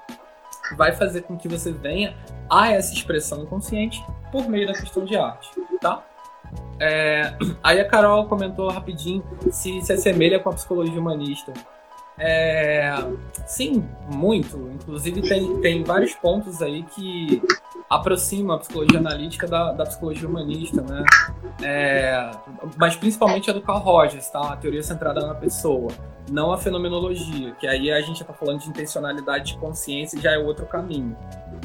vai 0.75 0.93
fazer 0.93 1.21
com 1.21 1.37
que 1.37 1.47
você 1.47 1.71
venha 1.71 2.15
a 2.49 2.71
essa 2.71 2.93
expressão 2.93 3.43
inconsciente 3.43 4.03
por 4.31 4.47
meio 4.49 4.67
da 4.67 4.73
questão 4.73 5.05
de 5.05 5.15
arte, 5.15 5.49
tá? 5.79 6.03
É, 6.79 7.33
aí 7.63 7.79
a 7.79 7.87
Carol 7.87 8.25
comentou 8.25 8.69
rapidinho 8.69 9.23
se 9.51 9.81
se 9.81 9.93
assemelha 9.93 10.39
com 10.39 10.49
a 10.49 10.53
psicologia 10.53 10.99
humanista. 10.99 11.53
É, 12.17 12.93
sim, 13.45 13.87
muito. 14.09 14.57
Inclusive 14.73 15.21
tem, 15.21 15.59
tem 15.61 15.83
vários 15.83 16.13
pontos 16.13 16.61
aí 16.61 16.83
que 16.83 17.41
aproximam 17.89 18.55
a 18.55 18.59
psicologia 18.59 18.99
analítica 18.99 19.47
da, 19.47 19.71
da 19.71 19.85
psicologia 19.85 20.27
humanista, 20.27 20.81
né? 20.81 21.03
É, 21.61 22.31
mas 22.77 22.95
principalmente 22.95 23.49
a 23.49 23.53
do 23.53 23.61
Carl 23.61 23.79
Rogers, 23.79 24.27
tá? 24.29 24.53
A 24.53 24.57
teoria 24.57 24.81
centrada 24.81 25.25
na 25.25 25.35
pessoa, 25.35 25.91
não 26.29 26.51
a 26.51 26.57
fenomenologia, 26.57 27.51
que 27.59 27.67
aí 27.67 27.91
a 27.91 28.01
gente 28.01 28.21
está 28.21 28.33
falando 28.33 28.61
de 28.61 28.69
intencionalidade 28.69 29.53
de 29.53 29.57
consciência 29.59 30.17
e 30.17 30.21
já 30.21 30.31
é 30.31 30.37
outro 30.37 30.65
caminho, 30.65 31.15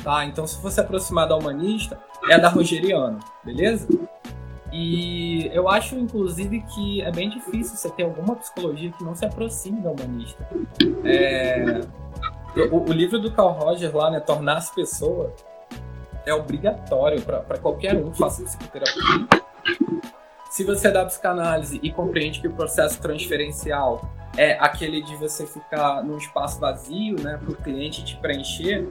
tá? 0.04 0.24
Então 0.24 0.46
se 0.46 0.61
você 0.61 0.80
aproximar 0.80 1.26
da 1.26 1.37
humanista, 1.37 1.98
é 2.28 2.35
a 2.35 2.38
da 2.38 2.48
rogeriana, 2.48 3.18
beleza? 3.42 3.88
E 4.72 5.50
eu 5.52 5.68
acho, 5.68 5.96
inclusive, 5.96 6.61
que 6.61 7.02
é 7.02 7.11
bem 7.11 7.28
difícil 7.28 7.76
você 7.76 7.90
ter 7.90 8.04
alguma 8.04 8.37
psicologia 8.37 8.92
que 8.92 9.02
não 9.02 9.16
se 9.16 9.24
aproxime 9.24 9.80
da 9.80 9.90
humanista. 9.90 10.46
É... 11.04 11.80
O, 12.70 12.90
o, 12.90 12.92
livro 12.92 13.18
do 13.18 13.30
Carl 13.33 13.52
Rogers 13.52 13.92
lá, 13.92 14.11
né, 14.11 14.20
Tornar-se 14.20 14.74
Pessoa, 14.74 15.33
é 16.26 16.35
obrigatório 16.35 17.20
para 17.22 17.59
qualquer 17.59 17.96
um 17.96 18.12
faça 18.12 18.42
psicoterapia. 18.42 19.28
Se 20.50 20.64
você 20.64 20.88
é 20.88 20.90
da 20.90 21.04
psicanálise 21.04 21.78
e 21.83 21.92
compreende 21.92 22.40
que 22.40 22.48
o 22.48 22.52
processo 22.52 23.00
transferencial 23.00 24.11
é 24.37 24.59
aquele 24.59 25.02
de 25.02 25.16
você 25.16 25.46
ficar 25.46 26.02
num 26.02 26.18
espaço 26.18 26.59
vazio, 26.59 27.20
né, 27.20 27.38
para 27.42 27.52
o 27.52 27.54
cliente 27.54 28.04
te 28.04 28.16
preencher, 28.16 28.88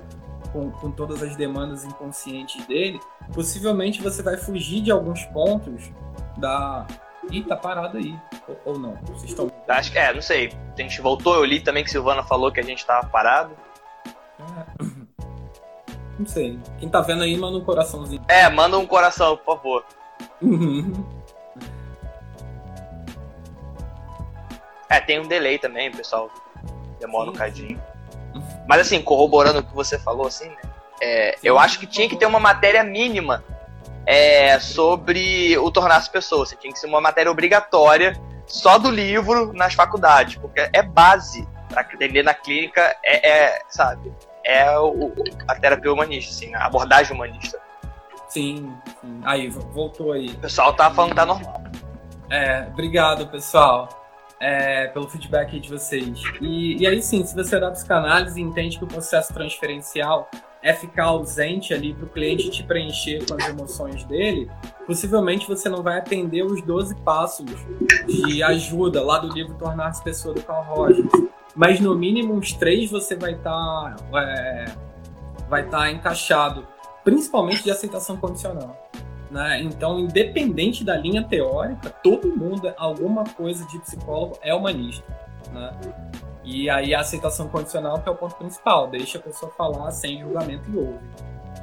com, 0.51 0.71
com 0.71 0.91
todas 0.91 1.21
as 1.21 1.35
demandas 1.35 1.83
inconscientes 1.83 2.65
dele, 2.65 2.99
possivelmente 3.33 4.01
você 4.01 4.23
vai 4.23 4.37
fugir 4.37 4.81
de 4.81 4.91
alguns 4.91 5.25
pontos 5.25 5.91
da. 6.37 6.87
Ih, 7.29 7.43
tá 7.43 7.55
parado 7.55 7.97
aí. 7.97 8.15
Ou, 8.47 8.59
ou 8.65 8.79
não? 8.79 8.95
Vocês 9.03 9.31
estão. 9.31 9.51
Acho 9.67 9.91
que 9.91 9.99
é, 9.99 10.13
não 10.13 10.21
sei. 10.21 10.51
A 10.77 10.81
gente 10.81 11.01
voltou, 11.01 11.35
eu 11.35 11.45
li 11.45 11.59
também 11.59 11.83
que 11.83 11.91
Silvana 11.91 12.23
falou 12.23 12.51
que 12.51 12.59
a 12.59 12.63
gente 12.63 12.85
tava 12.85 13.07
parado. 13.07 13.53
Não 16.19 16.27
sei. 16.27 16.59
Quem 16.77 16.89
tá 16.89 16.99
vendo 16.99 17.23
aí, 17.23 17.37
manda 17.37 17.57
um 17.57 17.63
coraçãozinho. 17.63 18.21
É, 18.27 18.49
manda 18.49 18.77
um 18.77 18.85
coração, 18.85 19.37
por 19.37 19.55
favor. 19.55 19.85
é, 24.89 24.99
tem 24.99 25.17
um 25.21 25.27
delay 25.27 25.57
também, 25.57 25.89
pessoal. 25.89 26.29
Demora 26.99 27.27
sim, 27.27 27.31
um 27.31 27.33
cadinho. 27.33 27.81
Mas 28.67 28.81
assim, 28.81 29.01
corroborando 29.01 29.59
o 29.59 29.63
que 29.63 29.73
você 29.73 29.97
falou, 29.97 30.27
assim, 30.27 30.49
né? 30.49 30.57
É, 31.01 31.37
eu 31.41 31.57
acho 31.57 31.79
que 31.79 31.87
tinha 31.87 32.09
que 32.09 32.17
ter 32.17 32.25
uma 32.25 32.41
matéria 32.41 32.83
mínima 32.83 33.41
é, 34.05 34.59
sobre 34.59 35.57
o 35.57 35.71
tornar-se 35.71 36.11
pessoa. 36.11 36.43
Assim, 36.43 36.57
tinha 36.57 36.73
que 36.73 36.79
ser 36.79 36.87
uma 36.87 36.99
matéria 36.99 37.31
obrigatória 37.31 38.19
só 38.45 38.77
do 38.77 38.91
livro 38.91 39.53
nas 39.53 39.73
faculdades, 39.73 40.35
porque 40.35 40.69
é 40.73 40.83
base 40.83 41.47
para 41.69 41.79
atender 41.81 42.23
na 42.23 42.33
clínica, 42.33 42.97
é, 43.05 43.29
é 43.29 43.61
sabe, 43.69 44.11
é 44.49 44.79
o, 44.79 45.13
a 45.47 45.55
terapia 45.55 45.91
humanista, 45.93 46.31
assim, 46.31 46.55
a 46.55 46.65
abordagem 46.65 47.15
humanista. 47.15 47.59
Sim, 48.27 48.73
sim. 49.01 49.21
Aí, 49.23 49.49
voltou 49.49 50.11
aí. 50.11 50.29
O 50.29 50.39
pessoal 50.39 50.73
tá 50.73 50.91
falando 50.91 51.11
que 51.11 51.15
tá 51.15 51.25
normal. 51.25 51.63
É, 52.29 52.67
obrigado, 52.71 53.27
pessoal 53.27 53.99
é, 54.39 54.87
pelo 54.87 55.07
feedback 55.09 55.59
de 55.59 55.69
vocês. 55.69 56.21
E, 56.41 56.81
e, 56.81 56.87
aí 56.87 57.01
sim, 57.01 57.23
se 57.25 57.35
você 57.35 57.57
é 57.57 57.59
da 57.59 57.71
psicanálise 57.71 58.39
e 58.39 58.43
entende 58.43 58.77
que 58.77 58.83
o 58.83 58.87
processo 58.87 59.33
transferencial 59.33 60.29
é 60.61 60.73
ficar 60.73 61.05
ausente 61.05 61.73
ali 61.73 61.93
para 61.93 62.05
o 62.05 62.09
cliente 62.09 62.49
te 62.49 62.63
preencher 62.63 63.25
com 63.25 63.35
as 63.35 63.47
emoções 63.47 64.03
dele, 64.05 64.49
possivelmente 64.85 65.47
você 65.47 65.69
não 65.69 65.81
vai 65.81 65.97
atender 65.97 66.43
os 66.43 66.61
12 66.61 66.95
passos 66.97 67.45
de 68.07 68.43
ajuda 68.43 69.03
lá 69.03 69.19
do 69.19 69.33
livro 69.33 69.53
Tornar-se 69.55 70.03
Pessoa 70.03 70.33
do 70.33 70.41
Carl 70.41 70.63
Rogers. 70.63 71.09
Mas 71.59 71.81
no 71.81 71.93
mínimo 71.93 72.33
uns 72.33 72.53
três 72.53 72.89
você 72.89 73.17
vai 73.17 73.33
estar 73.33 73.51
tá, 73.51 74.21
é, 74.21 74.65
vai 75.49 75.65
estar 75.65 75.79
tá 75.79 75.91
encaixado, 75.91 76.65
principalmente 77.03 77.65
de 77.65 77.69
aceitação 77.69 78.15
condicional. 78.15 78.89
Né? 79.29 79.61
Então, 79.63 79.99
independente 79.99 80.85
da 80.85 80.95
linha 80.95 81.21
teórica, 81.21 81.89
todo 82.01 82.33
mundo, 82.33 82.73
alguma 82.77 83.25
coisa 83.25 83.67
de 83.67 83.77
psicólogo 83.79 84.37
é 84.41 84.55
humanista. 84.55 85.03
Né? 85.51 85.71
E 86.45 86.69
aí 86.69 86.95
a 86.95 87.01
aceitação 87.01 87.49
condicional 87.49 87.99
que 88.01 88.07
é 88.07 88.11
o 88.13 88.15
ponto 88.15 88.35
principal, 88.35 88.87
deixa 88.87 89.17
a 89.17 89.21
pessoa 89.21 89.51
falar 89.51 89.91
sem 89.91 90.21
julgamento 90.21 90.71
e 90.71 90.77
ouve. 90.77 91.05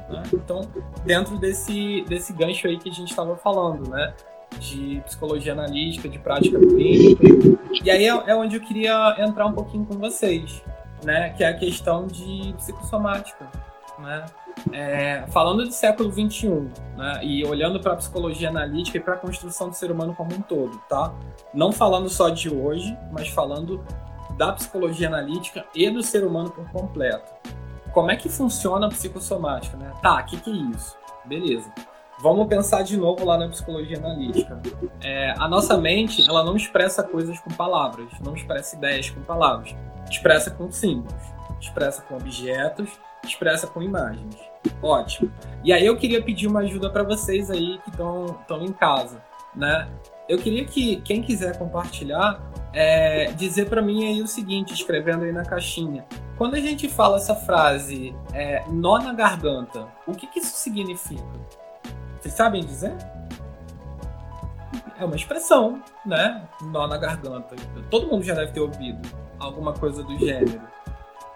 Né? 0.09 0.21
Então, 0.31 0.61
dentro 1.05 1.39
desse, 1.39 2.03
desse 2.07 2.33
gancho 2.33 2.67
aí 2.67 2.77
que 2.77 2.87
a 2.87 2.93
gente 2.93 3.09
estava 3.09 3.35
falando, 3.35 3.89
né? 3.89 4.13
De 4.59 5.01
psicologia 5.05 5.53
analítica, 5.53 6.09
de 6.09 6.17
prática 6.17 6.59
clínica. 6.59 7.23
E 7.83 7.91
aí 7.91 8.05
é, 8.05 8.09
é 8.09 8.35
onde 8.35 8.55
eu 8.55 8.61
queria 8.61 9.15
entrar 9.19 9.45
um 9.45 9.53
pouquinho 9.53 9.85
com 9.85 9.97
vocês, 9.97 10.63
né? 11.03 11.29
Que 11.31 11.43
é 11.43 11.49
a 11.49 11.53
questão 11.53 12.07
de 12.07 12.53
psicossomática, 12.57 13.47
né? 13.99 14.25
É, 14.71 15.25
falando 15.27 15.63
do 15.63 15.71
século 15.71 16.11
XXI, 16.11 16.67
né, 16.97 17.19
e 17.21 17.45
olhando 17.45 17.79
para 17.79 17.93
a 17.93 17.95
psicologia 17.95 18.49
analítica 18.49 18.97
e 18.97 18.99
para 18.99 19.13
a 19.13 19.17
construção 19.17 19.69
do 19.69 19.75
ser 19.75 19.91
humano 19.91 20.15
como 20.15 20.33
um 20.33 20.41
todo, 20.41 20.77
tá? 20.89 21.13
Não 21.53 21.71
falando 21.71 22.09
só 22.09 22.29
de 22.29 22.49
hoje, 22.49 22.97
mas 23.11 23.29
falando 23.29 23.83
da 24.35 24.51
psicologia 24.53 25.07
analítica 25.07 25.65
e 25.75 25.89
do 25.89 26.03
ser 26.03 26.23
humano 26.23 26.49
por 26.49 26.69
completo. 26.71 27.31
Como 27.91 28.11
é 28.11 28.15
que 28.15 28.29
funciona 28.29 28.87
a 28.87 28.89
psicossomática, 28.89 29.77
né? 29.77 29.91
Tá, 30.01 30.21
o 30.21 30.25
que, 30.25 30.37
que 30.37 30.51
é 30.51 30.53
isso? 30.53 30.95
Beleza. 31.25 31.71
Vamos 32.19 32.47
pensar 32.47 32.81
de 32.81 32.97
novo 32.97 33.23
lá 33.23 33.37
na 33.37 33.47
psicologia 33.47 33.97
analítica. 33.97 34.59
É, 35.03 35.35
a 35.37 35.47
nossa 35.47 35.77
mente, 35.77 36.27
ela 36.27 36.43
não 36.43 36.55
expressa 36.55 37.03
coisas 37.03 37.39
com 37.39 37.51
palavras, 37.51 38.07
não 38.23 38.35
expressa 38.35 38.75
ideias 38.75 39.09
com 39.09 39.21
palavras. 39.21 39.75
Expressa 40.09 40.49
com 40.49 40.71
símbolos, 40.71 41.21
expressa 41.59 42.01
com 42.01 42.15
objetos, 42.15 42.89
expressa 43.23 43.67
com 43.67 43.83
imagens. 43.83 44.35
Ótimo. 44.81 45.31
E 45.63 45.71
aí 45.71 45.85
eu 45.85 45.95
queria 45.95 46.21
pedir 46.21 46.47
uma 46.47 46.61
ajuda 46.61 46.89
para 46.89 47.03
vocês 47.03 47.51
aí 47.51 47.79
que 47.83 47.91
estão 47.91 48.61
em 48.61 48.71
casa, 48.71 49.21
né? 49.55 49.87
Eu 50.27 50.37
queria 50.37 50.65
que 50.65 50.97
quem 51.01 51.21
quiser 51.21 51.57
compartilhar 51.57 52.41
é, 52.73 53.31
dizer 53.31 53.69
para 53.69 53.81
mim 53.81 54.05
aí 54.05 54.21
o 54.21 54.27
seguinte, 54.27 54.73
escrevendo 54.73 55.23
aí 55.23 55.31
na 55.31 55.45
caixinha. 55.45 56.05
Quando 56.37 56.55
a 56.55 56.59
gente 56.59 56.87
fala 56.87 57.17
essa 57.17 57.35
frase, 57.35 58.15
é, 58.33 58.63
nó 58.69 58.99
na 58.99 59.13
garganta, 59.13 59.87
o 60.05 60.13
que, 60.13 60.27
que 60.27 60.39
isso 60.39 60.55
significa? 60.57 61.23
Vocês 62.27 62.35
sabem 62.35 62.61
dizer? 62.61 62.93
É 64.99 65.05
uma 65.05 65.15
expressão, 65.15 65.81
né? 66.05 66.45
Nó 66.61 66.85
na 66.85 66.97
garganta. 66.97 67.55
Todo 67.89 68.07
mundo 68.07 68.21
já 68.23 68.33
deve 68.33 68.51
ter 68.51 68.59
ouvido 68.59 69.07
alguma 69.39 69.71
coisa 69.71 70.03
do 70.03 70.17
gênero. 70.17 70.61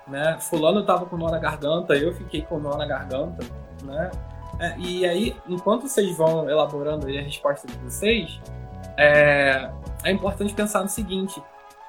Né? 0.05 0.37
Fulano 0.41 0.83
tava 0.85 1.05
com 1.05 1.15
nó 1.15 1.31
na 1.31 1.39
garganta, 1.39 1.95
eu 1.95 2.13
fiquei 2.13 2.41
com 2.41 2.59
nó 2.59 2.75
na 2.75 2.85
garganta, 2.85 3.45
né? 3.83 4.11
É, 4.59 4.77
e 4.77 5.05
aí, 5.05 5.33
enquanto 5.47 5.83
vocês 5.83 6.17
vão 6.17 6.49
elaborando 6.49 7.07
a 7.07 7.09
resposta 7.09 7.65
de 7.65 7.77
vocês, 7.77 8.41
é, 8.97 9.71
é 10.03 10.11
importante 10.11 10.53
pensar 10.53 10.81
no 10.81 10.89
seguinte: 10.89 11.41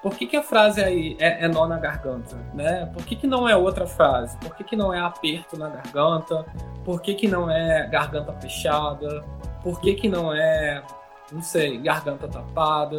por 0.02 0.16
que, 0.16 0.26
que 0.26 0.36
a 0.36 0.42
frase 0.42 0.82
aí 0.82 1.16
é, 1.20 1.44
é, 1.44 1.48
nó 1.48 1.66
na 1.68 1.78
garganta? 1.78 2.36
Né? 2.52 2.86
Por 2.92 3.04
que, 3.04 3.14
que 3.14 3.26
não 3.26 3.48
é 3.48 3.54
outra 3.56 3.86
frase? 3.86 4.36
Por 4.38 4.56
que, 4.56 4.64
que 4.64 4.74
não 4.74 4.92
é 4.92 4.98
aperto 4.98 5.56
na 5.56 5.68
garganta? 5.68 6.44
Por 6.84 7.00
que, 7.00 7.14
que 7.14 7.28
não 7.28 7.48
é 7.48 7.86
garganta 7.86 8.32
fechada? 8.34 9.24
Por 9.62 9.80
que, 9.80 9.94
que 9.94 10.08
não 10.08 10.34
é, 10.34 10.82
não 11.30 11.40
sei, 11.40 11.78
garganta 11.78 12.26
tapada? 12.26 12.96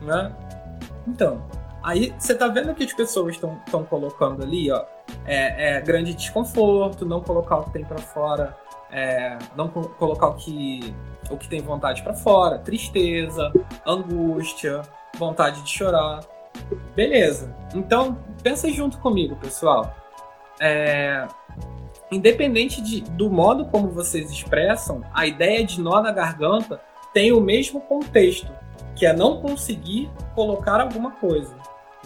Né? 0.00 0.32
Então, 1.08 1.42
aí 1.82 2.14
você 2.16 2.36
tá 2.36 2.46
vendo 2.46 2.72
que 2.72 2.84
as 2.84 2.92
pessoas 2.92 3.34
estão 3.34 3.84
colocando 3.84 4.44
ali, 4.44 4.70
ó, 4.70 4.84
é, 5.26 5.76
é, 5.76 5.80
grande 5.80 6.14
desconforto, 6.14 7.04
não 7.04 7.20
colocar 7.20 7.56
o 7.56 7.64
que 7.64 7.72
tem 7.72 7.84
para 7.84 7.98
fora, 7.98 8.56
é, 8.92 9.36
não 9.56 9.68
colocar 9.68 10.28
o 10.28 10.34
que 10.34 10.94
o 11.30 11.36
que 11.36 11.46
tem 11.46 11.60
vontade 11.60 12.02
para 12.02 12.14
fora, 12.14 12.58
tristeza, 12.58 13.52
angústia, 13.86 14.80
vontade 15.18 15.62
de 15.62 15.70
chorar. 15.70 16.20
Beleza. 16.94 17.54
Então, 17.74 18.18
pensa 18.42 18.70
junto 18.70 18.98
comigo, 18.98 19.36
pessoal. 19.36 19.94
É... 20.60 21.26
Independente 22.10 22.80
de, 22.80 23.02
do 23.02 23.28
modo 23.28 23.66
como 23.66 23.88
vocês 23.88 24.30
expressam, 24.30 25.02
a 25.12 25.26
ideia 25.26 25.64
de 25.64 25.80
nó 25.80 26.00
na 26.00 26.10
garganta 26.10 26.80
tem 27.12 27.32
o 27.32 27.40
mesmo 27.40 27.80
contexto, 27.82 28.50
que 28.96 29.04
é 29.04 29.12
não 29.12 29.42
conseguir 29.42 30.10
colocar 30.34 30.80
alguma 30.80 31.10
coisa, 31.12 31.54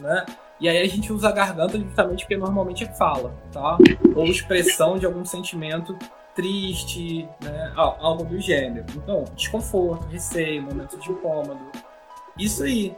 né? 0.01 0.27
E 0.61 0.69
aí 0.69 0.81
a 0.81 0.89
gente 0.89 1.13
usa 1.13 1.29
a 1.29 1.33
garganta 1.33 1.79
justamente 1.79 2.21
porque 2.21 2.37
normalmente 2.37 2.85
é 2.85 2.87
fala, 2.87 3.35
tá? 3.53 3.79
Ou 4.15 4.27
expressão 4.27 4.97
de 4.97 5.07
algum 5.07 5.25
sentimento 5.25 5.97
triste, 6.35 7.29
né? 7.43 7.73
algo 7.77 8.25
do 8.25 8.39
gênero. 8.41 8.87
Então, 8.97 9.25
desconforto, 9.37 10.07
receio, 10.07 10.63
momentos 10.63 11.03
de 11.03 11.11
incômodo. 11.11 11.61
Isso 12.39 12.65
aí. 12.65 12.97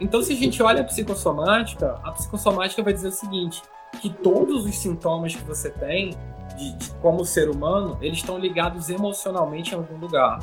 Então, 0.00 0.22
se 0.22 0.32
a 0.32 0.36
gente 0.36 0.62
olha 0.62 0.82
a 0.82 0.84
psicossomática, 0.84 1.98
a 2.04 2.12
psicossomática 2.12 2.82
vai 2.82 2.92
dizer 2.92 3.08
o 3.08 3.12
seguinte: 3.12 3.62
que 4.00 4.10
todos 4.10 4.64
os 4.64 4.76
sintomas 4.76 5.34
que 5.34 5.42
você 5.42 5.70
tem, 5.70 6.10
de, 6.56 6.72
de 6.72 6.90
como 6.96 7.24
ser 7.24 7.48
humano, 7.48 7.98
eles 8.00 8.18
estão 8.18 8.38
ligados 8.38 8.88
emocionalmente 8.88 9.72
em 9.72 9.76
algum 9.76 9.96
lugar, 9.98 10.38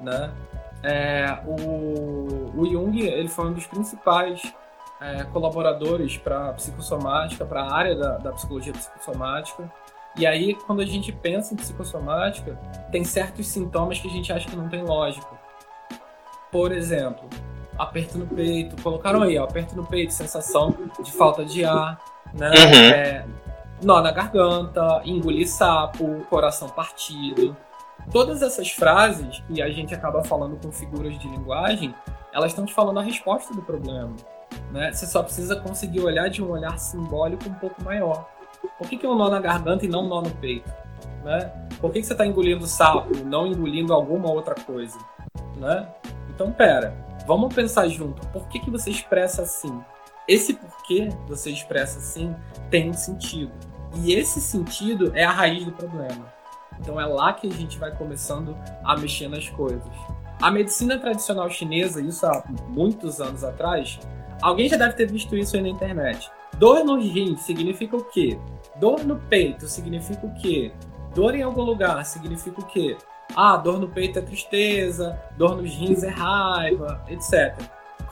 né? 0.00 0.32
É, 0.82 1.38
o, 1.46 2.60
o 2.60 2.66
Jung 2.66 3.00
ele 3.00 3.28
foi 3.28 3.46
um 3.46 3.52
dos 3.52 3.66
principais 3.66 4.42
é, 5.00 5.24
colaboradores 5.24 6.16
para 6.16 6.52
psicossomática, 6.54 7.44
para 7.44 7.62
a 7.62 7.72
área 7.72 7.94
da, 7.94 8.18
da 8.18 8.32
psicologia 8.32 8.72
psicossomática. 8.72 9.70
E 10.16 10.26
aí, 10.26 10.54
quando 10.54 10.82
a 10.82 10.84
gente 10.84 11.10
pensa 11.10 11.54
em 11.54 11.56
psicossomática, 11.56 12.58
tem 12.90 13.02
certos 13.02 13.46
sintomas 13.46 13.98
que 13.98 14.08
a 14.08 14.10
gente 14.10 14.32
acha 14.32 14.48
que 14.48 14.56
não 14.56 14.68
tem 14.68 14.82
lógica. 14.82 15.26
Por 16.50 16.70
exemplo, 16.70 17.28
aperto 17.78 18.18
no 18.18 18.26
peito, 18.26 18.80
colocaram 18.82 19.22
aí, 19.22 19.38
ó, 19.38 19.44
aperto 19.44 19.74
no 19.74 19.84
peito, 19.84 20.12
sensação 20.12 20.74
de 21.02 21.12
falta 21.12 21.44
de 21.44 21.64
ar, 21.64 21.98
né? 22.34 22.50
Uhum. 22.50 22.90
É, 22.92 23.26
nó 23.82 24.00
na 24.00 24.12
garganta, 24.12 25.02
engolir 25.04 25.48
sapo, 25.48 26.24
coração 26.30 26.68
partido. 26.68 27.56
Todas 28.10 28.42
essas 28.42 28.70
frases 28.70 29.42
que 29.46 29.62
a 29.62 29.70
gente 29.70 29.94
acaba 29.94 30.24
falando 30.24 30.56
com 30.56 30.72
figuras 30.72 31.18
de 31.18 31.28
linguagem, 31.28 31.94
elas 32.32 32.50
estão 32.50 32.64
te 32.64 32.74
falando 32.74 32.98
a 32.98 33.02
resposta 33.02 33.54
do 33.54 33.62
problema. 33.62 34.14
Né? 34.70 34.92
Você 34.92 35.06
só 35.06 35.22
precisa 35.22 35.56
conseguir 35.56 36.00
olhar 36.00 36.28
de 36.28 36.42
um 36.42 36.50
olhar 36.50 36.78
simbólico 36.78 37.48
um 37.48 37.54
pouco 37.54 37.82
maior. 37.82 38.28
Por 38.78 38.88
que, 38.88 38.96
que 38.96 39.06
é 39.06 39.08
um 39.08 39.16
nó 39.16 39.28
na 39.28 39.40
garganta 39.40 39.84
e 39.84 39.88
não 39.88 40.04
um 40.04 40.08
nó 40.08 40.22
no 40.22 40.30
peito? 40.30 40.70
Né? 41.24 41.52
Por 41.80 41.92
que, 41.92 42.00
que 42.00 42.06
você 42.06 42.12
está 42.12 42.26
engolindo 42.26 42.66
sapo 42.66 43.16
e 43.16 43.22
não 43.22 43.46
engolindo 43.46 43.92
alguma 43.92 44.30
outra 44.30 44.54
coisa? 44.54 44.98
Né? 45.56 45.86
Então, 46.34 46.50
pera, 46.50 46.94
vamos 47.26 47.54
pensar 47.54 47.88
junto. 47.88 48.26
Por 48.28 48.48
que, 48.48 48.58
que 48.58 48.70
você 48.70 48.90
expressa 48.90 49.42
assim? 49.42 49.82
Esse 50.28 50.54
porquê 50.54 51.08
você 51.26 51.50
expressa 51.50 51.98
assim 51.98 52.34
tem 52.70 52.90
um 52.90 52.94
sentido. 52.94 53.52
E 53.96 54.14
esse 54.14 54.40
sentido 54.40 55.12
é 55.14 55.24
a 55.24 55.30
raiz 55.30 55.64
do 55.64 55.72
problema. 55.72 56.32
Então 56.80 57.00
é 57.00 57.04
lá 57.04 57.32
que 57.32 57.46
a 57.46 57.52
gente 57.52 57.78
vai 57.78 57.94
começando 57.94 58.56
a 58.84 58.96
mexer 58.96 59.28
nas 59.28 59.48
coisas. 59.48 59.92
A 60.40 60.50
medicina 60.50 60.98
tradicional 60.98 61.48
chinesa, 61.50 62.00
isso 62.00 62.26
há 62.26 62.42
muitos 62.68 63.20
anos 63.20 63.44
atrás, 63.44 64.00
alguém 64.40 64.68
já 64.68 64.76
deve 64.76 64.94
ter 64.94 65.10
visto 65.10 65.36
isso 65.36 65.56
aí 65.56 65.62
na 65.62 65.68
internet. 65.68 66.30
Dor 66.58 66.84
no 66.84 67.00
rim 67.00 67.36
significa 67.36 67.96
o 67.96 68.04
quê? 68.04 68.38
Dor 68.76 69.04
no 69.04 69.16
peito 69.16 69.66
significa 69.66 70.26
o 70.26 70.34
quê? 70.34 70.72
Dor 71.14 71.34
em 71.34 71.42
algum 71.42 71.62
lugar 71.62 72.04
significa 72.04 72.60
o 72.60 72.66
quê? 72.66 72.96
Ah, 73.34 73.56
dor 73.56 73.78
no 73.78 73.88
peito 73.88 74.18
é 74.18 74.22
tristeza, 74.22 75.18
dor 75.36 75.56
nos 75.56 75.72
rins 75.74 76.02
é 76.02 76.08
raiva, 76.08 77.02
etc. 77.08 77.54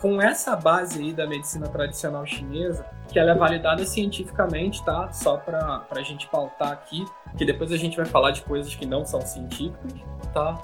Com 0.01 0.21
essa 0.21 0.57
base 0.57 0.99
aí 0.99 1.13
da 1.13 1.27
medicina 1.27 1.69
tradicional 1.69 2.25
chinesa, 2.25 2.87
que 3.09 3.19
ela 3.19 3.33
é 3.33 3.35
validada 3.35 3.85
cientificamente, 3.85 4.83
tá? 4.85 5.13
Só 5.13 5.37
para 5.37 5.85
a 5.91 6.03
gente 6.03 6.27
pautar 6.29 6.73
aqui, 6.73 7.05
que 7.37 7.45
depois 7.45 7.71
a 7.71 7.77
gente 7.77 7.97
vai 7.97 8.07
falar 8.07 8.31
de 8.31 8.43
coisas 8.43 8.75
que 8.75 8.87
não 8.87 9.05
são 9.05 9.21
científicas, 9.21 9.93
tá? 10.33 10.59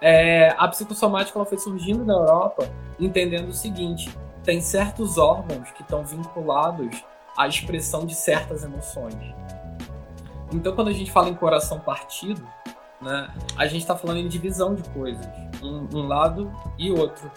É, 0.00 0.52
a 0.58 0.66
psicossomática 0.66 1.38
ela 1.38 1.46
foi 1.46 1.58
surgindo 1.58 2.04
na 2.04 2.14
Europa 2.14 2.68
entendendo 2.98 3.48
o 3.48 3.52
seguinte: 3.52 4.10
tem 4.42 4.60
certos 4.60 5.16
órgãos 5.18 5.70
que 5.70 5.82
estão 5.82 6.04
vinculados 6.04 7.04
à 7.36 7.46
expressão 7.46 8.04
de 8.04 8.14
certas 8.14 8.64
emoções. 8.64 9.14
Então, 10.52 10.74
quando 10.74 10.88
a 10.88 10.92
gente 10.92 11.10
fala 11.10 11.28
em 11.28 11.34
coração 11.34 11.78
partido, 11.80 12.46
né, 13.02 13.30
a 13.56 13.66
gente 13.66 13.82
está 13.82 13.96
falando 13.96 14.18
em 14.18 14.28
divisão 14.28 14.74
de 14.74 14.88
coisas, 14.90 15.26
um, 15.62 15.88
um, 15.94 16.06
lado 16.06 16.52
e 16.78 16.90
outro. 16.90 17.30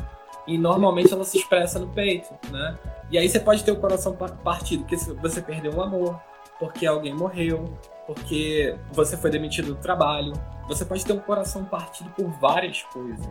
E 0.47 0.57
normalmente 0.57 1.11
ela 1.11 1.23
se 1.23 1.37
expressa 1.37 1.79
no 1.79 1.87
peito, 1.87 2.31
né? 2.51 2.77
E 3.09 3.17
aí 3.17 3.27
você 3.27 3.39
pode 3.39 3.63
ter 3.63 3.71
o 3.71 3.77
coração 3.77 4.15
partido, 4.15 4.83
porque 4.83 4.95
você 4.95 5.41
perdeu 5.41 5.73
um 5.73 5.81
amor, 5.81 6.19
porque 6.59 6.85
alguém 6.85 7.13
morreu, 7.13 7.77
porque 8.05 8.75
você 8.91 9.17
foi 9.17 9.31
demitido 9.31 9.73
do 9.73 9.75
trabalho, 9.75 10.33
você 10.67 10.85
pode 10.85 11.03
ter 11.03 11.13
um 11.13 11.19
coração 11.19 11.65
partido 11.65 12.09
por 12.11 12.29
várias 12.39 12.83
coisas. 12.83 13.27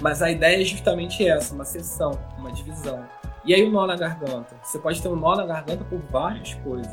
Mas 0.00 0.22
a 0.22 0.30
ideia 0.30 0.60
é 0.60 0.64
justamente 0.64 1.26
essa, 1.26 1.54
uma 1.54 1.64
seção, 1.64 2.18
uma 2.38 2.50
divisão. 2.50 3.06
E 3.44 3.54
aí 3.54 3.62
o 3.64 3.70
nó 3.70 3.86
na 3.86 3.96
garganta. 3.96 4.56
Você 4.62 4.78
pode 4.78 5.00
ter 5.00 5.08
um 5.08 5.16
nó 5.16 5.34
na 5.34 5.46
garganta 5.46 5.84
por 5.84 5.98
várias 6.10 6.54
coisas. 6.54 6.92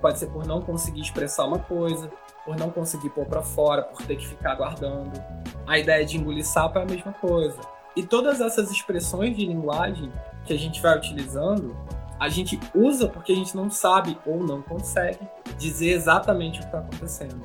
Pode 0.00 0.18
ser 0.18 0.26
por 0.28 0.46
não 0.46 0.60
conseguir 0.62 1.00
expressar 1.00 1.44
uma 1.44 1.58
coisa, 1.58 2.10
por 2.48 2.56
não 2.56 2.70
conseguir 2.70 3.10
pôr 3.10 3.26
para 3.26 3.42
fora, 3.42 3.82
por 3.82 4.00
ter 4.06 4.16
que 4.16 4.26
ficar 4.26 4.54
guardando. 4.54 5.22
A 5.66 5.78
ideia 5.78 6.02
de 6.06 6.16
engolir 6.16 6.46
sapo 6.46 6.78
é 6.78 6.82
a 6.82 6.86
mesma 6.86 7.12
coisa. 7.12 7.60
E 7.94 8.02
todas 8.02 8.40
essas 8.40 8.70
expressões 8.70 9.36
de 9.36 9.44
linguagem 9.44 10.10
que 10.46 10.54
a 10.54 10.58
gente 10.58 10.80
vai 10.80 10.96
utilizando, 10.96 11.76
a 12.18 12.30
gente 12.30 12.58
usa 12.74 13.06
porque 13.06 13.32
a 13.32 13.34
gente 13.34 13.54
não 13.54 13.68
sabe 13.68 14.18
ou 14.24 14.42
não 14.42 14.62
consegue 14.62 15.28
dizer 15.58 15.90
exatamente 15.90 16.58
o 16.58 16.62
que 16.62 16.68
está 16.68 16.78
acontecendo. 16.78 17.44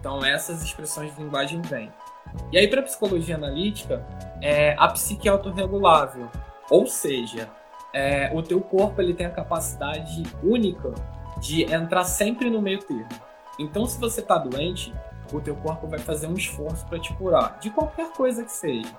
Então 0.00 0.24
essas 0.24 0.64
expressões 0.64 1.14
de 1.14 1.22
linguagem 1.22 1.62
vêm. 1.62 1.92
E 2.50 2.58
aí 2.58 2.66
para 2.66 2.82
psicologia 2.82 3.36
analítica, 3.36 4.04
é, 4.42 4.74
a 4.76 4.88
psique 4.88 5.28
é 5.28 5.30
autorregulável, 5.30 6.28
ou 6.68 6.88
seja, 6.88 7.48
é, 7.92 8.32
o 8.34 8.42
teu 8.42 8.60
corpo 8.60 9.00
ele 9.00 9.14
tem 9.14 9.26
a 9.26 9.30
capacidade 9.30 10.24
única 10.42 10.92
de 11.40 11.72
entrar 11.72 12.02
sempre 12.02 12.50
no 12.50 12.60
meio 12.60 12.80
termo. 12.80 13.33
Então 13.58 13.86
se 13.86 13.98
você 13.98 14.20
está 14.20 14.38
doente, 14.38 14.92
o 15.32 15.40
teu 15.40 15.56
corpo 15.56 15.86
vai 15.86 15.98
fazer 15.98 16.26
um 16.26 16.34
esforço 16.34 16.84
para 16.86 16.98
te 16.98 17.12
curar, 17.14 17.58
de 17.60 17.70
qualquer 17.70 18.10
coisa 18.12 18.44
que 18.44 18.52
seja. 18.52 18.92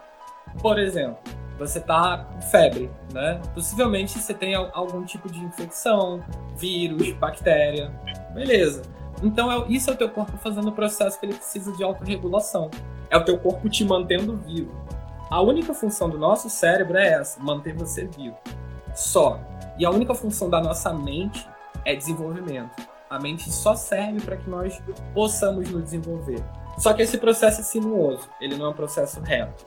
Por 0.61 0.79
exemplo, 0.79 1.17
você 1.57 1.79
está 1.79 2.17
com 2.17 2.41
febre, 2.41 2.89
né? 3.13 3.41
Possivelmente 3.53 4.19
você 4.19 4.33
tem 4.33 4.55
algum 4.55 5.03
tipo 5.03 5.31
de 5.31 5.39
infecção, 5.39 6.23
vírus, 6.55 7.11
bactéria, 7.13 7.89
beleza. 8.33 8.81
Então 9.23 9.51
é, 9.51 9.65
isso 9.69 9.89
é 9.89 9.93
o 9.93 9.97
teu 9.97 10.09
corpo 10.09 10.37
fazendo 10.37 10.69
o 10.69 10.71
processo 10.71 11.19
que 11.19 11.25
ele 11.25 11.35
precisa 11.35 11.71
de 11.73 11.83
autorregulação. 11.83 12.69
É 13.09 13.17
o 13.17 13.23
teu 13.23 13.37
corpo 13.37 13.69
te 13.69 13.85
mantendo 13.85 14.35
vivo. 14.37 14.71
A 15.29 15.41
única 15.41 15.73
função 15.73 16.09
do 16.09 16.17
nosso 16.17 16.49
cérebro 16.49 16.97
é 16.97 17.13
essa, 17.13 17.41
manter 17.41 17.73
você 17.73 18.05
vivo. 18.05 18.37
Só. 18.93 19.39
E 19.77 19.85
a 19.85 19.89
única 19.89 20.13
função 20.13 20.49
da 20.49 20.61
nossa 20.61 20.93
mente 20.93 21.47
é 21.83 21.95
desenvolvimento. 21.95 22.94
A 23.09 23.19
mente 23.19 23.51
só 23.51 23.75
serve 23.75 24.21
para 24.21 24.37
que 24.37 24.49
nós 24.49 24.81
possamos 25.13 25.69
nos 25.69 25.83
desenvolver. 25.83 26.43
Só 26.77 26.93
que 26.93 27.01
esse 27.01 27.17
processo 27.17 27.61
é 27.61 27.63
sinuoso, 27.63 28.29
ele 28.41 28.55
não 28.55 28.65
é 28.65 28.69
um 28.69 28.73
processo 28.73 29.19
reto. 29.21 29.65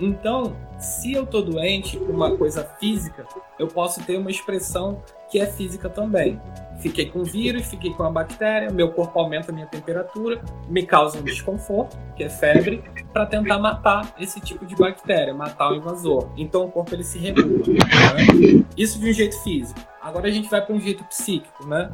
Então, 0.00 0.56
se 0.78 1.12
eu 1.12 1.26
tô 1.26 1.42
doente 1.42 1.98
com 1.98 2.12
uma 2.12 2.34
coisa 2.34 2.64
física, 2.80 3.26
eu 3.58 3.68
posso 3.68 4.02
ter 4.02 4.16
uma 4.16 4.30
expressão 4.30 5.02
que 5.30 5.38
é 5.38 5.46
física 5.46 5.90
também. 5.90 6.40
Fiquei 6.80 7.10
com 7.10 7.22
vírus, 7.22 7.66
fiquei 7.66 7.92
com 7.92 8.02
a 8.02 8.10
bactéria, 8.10 8.70
meu 8.70 8.90
corpo 8.90 9.18
aumenta 9.20 9.52
a 9.52 9.54
minha 9.54 9.66
temperatura, 9.66 10.42
me 10.66 10.86
causa 10.86 11.18
um 11.18 11.22
desconforto, 11.22 11.98
que 12.16 12.24
é 12.24 12.30
febre, 12.30 12.82
para 13.12 13.26
tentar 13.26 13.58
matar 13.58 14.14
esse 14.18 14.40
tipo 14.40 14.64
de 14.64 14.74
bactéria, 14.74 15.34
matar 15.34 15.70
o 15.72 15.76
invasor. 15.76 16.30
Então 16.34 16.64
o 16.64 16.70
corpo 16.70 16.94
ele 16.94 17.04
se 17.04 17.18
regula. 17.18 17.46
Né? 17.46 18.64
Isso 18.76 18.98
de 18.98 19.10
um 19.10 19.12
jeito 19.12 19.38
físico. 19.42 19.78
Agora 20.00 20.28
a 20.28 20.30
gente 20.30 20.48
vai 20.48 20.64
para 20.64 20.74
um 20.74 20.80
jeito 20.80 21.04
psíquico, 21.04 21.66
né? 21.66 21.90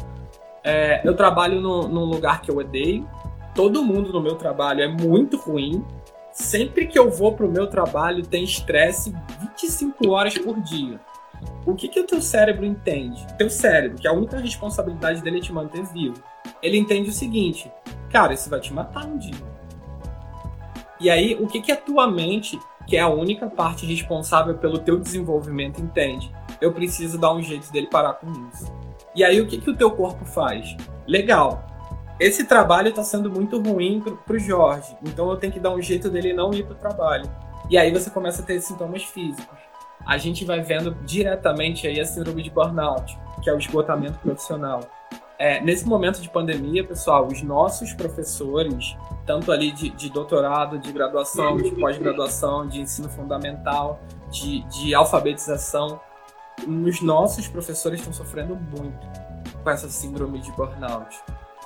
É, 0.67 1.01
eu 1.07 1.15
trabalho 1.15 1.61
no, 1.61 1.87
num 1.87 2.05
lugar 2.05 2.43
que 2.43 2.51
eu 2.51 2.57
odeio. 2.57 3.09
Todo 3.55 3.85
mundo 3.85 4.13
no 4.13 4.21
meu 4.21 4.35
trabalho 4.35 4.83
é 4.83 4.89
muito 4.89 5.39
ruim 5.39 5.83
sempre 6.37 6.87
que 6.87 6.99
eu 6.99 7.11
vou 7.11 7.33
pro 7.33 7.51
meu 7.51 7.67
trabalho 7.67 8.25
tem 8.25 8.45
estresse 8.45 9.15
25 9.41 10.11
horas 10.11 10.37
por 10.37 10.61
dia. 10.61 11.01
O 11.65 11.75
que, 11.75 11.89
que 11.89 11.99
o 11.99 12.07
teu 12.07 12.21
cérebro 12.21 12.65
entende? 12.65 13.27
Teu 13.39 13.49
cérebro, 13.49 13.99
que 13.99 14.07
a 14.07 14.13
única 14.13 14.39
responsabilidade 14.39 15.23
dele 15.23 15.39
é 15.39 15.41
te 15.41 15.53
manter 15.53 15.85
vivo, 15.87 16.23
ele 16.63 16.77
entende 16.77 17.09
o 17.09 17.13
seguinte: 17.13 17.71
cara, 18.11 18.35
isso 18.35 18.51
vai 18.51 18.61
te 18.61 18.73
matar 18.73 19.07
um 19.07 19.17
dia. 19.17 19.57
E 21.01 21.11
aí, 21.11 21.37
o 21.41 21.47
que, 21.47 21.61
que 21.61 21.73
a 21.73 21.77
tua 21.77 22.11
mente, 22.11 22.59
que 22.87 22.97
é 22.97 23.01
a 23.01 23.09
única 23.09 23.49
parte 23.49 23.87
responsável 23.87 24.57
pelo 24.57 24.79
teu 24.79 24.99
desenvolvimento, 24.99 25.81
entende? 25.81 26.31
Eu 26.61 26.73
preciso 26.73 27.19
dar 27.19 27.33
um 27.33 27.43
jeito 27.43 27.71
dele 27.73 27.87
parar 27.87 28.15
com 28.15 28.31
isso. 28.49 28.73
E 29.17 29.25
aí, 29.25 29.41
o 29.41 29.47
que, 29.47 29.59
que 29.59 29.71
o 29.71 29.75
teu 29.75 29.91
corpo 29.91 30.27
faz? 30.27 30.77
Legal, 31.09 31.67
esse 32.21 32.45
trabalho 32.45 32.91
está 32.91 33.03
sendo 33.03 33.31
muito 33.31 33.59
ruim 33.59 34.01
para 34.01 34.37
o 34.37 34.39
Jorge, 34.39 34.95
então 35.03 35.31
eu 35.31 35.37
tenho 35.37 35.53
que 35.53 35.59
dar 35.59 35.71
um 35.71 35.81
jeito 35.81 36.11
dele 36.11 36.35
não 36.35 36.53
ir 36.53 36.65
para 36.65 36.75
o 36.75 36.79
trabalho. 36.79 37.25
E 37.71 37.79
aí 37.79 37.91
você 37.91 38.11
começa 38.11 38.43
a 38.43 38.45
ter 38.45 38.61
sintomas 38.61 39.03
físicos. 39.05 39.59
A 40.07 40.19
gente 40.19 40.45
vai 40.45 40.61
vendo 40.61 40.95
diretamente 41.05 41.87
aí 41.87 41.99
a 41.99 42.05
síndrome 42.05 42.43
de 42.43 42.51
burnout, 42.51 43.19
que 43.43 43.49
é 43.49 43.55
o 43.55 43.59
esgotamento 43.59 44.19
profissional. 44.19 44.81
É, 45.39 45.61
nesse 45.61 45.87
momento 45.87 46.21
de 46.21 46.29
pandemia, 46.29 46.85
pessoal, 46.85 47.27
os 47.27 47.43
nossos 47.43 47.93
professores, 47.93 48.97
tanto 49.27 49.51
ali 49.51 49.73
de, 49.73 49.91
de 49.91 50.11
doutorado, 50.11 50.79
de 50.79 50.93
graduação, 50.93 51.57
de 51.57 51.71
pós-graduação, 51.73 52.67
de 52.67 52.81
ensino 52.81 53.09
fundamental, 53.09 54.01
de, 54.31 54.63
de 54.69 54.95
alfabetização, 54.95 56.01
os 56.67 57.01
nossos 57.01 57.49
professores 57.49 58.01
estão 58.01 58.13
sofrendo 58.13 58.57
muito 58.57 59.07
com 59.63 59.71
essa 59.71 59.89
síndrome 59.89 60.41
de 60.41 60.51
burnout 60.53 61.17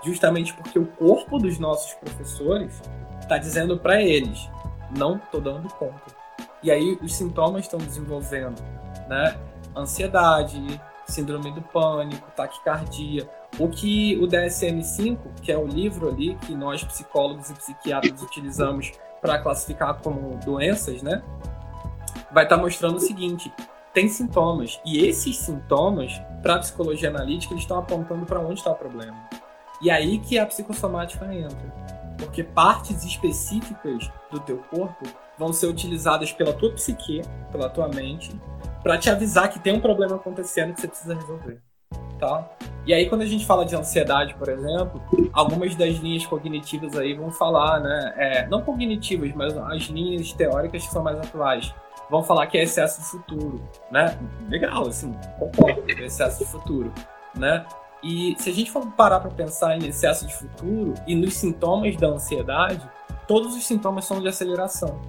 justamente 0.05 0.55
porque 0.55 0.79
o 0.79 0.87
corpo 0.87 1.39
dos 1.39 1.59
nossos 1.59 1.95
professores 1.95 2.81
está 3.21 3.39
dizendo 3.39 3.79
para 3.79 4.03
eles: 4.03 4.49
não 4.97 5.17
estou 5.17 5.41
dando 5.41 5.69
conta. 5.75 6.19
E 6.63 6.71
aí 6.71 6.99
os 7.03 7.15
sintomas 7.15 7.65
estão 7.65 7.79
desenvolvendo, 7.79 8.61
né? 9.09 9.39
Ansiedade, 9.77 10.81
síndrome 11.07 11.53
do 11.53 11.63
pânico, 11.63 12.31
taquicardia. 12.33 13.29
O 13.59 13.69
que 13.69 14.17
o 14.19 14.27
DSM-5, 14.27 15.19
que 15.43 15.51
é 15.51 15.59
o 15.59 15.67
livro 15.67 16.09
ali 16.09 16.35
que 16.37 16.55
nós 16.55 16.85
psicólogos 16.85 17.51
e 17.51 17.55
psiquiatras 17.55 18.23
utilizamos 18.23 18.93
para 19.21 19.39
classificar 19.39 20.01
como 20.01 20.39
doenças, 20.45 21.03
né? 21.03 21.23
Vai 22.33 22.45
estar 22.45 22.57
tá 22.57 22.63
mostrando 22.63 22.97
o 22.97 23.01
seguinte: 23.01 23.53
tem 23.93 24.09
sintomas 24.09 24.81
e 24.85 25.05
esses 25.05 25.37
sintomas, 25.37 26.13
para 26.43 26.57
a 26.57 26.59
psicologia 26.59 27.09
analítica, 27.09 27.53
eles 27.53 27.65
estão 27.65 27.79
apontando 27.79 28.25
para 28.25 28.41
onde 28.41 28.55
está 28.55 28.71
o 28.71 28.75
problema. 28.75 29.17
E 29.83 29.91
aí 29.91 30.19
que 30.19 30.39
a 30.39 30.47
psicossomática 30.47 31.25
entra. 31.35 31.75
Porque 32.19 32.45
partes 32.45 33.03
específicas 33.03 34.11
do 34.31 34.39
teu 34.41 34.59
corpo 34.59 35.07
vão 35.39 35.53
ser 35.53 35.67
utilizadas 35.67 36.33
pela 36.33 36.53
tua 36.53 36.71
psique, 36.73 37.23
pela 37.51 37.69
tua 37.69 37.89
mente, 37.89 38.31
para 38.83 38.99
te 38.99 39.09
avisar 39.09 39.49
que 39.49 39.59
tem 39.59 39.75
um 39.75 39.81
problema 39.81 40.17
acontecendo 40.17 40.75
que 40.75 40.83
você 40.83 40.89
precisa 40.89 41.15
resolver. 41.15 41.61
Tá? 42.19 42.47
E 42.85 42.93
aí 42.93 43.09
quando 43.09 43.23
a 43.23 43.27
gente 43.27 43.47
fala 43.47 43.65
de 43.65 43.75
ansiedade, 43.75 44.35
por 44.35 44.51
exemplo, 44.51 45.03
algumas 45.33 45.75
das 45.75 45.95
linhas 45.97 46.27
cognitivas 46.27 46.95
aí 46.95 47.15
vão 47.15 47.31
falar, 47.31 47.81
né, 47.81 48.15
é, 48.17 48.47
não 48.47 48.61
cognitivas, 48.61 49.33
mas 49.35 49.57
as 49.57 49.85
linhas 49.85 50.31
teóricas 50.35 50.85
que 50.85 50.93
são 50.93 51.03
mais 51.03 51.19
atuais, 51.19 51.75
vão 52.11 52.23
falar 52.23 52.47
que 52.49 52.59
é 52.59 52.63
excesso 52.63 53.01
de 53.01 53.07
futuro, 53.07 53.63
né? 53.91 54.19
Legal, 54.49 54.89
assim, 54.89 55.15
concordo, 55.39 55.85
é 55.89 56.05
excesso 56.05 56.41
de 56.41 56.51
futuro, 56.51 56.93
né? 57.35 57.65
E 58.03 58.35
se 58.39 58.51
a 58.51 58.53
gente 58.53 58.71
for 58.71 58.85
parar 58.93 59.21
para 59.21 59.31
pensar 59.31 59.77
em 59.77 59.87
excesso 59.87 60.27
de 60.27 60.35
futuro 60.35 60.95
e 61.07 61.15
nos 61.15 61.35
sintomas 61.35 61.97
da 61.97 62.09
ansiedade, 62.09 62.89
todos 63.29 63.55
os 63.55 63.65
sintomas 63.65 64.07
são 64.07 64.21
de 64.21 64.29
aceleração. 64.29 65.01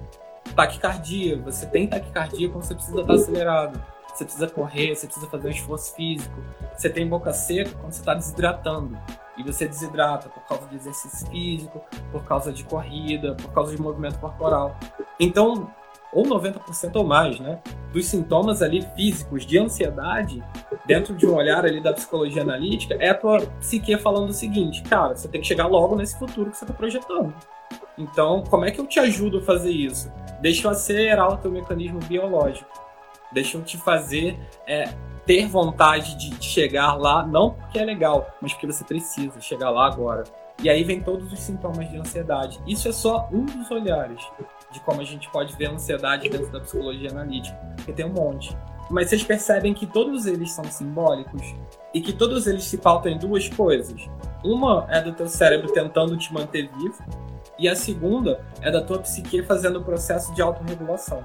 Taquicardia, 0.54 1.40
você 1.40 1.66
tem 1.66 1.86
taquicardia 1.86 2.50
quando 2.50 2.64
você 2.64 2.74
precisa 2.74 3.00
estar 3.00 3.14
acelerado. 3.14 3.82
Você 4.12 4.24
precisa 4.24 4.46
correr, 4.46 4.94
você 4.94 5.06
precisa 5.06 5.26
fazer 5.26 5.48
um 5.48 5.50
esforço 5.50 5.94
físico. 5.94 6.38
Você 6.76 6.90
tem 6.90 7.08
boca 7.08 7.32
seca 7.32 7.70
quando 7.80 7.92
você 7.92 8.00
está 8.00 8.12
desidratando. 8.12 8.98
E 9.38 9.42
você 9.42 9.66
desidrata 9.66 10.28
por 10.28 10.42
causa 10.42 10.66
de 10.66 10.76
exercício 10.76 11.26
físico, 11.30 11.80
por 12.10 12.22
causa 12.24 12.52
de 12.52 12.62
corrida, 12.64 13.34
por 13.34 13.50
causa 13.52 13.74
de 13.74 13.80
movimento 13.80 14.18
corporal. 14.18 14.76
Então, 15.18 15.70
ou 16.12 16.24
90% 16.24 16.96
ou 16.96 17.04
mais, 17.04 17.40
né, 17.40 17.58
dos 17.92 18.06
sintomas 18.06 18.62
ali 18.62 18.82
físicos 18.94 19.46
de 19.46 19.58
ansiedade, 19.58 20.42
dentro 20.86 21.14
de 21.14 21.26
um 21.26 21.34
olhar 21.34 21.64
ali 21.64 21.80
da 21.80 21.92
psicologia 21.92 22.42
analítica, 22.42 22.96
é 23.00 23.10
a 23.10 23.14
tua 23.14 23.40
psique 23.60 23.96
falando 23.98 24.30
o 24.30 24.32
seguinte, 24.32 24.82
cara, 24.82 25.14
você 25.14 25.28
tem 25.28 25.40
que 25.40 25.46
chegar 25.46 25.66
logo 25.66 25.96
nesse 25.96 26.18
futuro 26.18 26.50
que 26.50 26.56
você 26.56 26.64
está 26.64 26.74
projetando. 26.74 27.34
Então, 27.96 28.42
como 28.48 28.64
é 28.64 28.70
que 28.70 28.80
eu 28.80 28.86
te 28.86 28.98
ajudo 28.98 29.38
a 29.38 29.42
fazer 29.42 29.70
isso? 29.70 30.10
Deixa 30.40 30.66
eu 30.66 30.70
acelerar 30.70 31.32
o 31.32 31.36
teu 31.36 31.50
mecanismo 31.50 32.00
biológico. 32.00 32.68
Deixa 33.32 33.56
eu 33.56 33.62
te 33.62 33.76
fazer 33.78 34.38
é, 34.66 34.92
ter 35.24 35.46
vontade 35.46 36.16
de, 36.16 36.44
chegar 36.44 36.94
lá, 36.94 37.26
não 37.26 37.50
porque 37.50 37.78
é 37.78 37.84
legal, 37.84 38.26
mas 38.40 38.52
porque 38.52 38.66
você 38.66 38.84
precisa 38.84 39.40
chegar 39.40 39.70
lá 39.70 39.86
agora. 39.86 40.24
E 40.62 40.68
aí 40.68 40.84
vem 40.84 41.00
todos 41.00 41.32
os 41.32 41.38
sintomas 41.40 41.88
de 41.88 41.96
ansiedade. 41.96 42.60
Isso 42.66 42.88
é 42.88 42.92
só 42.92 43.28
um 43.32 43.44
dos 43.44 43.70
olhares 43.70 44.22
de 44.72 44.80
como 44.80 45.00
a 45.00 45.04
gente 45.04 45.30
pode 45.30 45.54
ver 45.56 45.66
a 45.66 45.72
ansiedade 45.72 46.28
dentro 46.28 46.50
da 46.50 46.60
psicologia 46.60 47.10
analítica, 47.10 47.56
porque 47.76 47.92
tem 47.92 48.06
um 48.06 48.12
monte. 48.12 48.56
Mas 48.90 49.08
vocês 49.08 49.22
percebem 49.22 49.72
que 49.72 49.86
todos 49.86 50.26
eles 50.26 50.50
são 50.52 50.64
simbólicos 50.64 51.54
e 51.94 52.00
que 52.00 52.12
todos 52.12 52.46
eles 52.46 52.64
se 52.64 52.78
pautam 52.78 53.12
em 53.12 53.18
duas 53.18 53.48
coisas. 53.48 54.08
Uma 54.44 54.86
é 54.90 55.00
do 55.00 55.12
teu 55.12 55.28
cérebro 55.28 55.72
tentando 55.72 56.16
te 56.16 56.32
manter 56.32 56.68
vivo 56.76 57.02
e 57.58 57.68
a 57.68 57.76
segunda 57.76 58.44
é 58.60 58.70
da 58.70 58.82
tua 58.82 58.98
psique 58.98 59.42
fazendo 59.42 59.78
o 59.78 59.84
processo 59.84 60.34
de 60.34 60.42
autorregulação, 60.42 61.24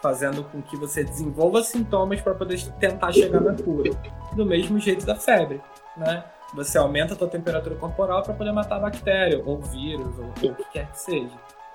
fazendo 0.00 0.42
com 0.44 0.62
que 0.62 0.76
você 0.76 1.04
desenvolva 1.04 1.62
sintomas 1.62 2.20
para 2.20 2.34
poder 2.34 2.60
tentar 2.80 3.12
chegar 3.12 3.40
na 3.40 3.54
cura. 3.54 3.90
Do 4.32 4.46
mesmo 4.46 4.78
jeito 4.78 5.04
da 5.04 5.14
febre, 5.14 5.60
né? 5.96 6.24
Você 6.54 6.78
aumenta 6.78 7.14
a 7.14 7.16
tua 7.16 7.28
temperatura 7.28 7.74
corporal 7.74 8.22
para 8.22 8.32
poder 8.32 8.52
matar 8.52 8.76
a 8.76 8.80
bactéria, 8.80 9.42
ou 9.44 9.60
vírus, 9.60 10.18
ou, 10.18 10.32
ou 10.42 10.50
o 10.52 10.54
que 10.54 10.64
quer 10.72 10.90
que 10.90 10.98
seja. 10.98 11.34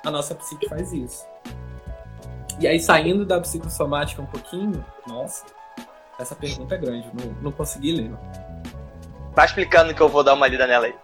A 0.09 0.11
nossa 0.11 0.33
psique 0.33 0.67
faz 0.67 0.91
isso. 0.91 1.23
E 2.59 2.67
aí, 2.67 2.79
saindo 2.79 3.23
da 3.27 3.39
psicossomática 3.39 4.19
um 4.19 4.25
pouquinho, 4.25 4.83
nossa, 5.07 5.45
essa 6.17 6.35
pergunta 6.35 6.73
é 6.73 6.77
grande, 6.79 7.07
não, 7.13 7.31
não 7.43 7.51
consegui 7.51 7.91
ler. 7.91 8.11
Tá 9.35 9.45
explicando 9.45 9.93
que 9.93 10.01
eu 10.01 10.09
vou 10.09 10.23
dar 10.23 10.33
uma 10.33 10.47
lida 10.47 10.65
nela 10.65 10.87
aí. 10.87 10.95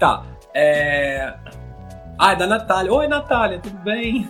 Tá. 0.00 0.24
É... 0.54 1.34
Ah, 2.18 2.32
é 2.32 2.36
da 2.36 2.46
Natália. 2.46 2.92
Oi, 2.94 3.06
Natália, 3.06 3.60
tudo 3.60 3.76
bem? 3.80 4.26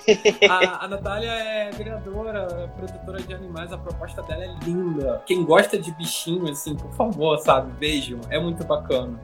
a, 0.48 0.84
a 0.84 0.88
Natália 0.88 1.30
é 1.30 1.70
vereadora, 1.70 2.70
produtora 2.76 3.22
de 3.22 3.34
animais, 3.34 3.72
a 3.72 3.78
proposta 3.78 4.22
dela 4.24 4.44
é 4.44 4.54
linda. 4.62 5.22
Quem 5.24 5.42
gosta 5.42 5.78
de 5.78 5.90
bichinho, 5.92 6.50
assim, 6.50 6.76
por 6.76 6.92
favor, 6.92 7.38
sabe, 7.38 7.72
vejam, 7.78 8.20
é 8.28 8.38
muito 8.38 8.62
bacana. 8.62 9.18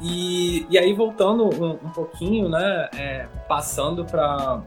E, 0.00 0.66
e 0.70 0.78
aí, 0.78 0.92
voltando 0.94 1.44
um, 1.44 1.72
um 1.72 1.90
pouquinho, 1.90 2.48
né, 2.48 2.88
é, 2.96 3.26
passando 3.48 4.04
para 4.04 4.62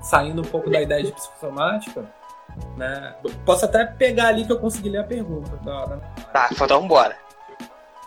saindo 0.00 0.42
um 0.42 0.44
pouco 0.44 0.68
da 0.68 0.80
ideia 0.80 1.04
de 1.04 1.12
psicossomática, 1.12 2.04
né, 2.76 3.14
posso 3.44 3.64
até 3.64 3.84
pegar 3.84 4.28
ali 4.28 4.44
que 4.44 4.52
eu 4.52 4.58
consegui 4.58 4.88
ler 4.88 4.98
a 4.98 5.04
pergunta 5.04 5.56
da, 5.64 5.84
da 5.86 5.96
Tá, 6.32 6.48
então 6.52 6.86
bora. 6.86 7.16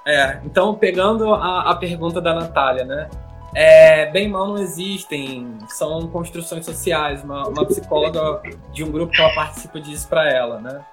É, 0.05 0.39
então 0.45 0.75
pegando 0.75 1.33
a, 1.33 1.71
a 1.71 1.75
pergunta 1.75 2.21
da 2.21 2.33
Natália, 2.33 2.85
né, 2.85 3.09
é, 3.55 4.11
bem 4.11 4.27
mal 4.27 4.47
não 4.49 4.57
existem, 4.57 5.57
são 5.69 6.07
construções 6.09 6.65
sociais. 6.65 7.23
Uma, 7.23 7.47
uma 7.47 7.65
psicóloga 7.65 8.41
de 8.73 8.83
um 8.83 8.91
grupo 8.91 9.13
que 9.13 9.21
ela 9.21 9.33
participa 9.33 9.79
disso 9.79 10.09
para 10.09 10.29
ela, 10.29 10.59
né? 10.59 10.83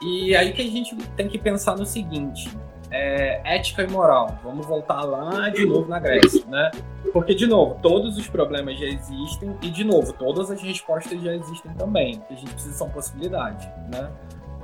E 0.00 0.36
aí 0.36 0.52
que 0.52 0.62
a 0.62 0.70
gente 0.70 0.94
tem 1.16 1.28
que 1.28 1.36
pensar 1.36 1.76
no 1.76 1.84
seguinte: 1.84 2.56
é, 2.94 3.40
ética 3.56 3.82
e 3.82 3.86
moral. 3.88 4.38
Vamos 4.42 4.64
voltar 4.66 5.02
lá 5.02 5.48
de 5.48 5.66
novo 5.66 5.88
na 5.88 5.98
Grécia, 5.98 6.44
né? 6.46 6.70
Porque, 7.12 7.34
de 7.34 7.46
novo, 7.46 7.78
todos 7.82 8.16
os 8.16 8.28
problemas 8.28 8.78
já 8.78 8.86
existem 8.86 9.56
e, 9.60 9.70
de 9.70 9.82
novo, 9.82 10.12
todas 10.12 10.50
as 10.50 10.62
respostas 10.62 11.20
já 11.20 11.34
existem 11.34 11.72
também. 11.74 12.16
O 12.16 12.20
que 12.20 12.34
a 12.34 12.36
gente 12.36 12.52
precisa 12.52 12.74
são 12.74 12.88
possibilidades, 12.90 13.66
né? 13.92 14.10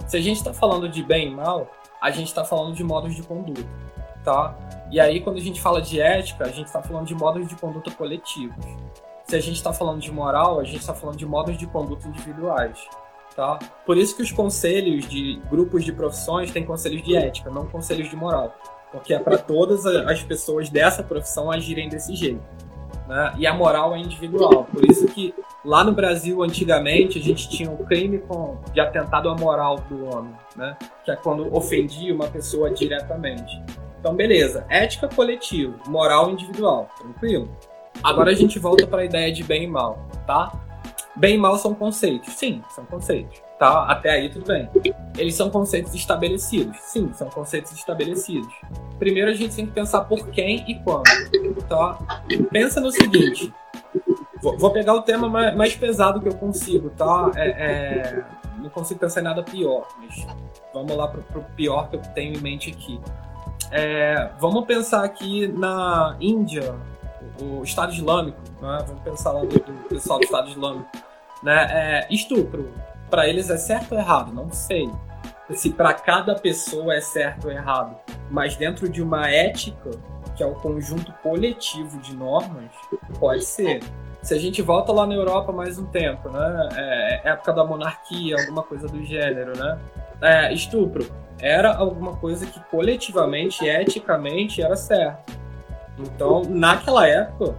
Se 0.06 0.16
a 0.16 0.20
gente 0.20 0.36
está 0.36 0.54
falando 0.54 0.88
de 0.88 1.02
bem 1.02 1.28
e 1.28 1.34
mal, 1.34 1.70
a 2.00 2.10
gente 2.10 2.28
está 2.28 2.44
falando 2.44 2.74
de 2.74 2.84
modos 2.84 3.14
de 3.14 3.22
conduta 3.22 3.64
tá? 4.24 4.54
E 4.90 5.00
aí, 5.00 5.20
quando 5.20 5.36
a 5.36 5.40
gente 5.40 5.60
fala 5.60 5.80
de 5.80 6.00
ética, 6.00 6.44
a 6.44 6.48
gente 6.48 6.66
está 6.66 6.82
falando 6.82 7.06
de 7.06 7.14
modos 7.14 7.46
de 7.48 7.56
conduta 7.56 7.90
coletivos. 7.90 8.64
Se 9.24 9.36
a 9.36 9.40
gente 9.40 9.56
está 9.56 9.72
falando 9.72 10.00
de 10.00 10.10
moral, 10.10 10.58
a 10.58 10.64
gente 10.64 10.80
está 10.80 10.94
falando 10.94 11.16
de 11.16 11.26
modos 11.26 11.56
de 11.56 11.66
conduta 11.66 12.08
individuais, 12.08 12.78
tá? 13.41 13.59
Por 13.86 13.97
isso 13.97 14.14
que 14.14 14.22
os 14.22 14.30
conselhos 14.30 15.09
de 15.09 15.41
grupos 15.51 15.82
de 15.82 15.93
profissões 15.95 16.51
têm 16.51 16.62
conselhos 16.62 17.03
de 17.03 17.16
ética, 17.16 17.49
não 17.49 17.64
conselhos 17.66 18.11
de 18.11 18.14
moral, 18.14 18.55
porque 18.93 19.14
é 19.14 19.18
para 19.18 19.38
todas 19.38 19.86
as 19.86 20.22
pessoas 20.22 20.68
dessa 20.68 21.03
profissão 21.03 21.51
agirem 21.51 21.88
desse 21.88 22.14
jeito. 22.14 22.43
Né? 23.09 23.32
E 23.38 23.47
a 23.47 23.55
moral 23.55 23.95
é 23.95 23.99
individual. 23.99 24.64
Por 24.70 24.84
isso 24.84 25.07
que 25.09 25.34
lá 25.64 25.82
no 25.82 25.93
Brasil, 25.93 26.43
antigamente, 26.43 27.18
a 27.18 27.22
gente 27.22 27.49
tinha 27.49 27.70
um 27.70 27.78
crime 27.78 28.18
com, 28.18 28.59
de 28.74 28.80
atentado 28.80 29.30
à 29.30 29.34
moral 29.34 29.80
do 29.88 30.05
homem, 30.05 30.34
né? 30.55 30.76
que 31.03 31.11
é 31.11 31.16
quando 31.16 31.53
ofendia 31.57 32.14
uma 32.14 32.26
pessoa 32.26 32.70
diretamente. 32.70 33.59
Então, 33.99 34.14
beleza. 34.14 34.66
Ética 34.68 35.09
coletiva, 35.09 35.74
moral 35.88 36.30
individual, 36.30 36.91
tranquilo? 36.99 37.51
Agora 38.05 38.32
a 38.32 38.34
gente 38.34 38.59
volta 38.59 38.86
para 38.86 39.01
a 39.01 39.05
ideia 39.07 39.32
de 39.32 39.43
bem 39.43 39.64
e 39.64 39.66
mal, 39.66 40.07
tá? 40.26 40.53
Bem 41.20 41.34
e 41.34 41.38
mal 41.38 41.58
são 41.58 41.74
conceitos. 41.74 42.32
Sim, 42.32 42.62
são 42.70 42.82
conceitos. 42.86 43.42
Tá? 43.58 43.84
Até 43.84 44.08
aí 44.08 44.30
tudo 44.30 44.46
bem. 44.46 44.70
Eles 45.18 45.34
são 45.34 45.50
conceitos 45.50 45.94
estabelecidos. 45.94 46.78
Sim, 46.80 47.12
são 47.12 47.28
conceitos 47.28 47.72
estabelecidos. 47.72 48.50
Primeiro 48.98 49.30
a 49.30 49.34
gente 49.34 49.54
tem 49.54 49.66
que 49.66 49.72
pensar 49.72 50.00
por 50.04 50.28
quem 50.28 50.64
e 50.66 50.76
quando. 50.82 51.04
Tá? 51.68 51.98
Pensa 52.50 52.80
no 52.80 52.90
seguinte. 52.90 53.52
Vou 54.42 54.70
pegar 54.70 54.94
o 54.94 55.02
tema 55.02 55.28
mais 55.28 55.76
pesado 55.76 56.22
que 56.22 56.28
eu 56.28 56.34
consigo, 56.34 56.88
tá? 56.88 57.30
É, 57.36 57.48
é, 57.50 58.24
não 58.56 58.70
consigo 58.70 58.98
pensar 58.98 59.20
em 59.20 59.24
nada 59.24 59.42
pior, 59.42 59.86
mas 59.98 60.26
vamos 60.72 60.96
lá 60.96 61.06
pro, 61.06 61.22
pro 61.24 61.42
pior 61.54 61.90
que 61.90 61.96
eu 61.96 62.00
tenho 62.14 62.38
em 62.38 62.40
mente 62.40 62.70
aqui. 62.70 62.98
É, 63.70 64.30
vamos 64.40 64.64
pensar 64.64 65.04
aqui 65.04 65.48
na 65.48 66.16
Índia, 66.18 66.74
o 67.42 67.62
Estado 67.62 67.92
Islâmico, 67.92 68.40
né? 68.62 68.82
vamos 68.86 69.02
pensar 69.02 69.32
lá 69.32 69.40
do, 69.40 69.48
do 69.48 69.88
pessoal 69.90 70.18
do 70.18 70.24
Estado 70.24 70.48
Islâmico. 70.48 71.09
Né? 71.43 71.66
É, 71.70 72.07
estupro, 72.11 72.72
para 73.09 73.28
eles 73.28 73.51
é 73.51 73.57
certo 73.57 73.93
ou 73.93 73.99
errado? 73.99 74.32
Não 74.32 74.51
sei. 74.51 74.88
Se 75.53 75.70
para 75.70 75.93
cada 75.95 76.34
pessoa 76.34 76.95
é 76.95 77.01
certo 77.01 77.47
ou 77.47 77.51
errado, 77.51 77.97
mas 78.30 78.57
dentro 78.57 78.88
de 78.88 79.03
uma 79.03 79.28
ética, 79.28 79.91
que 80.36 80.43
é 80.43 80.47
o 80.47 80.55
conjunto 80.55 81.12
coletivo 81.22 81.99
de 81.99 82.14
normas, 82.14 82.70
pode 83.18 83.45
ser. 83.45 83.80
Se 84.22 84.34
a 84.34 84.38
gente 84.38 84.62
volta 84.62 84.93
lá 84.93 85.07
na 85.07 85.14
Europa 85.14 85.51
mais 85.51 85.78
um 85.78 85.86
tempo, 85.86 86.28
né? 86.28 86.68
É, 86.76 87.20
é 87.24 87.32
época 87.32 87.53
da 87.53 87.64
monarquia, 87.64 88.36
alguma 88.38 88.62
coisa 88.62 88.86
do 88.86 89.03
gênero, 89.05 89.59
né? 89.59 89.78
É, 90.22 90.53
estupro 90.53 91.11
era 91.41 91.74
alguma 91.74 92.16
coisa 92.16 92.47
que 92.47 92.61
coletivamente, 92.70 93.64
eticamente, 93.64 94.62
era 94.62 94.76
certo. 94.76 95.32
Então, 95.99 96.43
naquela 96.49 97.07
época, 97.07 97.57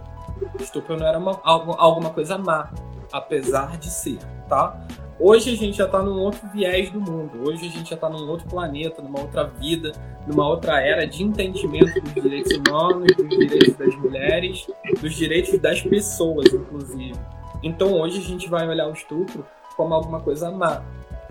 estupro 0.60 0.96
não 0.96 1.06
era 1.06 1.18
uma, 1.18 1.40
alguma 1.44 2.10
coisa 2.10 2.38
má, 2.38 2.70
apesar 3.12 3.76
de 3.78 3.90
ser, 3.90 4.18
tá? 4.48 4.80
Hoje 5.20 5.52
a 5.52 5.56
gente 5.56 5.76
já 5.76 5.84
está 5.84 6.02
num 6.02 6.18
outro 6.18 6.48
viés 6.52 6.90
do 6.90 7.00
mundo. 7.00 7.48
Hoje 7.48 7.66
a 7.66 7.70
gente 7.70 7.90
já 7.90 7.94
está 7.94 8.08
num 8.08 8.28
outro 8.28 8.48
planeta, 8.48 9.00
numa 9.02 9.20
outra 9.20 9.44
vida, 9.44 9.92
numa 10.26 10.48
outra 10.48 10.80
era 10.80 11.06
de 11.06 11.22
entendimento 11.22 12.00
dos 12.00 12.14
direitos 12.14 12.56
humanos, 12.56 13.14
dos 13.16 13.28
direitos 13.28 13.76
das 13.76 13.94
mulheres, 13.96 14.66
dos 15.00 15.14
direitos 15.14 15.58
das 15.60 15.80
pessoas, 15.82 16.52
inclusive. 16.52 17.14
Então 17.62 17.92
hoje 17.92 18.18
a 18.18 18.22
gente 18.22 18.48
vai 18.48 18.66
olhar 18.66 18.88
o 18.88 18.92
estupro 18.92 19.46
como 19.76 19.94
alguma 19.94 20.20
coisa 20.20 20.50
má 20.50 20.82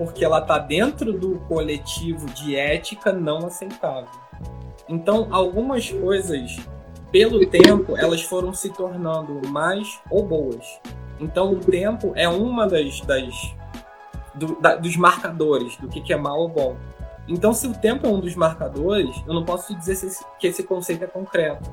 porque 0.01 0.25
ela 0.25 0.39
está 0.39 0.57
dentro 0.57 1.13
do 1.13 1.39
coletivo 1.41 2.25
de 2.31 2.55
ética 2.55 3.13
não 3.13 3.45
aceitável. 3.45 4.09
Então, 4.89 5.27
algumas 5.29 5.91
coisas, 5.91 6.57
pelo 7.11 7.45
tempo, 7.45 7.95
elas 7.95 8.23
foram 8.23 8.51
se 8.51 8.69
tornando 8.69 9.47
mais 9.49 9.99
ou 10.09 10.25
boas. 10.25 10.81
Então, 11.21 11.53
o 11.53 11.59
tempo 11.59 12.11
é 12.15 12.27
uma 12.27 12.67
das, 12.67 12.99
das 13.01 13.53
do, 14.33 14.59
da, 14.59 14.75
dos 14.75 14.97
marcadores 14.97 15.77
do 15.77 15.87
que, 15.87 16.01
que 16.01 16.11
é 16.11 16.17
mal 16.17 16.39
ou 16.39 16.49
bom. 16.49 16.75
Então, 17.27 17.53
se 17.53 17.67
o 17.67 17.73
tempo 17.73 18.07
é 18.07 18.09
um 18.09 18.19
dos 18.19 18.35
marcadores, 18.35 19.15
eu 19.27 19.33
não 19.33 19.45
posso 19.45 19.75
dizer 19.75 19.95
se, 19.95 20.25
que 20.39 20.47
esse 20.47 20.63
conceito 20.63 21.03
é 21.03 21.07
concreto, 21.07 21.69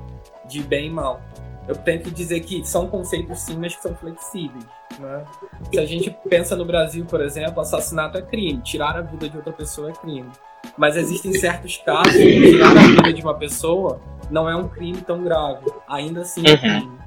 de 0.46 0.62
bem 0.62 0.86
e 0.86 0.90
mal. 0.90 1.20
Eu 1.66 1.74
tenho 1.74 2.01
que 2.01 2.11
dizer 2.11 2.40
que 2.40 2.64
são 2.66 2.86
conceitos 2.86 3.40
sim, 3.40 3.57
mas 3.59 3.74
que 3.74 3.82
são 3.82 3.94
flexíveis. 3.94 4.64
Né? 4.99 5.24
Se 5.70 5.78
a 5.78 5.84
gente 5.84 6.11
pensa 6.28 6.57
no 6.57 6.64
Brasil, 6.64 7.05
por 7.05 7.20
exemplo, 7.20 7.61
assassinato 7.61 8.16
é 8.16 8.22
crime, 8.22 8.61
tirar 8.62 8.96
a 8.96 9.03
vida 9.03 9.28
de 9.28 9.36
outra 9.36 9.53
pessoa 9.53 9.90
é 9.90 9.92
crime. 9.92 10.30
Mas 10.76 10.96
existem 10.96 11.32
certos 11.34 11.76
casos 11.78 12.14
que 12.14 12.53
tirar 12.53 12.70
a 12.70 12.80
vida 12.80 13.12
de 13.12 13.22
uma 13.22 13.34
pessoa 13.34 14.01
não 14.30 14.49
é 14.49 14.57
um 14.57 14.68
crime 14.68 15.01
tão 15.03 15.22
grave. 15.22 15.66
Ainda 15.86 16.22
assim 16.22 16.42
é 16.46 16.53
uhum. 16.53 16.59
crime. 16.59 16.99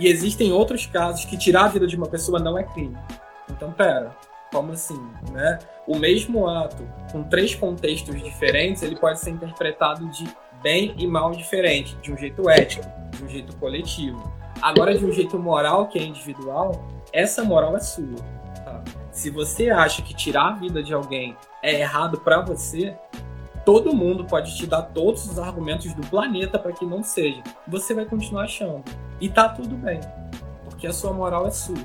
E 0.00 0.08
existem 0.08 0.50
outros 0.50 0.86
casos 0.86 1.26
que 1.26 1.36
tirar 1.36 1.66
a 1.66 1.68
vida 1.68 1.86
de 1.86 1.94
uma 1.94 2.06
pessoa 2.06 2.40
não 2.40 2.58
é 2.58 2.64
crime. 2.64 2.96
Então, 3.50 3.70
pera, 3.70 4.16
como 4.50 4.72
assim, 4.72 4.98
né? 5.30 5.58
O 5.86 5.94
mesmo 5.98 6.48
ato, 6.48 6.82
com 7.12 7.22
três 7.22 7.54
contextos 7.54 8.20
diferentes, 8.22 8.82
ele 8.82 8.96
pode 8.96 9.20
ser 9.20 9.28
interpretado 9.28 10.08
de 10.08 10.26
bem 10.62 10.94
e 10.96 11.06
mal 11.06 11.32
diferente, 11.32 11.96
de 11.96 12.10
um 12.10 12.16
jeito 12.16 12.48
ético, 12.48 12.86
de 13.14 13.24
um 13.24 13.28
jeito 13.28 13.54
coletivo. 13.56 14.32
Agora, 14.62 14.96
de 14.96 15.04
um 15.04 15.12
jeito 15.12 15.38
moral, 15.38 15.88
que 15.88 15.98
é 15.98 16.02
individual, 16.02 16.82
essa 17.12 17.44
moral 17.44 17.76
é 17.76 17.80
sua. 17.80 18.16
Tá? 18.64 18.82
Se 19.12 19.28
você 19.28 19.68
acha 19.68 20.00
que 20.00 20.14
tirar 20.14 20.48
a 20.48 20.52
vida 20.52 20.82
de 20.82 20.94
alguém 20.94 21.36
é 21.62 21.80
errado 21.80 22.20
para 22.20 22.40
você, 22.40 22.96
todo 23.64 23.94
mundo 23.94 24.24
pode 24.24 24.56
te 24.56 24.66
dar 24.66 24.82
todos 24.82 25.26
os 25.26 25.38
argumentos 25.38 25.92
do 25.94 26.06
planeta 26.06 26.58
para 26.58 26.72
que 26.72 26.84
não 26.84 27.02
seja. 27.02 27.42
Você 27.66 27.94
vai 27.94 28.04
continuar 28.04 28.44
achando. 28.44 28.84
E 29.20 29.28
tá 29.28 29.48
tudo 29.48 29.76
bem. 29.76 30.00
Porque 30.64 30.86
a 30.86 30.92
sua 30.92 31.12
moral 31.12 31.46
é 31.46 31.50
sua. 31.50 31.78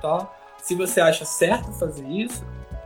Tá? 0.00 0.28
Se 0.58 0.74
você 0.74 1.00
acha 1.00 1.24
certo 1.24 1.72
fazer 1.72 2.06
isso, 2.06 2.44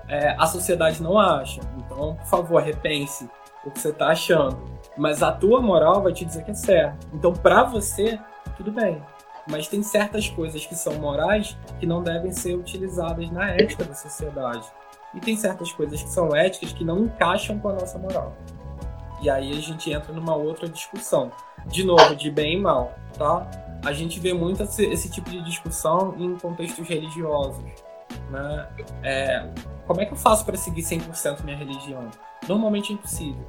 é, 0.08 0.34
a 0.38 0.46
sociedade 0.46 1.02
não 1.02 1.18
acha. 1.18 1.60
Então, 1.78 2.16
por 2.16 2.26
favor, 2.26 2.62
repense 2.62 3.28
o 3.64 3.70
que 3.70 3.80
você 3.80 3.90
está 3.90 4.08
achando. 4.08 4.58
Mas 4.96 5.22
a 5.22 5.32
tua 5.32 5.60
moral 5.60 6.02
vai 6.02 6.12
te 6.12 6.24
dizer 6.24 6.44
que 6.44 6.50
é 6.50 6.54
certo. 6.54 7.06
Então, 7.12 7.32
para 7.32 7.64
você, 7.64 8.18
tudo 8.56 8.70
bem 8.70 9.02
mas 9.46 9.68
tem 9.68 9.82
certas 9.82 10.28
coisas 10.28 10.64
que 10.64 10.74
são 10.74 10.94
morais 10.94 11.56
que 11.78 11.86
não 11.86 12.02
devem 12.02 12.32
ser 12.32 12.54
utilizadas 12.54 13.30
na 13.30 13.50
ética 13.50 13.84
da 13.84 13.94
sociedade. 13.94 14.66
E 15.14 15.20
tem 15.20 15.36
certas 15.36 15.72
coisas 15.72 16.02
que 16.02 16.08
são 16.08 16.34
éticas 16.34 16.72
que 16.72 16.84
não 16.84 17.04
encaixam 17.04 17.58
com 17.58 17.68
a 17.68 17.72
nossa 17.74 17.98
moral. 17.98 18.34
E 19.20 19.30
aí 19.30 19.56
a 19.56 19.60
gente 19.60 19.90
entra 19.90 20.12
numa 20.12 20.34
outra 20.34 20.68
discussão. 20.68 21.30
De 21.66 21.84
novo, 21.84 22.14
de 22.14 22.30
bem 22.30 22.58
e 22.58 22.60
mal, 22.60 22.92
tá? 23.16 23.48
A 23.84 23.92
gente 23.92 24.20
vê 24.20 24.32
muito 24.32 24.62
esse, 24.62 25.10
tipo 25.10 25.30
de 25.30 25.42
discussão 25.42 26.14
em 26.18 26.36
contextos 26.36 26.86
religiosos. 26.86 27.64
Né? 28.30 28.68
É, 29.02 29.48
como 29.86 30.00
é 30.00 30.06
que 30.06 30.12
eu 30.12 30.16
faço 30.16 30.44
para 30.44 30.56
seguir 30.56 30.82
100% 30.82 31.42
minha 31.42 31.56
religião? 31.56 32.10
Normalmente 32.48 32.92
é 32.92 32.94
impossível. 32.94 33.46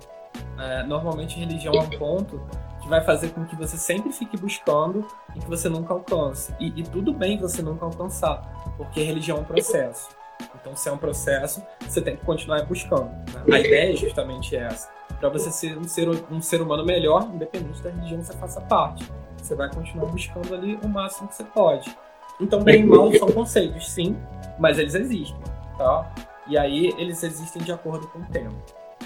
É, 0.57 0.84
normalmente 0.84 1.38
religião 1.39 1.74
é 1.74 1.80
um 1.80 1.89
ponto 1.89 2.41
que 2.82 2.88
vai 2.88 3.01
fazer 3.03 3.30
com 3.30 3.45
que 3.45 3.55
você 3.55 3.78
sempre 3.78 4.11
fique 4.11 4.38
buscando 4.38 5.05
e 5.36 5.39
que 5.39 5.47
você 5.47 5.68
nunca 5.68 5.93
alcance. 5.93 6.53
E, 6.59 6.68
e 6.68 6.84
tudo 6.84 7.13
bem 7.13 7.38
você 7.38 7.61
nunca 7.61 7.86
alcançar, 7.86 8.74
porque 8.78 9.01
religião 9.01 9.38
é 9.38 9.41
um 9.41 9.43
processo. 9.43 10.09
Então, 10.55 10.75
se 10.75 10.89
é 10.89 10.91
um 10.91 10.97
processo, 10.97 11.63
você 11.81 12.01
tem 12.01 12.15
que 12.15 12.25
continuar 12.25 12.63
buscando. 12.65 13.09
Né? 13.33 13.43
A 13.53 13.59
ideia 13.59 13.93
é 13.93 13.95
justamente 13.95 14.55
essa. 14.55 14.89
Para 15.19 15.29
você 15.29 15.51
ser 15.51 15.77
um, 15.77 15.83
ser 15.83 16.09
um 16.09 16.41
ser 16.41 16.61
humano 16.61 16.83
melhor, 16.86 17.29
independente 17.33 17.81
da 17.81 17.89
religião 17.89 18.19
que 18.19 18.27
você 18.27 18.33
faça 18.33 18.61
parte. 18.61 19.09
Você 19.38 19.55
vai 19.55 19.71
continuar 19.71 20.07
buscando 20.07 20.53
ali 20.53 20.79
o 20.81 20.88
máximo 20.88 21.27
que 21.27 21.36
você 21.36 21.43
pode. 21.43 21.95
Então, 22.39 22.63
bem 22.63 22.81
e 22.81 22.86
mal 22.86 23.13
são 23.13 23.31
conceitos, 23.31 23.91
sim, 23.91 24.17
mas 24.59 24.77
eles 24.77 24.93
existem, 24.93 25.39
tá? 25.77 26.11
E 26.47 26.57
aí, 26.57 26.93
eles 26.97 27.23
existem 27.23 27.61
de 27.61 27.71
acordo 27.71 28.07
com 28.07 28.19
o 28.19 28.25
tempo. 28.25 28.55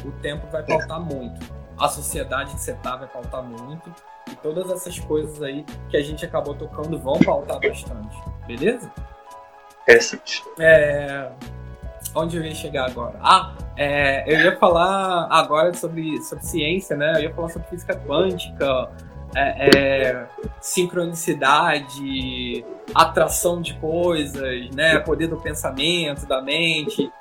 O 0.04 0.12
tempo 0.22 0.48
vai 0.52 0.64
pautar 0.64 1.00
muito. 1.00 1.46
A 1.78 1.88
sociedade 1.88 2.54
que 2.54 2.62
você 2.62 2.74
tá 2.74 2.96
vai 2.96 3.08
pautar 3.08 3.44
muito. 3.44 3.94
E 4.30 4.36
todas 4.36 4.70
essas 4.70 5.00
coisas 5.00 5.42
aí 5.42 5.66
que 5.90 5.98
a 5.98 6.02
gente 6.02 6.26
acabou 6.26 6.56
tocando 6.56 6.98
vão 6.98 7.20
pautar 7.20 7.60
bastante. 7.60 8.18
Beleza? 8.48 8.92
É... 10.60 11.30
Onde 12.16 12.38
eu 12.38 12.44
ia 12.44 12.56
chegar 12.56 12.90
agora? 12.90 13.16
Ah, 13.22 13.54
é, 13.78 14.24
eu 14.28 14.42
ia 14.42 14.58
falar 14.58 15.28
agora 15.30 15.74
sobre, 15.74 16.22
sobre 16.24 16.44
ciência, 16.44 16.98
né? 16.98 17.14
Eu 17.16 17.22
ia 17.22 17.34
falar 17.34 17.50
sobre 17.50 17.68
física 17.70 17.96
quântica, 17.96 18.90
é, 19.36 19.78
é, 19.78 20.28
sincronicidade, 20.60 22.66
atração 22.94 23.62
de 23.62 23.76
coisas, 23.76 24.70
né? 24.72 25.00
Poder 25.00 25.28
do 25.28 25.38
pensamento, 25.38 26.26
da 26.26 26.42
mente. 26.42 27.12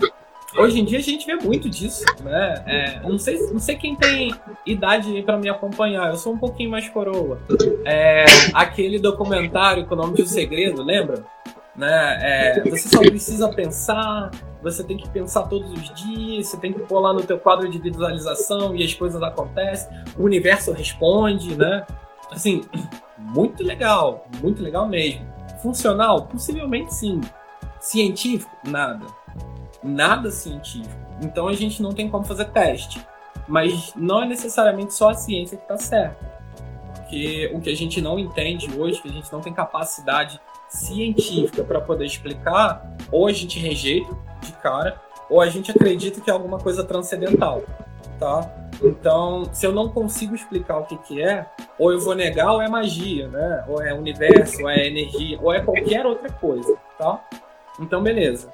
Hoje 0.56 0.80
em 0.80 0.84
dia 0.84 0.98
a 0.98 1.02
gente 1.02 1.26
vê 1.26 1.36
muito 1.36 1.68
disso, 1.68 2.04
né? 2.22 2.64
É, 2.66 3.00
não, 3.00 3.18
sei, 3.18 3.38
não 3.52 3.60
sei 3.60 3.76
quem 3.76 3.94
tem 3.94 4.34
idade 4.64 5.22
para 5.22 5.36
me 5.36 5.48
acompanhar, 5.48 6.08
eu 6.08 6.16
sou 6.16 6.32
um 6.32 6.38
pouquinho 6.38 6.70
mais 6.70 6.88
coroa. 6.88 7.38
É, 7.84 8.24
aquele 8.54 8.98
documentário 8.98 9.84
com 9.84 9.94
o 9.94 9.98
nome 9.98 10.16
de 10.16 10.22
O 10.22 10.26
Segredo, 10.26 10.82
lembra? 10.82 11.22
Né? 11.78 12.18
É, 12.20 12.60
você 12.68 12.88
só 12.88 12.98
precisa 12.98 13.48
pensar, 13.50 14.32
você 14.60 14.82
tem 14.82 14.96
que 14.96 15.08
pensar 15.08 15.44
todos 15.44 15.70
os 15.72 15.94
dias, 15.94 16.48
você 16.48 16.56
tem 16.56 16.72
que 16.72 16.80
pôr 16.80 16.98
lá 16.98 17.12
no 17.12 17.22
teu 17.22 17.38
quadro 17.38 17.70
de 17.70 17.78
visualização 17.78 18.74
e 18.74 18.84
as 18.84 18.92
coisas 18.92 19.22
acontecem, 19.22 19.88
o 20.18 20.24
universo 20.24 20.72
responde, 20.72 21.56
né? 21.56 21.86
Assim, 22.32 22.62
muito 23.16 23.62
legal, 23.62 24.26
muito 24.42 24.60
legal 24.60 24.88
mesmo. 24.88 25.24
Funcional? 25.62 26.26
Possivelmente 26.26 26.92
sim. 26.92 27.20
Científico? 27.80 28.50
Nada. 28.64 29.06
Nada 29.82 30.30
científico. 30.32 30.94
Então 31.22 31.46
a 31.46 31.54
gente 31.54 31.80
não 31.80 31.92
tem 31.92 32.10
como 32.10 32.24
fazer 32.24 32.46
teste. 32.46 33.00
Mas 33.46 33.94
não 33.96 34.22
é 34.22 34.26
necessariamente 34.26 34.92
só 34.92 35.10
a 35.10 35.14
ciência 35.14 35.56
que 35.56 35.62
está 35.62 35.76
certa. 35.78 36.38
Porque 36.96 37.50
o 37.54 37.60
que 37.60 37.70
a 37.70 37.76
gente 37.76 38.00
não 38.00 38.18
entende 38.18 38.68
hoje, 38.78 39.00
que 39.00 39.08
a 39.08 39.12
gente 39.12 39.32
não 39.32 39.40
tem 39.40 39.52
capacidade 39.52 40.38
científica 40.68 41.64
para 41.64 41.80
poder 41.80 42.04
explicar, 42.04 42.96
ou 43.10 43.26
a 43.26 43.32
gente 43.32 43.58
rejeita 43.58 44.14
de 44.40 44.52
cara, 44.52 45.00
ou 45.30 45.40
a 45.40 45.48
gente 45.48 45.70
acredita 45.70 46.20
que 46.20 46.30
é 46.30 46.32
alguma 46.32 46.58
coisa 46.58 46.84
transcendental, 46.84 47.62
tá? 48.18 48.50
Então, 48.82 49.44
se 49.52 49.66
eu 49.66 49.72
não 49.72 49.88
consigo 49.88 50.34
explicar 50.34 50.78
o 50.78 50.84
que, 50.84 50.96
que 50.98 51.22
é, 51.22 51.46
ou 51.78 51.92
eu 51.92 52.00
vou 52.00 52.14
negar 52.14 52.52
ou 52.52 52.62
é 52.62 52.68
magia, 52.68 53.28
né? 53.28 53.64
Ou 53.68 53.82
é 53.82 53.92
universo, 53.92 54.62
ou 54.62 54.70
é 54.70 54.86
energia, 54.86 55.38
ou 55.40 55.52
é 55.52 55.60
qualquer 55.60 56.06
outra 56.06 56.30
coisa, 56.30 56.76
tá? 56.96 57.22
Então, 57.80 58.02
beleza. 58.02 58.52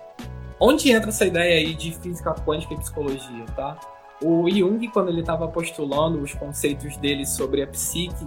Onde 0.59 0.91
entra 0.91 1.11
essa 1.11 1.27
ideia 1.27 1.59
aí 1.59 1.75
de 1.75 1.93
física 1.93 2.33
quântica 2.33 2.75
e 2.75 2.79
psicologia, 2.79 3.45
tá? 3.55 3.77
O 4.23 4.49
Jung, 4.49 4.89
quando 4.89 5.09
ele 5.11 5.21
estava 5.21 5.47
postulando 5.49 6.21
os 6.21 6.33
conceitos 6.33 6.97
dele 6.97 7.27
sobre 7.27 7.63
a 7.63 7.67
psique, 7.67 8.27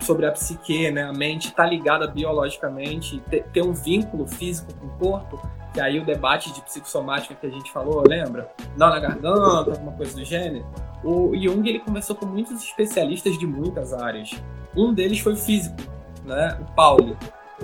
sobre 0.00 0.26
a 0.26 0.32
psique, 0.32 0.90
né, 0.90 1.04
a 1.04 1.12
mente 1.12 1.48
está 1.48 1.64
ligada 1.64 2.06
biologicamente, 2.06 3.22
ter, 3.52 3.62
um 3.62 3.72
vínculo 3.72 4.26
físico 4.26 4.72
com 4.74 4.86
o 4.86 4.90
corpo, 4.98 5.50
que 5.72 5.80
aí 5.80 5.98
o 5.98 6.04
debate 6.04 6.52
de 6.52 6.60
psicossomática 6.62 7.34
que 7.34 7.46
a 7.46 7.50
gente 7.50 7.72
falou, 7.72 8.02
lembra? 8.06 8.50
Não 8.76 8.90
na 8.90 9.00
garganta, 9.00 9.70
alguma 9.70 9.92
coisa 9.92 10.14
do 10.14 10.24
gênero. 10.24 10.64
O 11.02 11.32
Jung 11.36 11.68
ele 11.68 11.80
conversou 11.80 12.14
com 12.16 12.26
muitos 12.26 12.62
especialistas 12.62 13.38
de 13.38 13.46
muitas 13.46 13.92
áreas. 13.92 14.30
Um 14.76 14.92
deles 14.92 15.18
foi 15.18 15.32
o 15.32 15.36
físico, 15.36 15.76
né, 16.24 16.58
o 16.60 16.72
Pauli, 16.74 17.16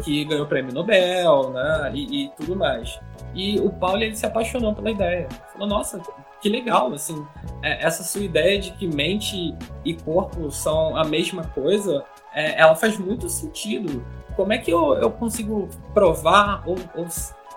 que 0.02 0.24
ganhou 0.24 0.44
o 0.44 0.48
prêmio 0.48 0.72
Nobel, 0.72 1.50
né, 1.50 1.92
e, 1.94 2.24
e 2.24 2.28
tudo 2.30 2.56
mais. 2.56 2.98
E 3.34 3.60
o 3.60 3.70
Pauli 3.70 4.06
ele 4.06 4.16
se 4.16 4.26
apaixonou 4.26 4.74
pela 4.74 4.90
ideia. 4.90 5.28
Falou, 5.52 5.68
nossa, 5.68 6.00
que 6.40 6.48
legal, 6.48 6.92
assim, 6.92 7.26
é, 7.62 7.84
essa 7.84 8.02
sua 8.02 8.22
ideia 8.22 8.58
de 8.58 8.72
que 8.72 8.86
mente 8.86 9.54
e 9.84 9.94
corpo 9.94 10.50
são 10.50 10.96
a 10.96 11.04
mesma 11.04 11.44
coisa, 11.44 12.04
é, 12.34 12.60
ela 12.60 12.74
faz 12.74 12.98
muito 12.98 13.28
sentido. 13.28 14.04
Como 14.36 14.52
é 14.52 14.58
que 14.58 14.70
eu, 14.70 14.94
eu 14.94 15.10
consigo 15.10 15.68
provar 15.92 16.62
ou, 16.66 16.76
ou 16.94 17.06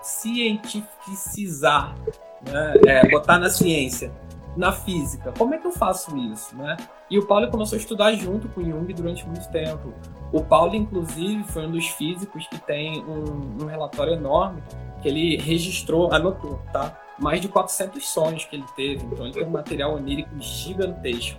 cientificizar, 0.02 1.94
né? 2.42 2.74
é, 2.86 3.08
botar 3.08 3.38
na 3.38 3.48
ciência, 3.48 4.12
na 4.56 4.72
física? 4.72 5.32
Como 5.36 5.54
é 5.54 5.58
que 5.58 5.66
eu 5.66 5.72
faço 5.72 6.16
isso, 6.16 6.56
né? 6.56 6.76
E 7.10 7.18
o 7.18 7.26
Paulo 7.26 7.50
começou 7.50 7.76
a 7.76 7.78
estudar 7.78 8.12
junto 8.12 8.48
com 8.48 8.62
Jung 8.62 8.92
durante 8.92 9.26
muito 9.26 9.48
tempo. 9.50 9.94
O 10.32 10.42
Paulo, 10.42 10.74
inclusive, 10.74 11.44
foi 11.44 11.66
um 11.66 11.70
dos 11.70 11.86
físicos 11.86 12.46
que 12.48 12.58
tem 12.58 13.04
um, 13.04 13.62
um 13.62 13.66
relatório 13.66 14.14
enorme 14.14 14.62
que 15.00 15.08
ele 15.08 15.36
registrou, 15.36 16.12
anotou, 16.12 16.60
tá? 16.72 17.00
Mais 17.18 17.40
de 17.40 17.48
400 17.48 18.08
sonhos 18.08 18.44
que 18.44 18.56
ele 18.56 18.64
teve, 18.74 19.04
então 19.04 19.24
ele 19.24 19.34
tem 19.34 19.44
um 19.44 19.50
material 19.50 19.94
onírico 19.94 20.30
gigantesco 20.40 21.38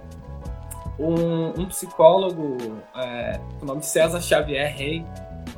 um, 1.00 1.62
um 1.62 1.66
psicólogo, 1.66 2.58
é, 2.96 3.39
o 3.62 3.66
nome 3.66 3.82
de 3.82 3.88
César 3.88 4.22
Xavier 4.22 4.74
Reis, 4.76 5.04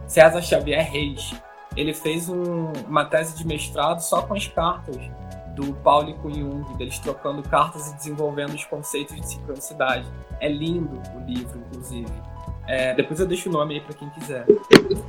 César 0.08 0.42
Xavier 0.42 0.90
Reis, 0.90 1.34
ele 1.76 1.94
fez 1.94 2.28
um, 2.30 2.72
uma 2.88 3.06
tese 3.06 3.38
de 3.38 3.46
mestrado 3.46 4.00
só 4.00 4.22
com 4.24 4.34
as 4.34 4.48
cartas 4.48 4.98
do 5.56 5.74
Paulo 5.76 6.14
com 6.16 6.30
Jung, 6.30 6.78
deles 6.78 7.00
trocando 7.00 7.42
cartas 7.42 7.92
e 7.92 7.96
desenvolvendo 7.96 8.54
os 8.54 8.64
conceitos 8.66 9.16
de 9.16 9.28
sincronicidade. 9.28 10.06
É 10.40 10.48
lindo 10.48 11.02
o 11.16 11.20
livro, 11.26 11.60
inclusive. 11.68 12.12
É, 12.68 12.94
depois 12.94 13.20
eu 13.20 13.26
deixo 13.26 13.50
o 13.50 13.52
nome 13.52 13.76
aí 13.76 13.82
para 13.82 13.94
quem 13.94 14.10
quiser. 14.10 14.46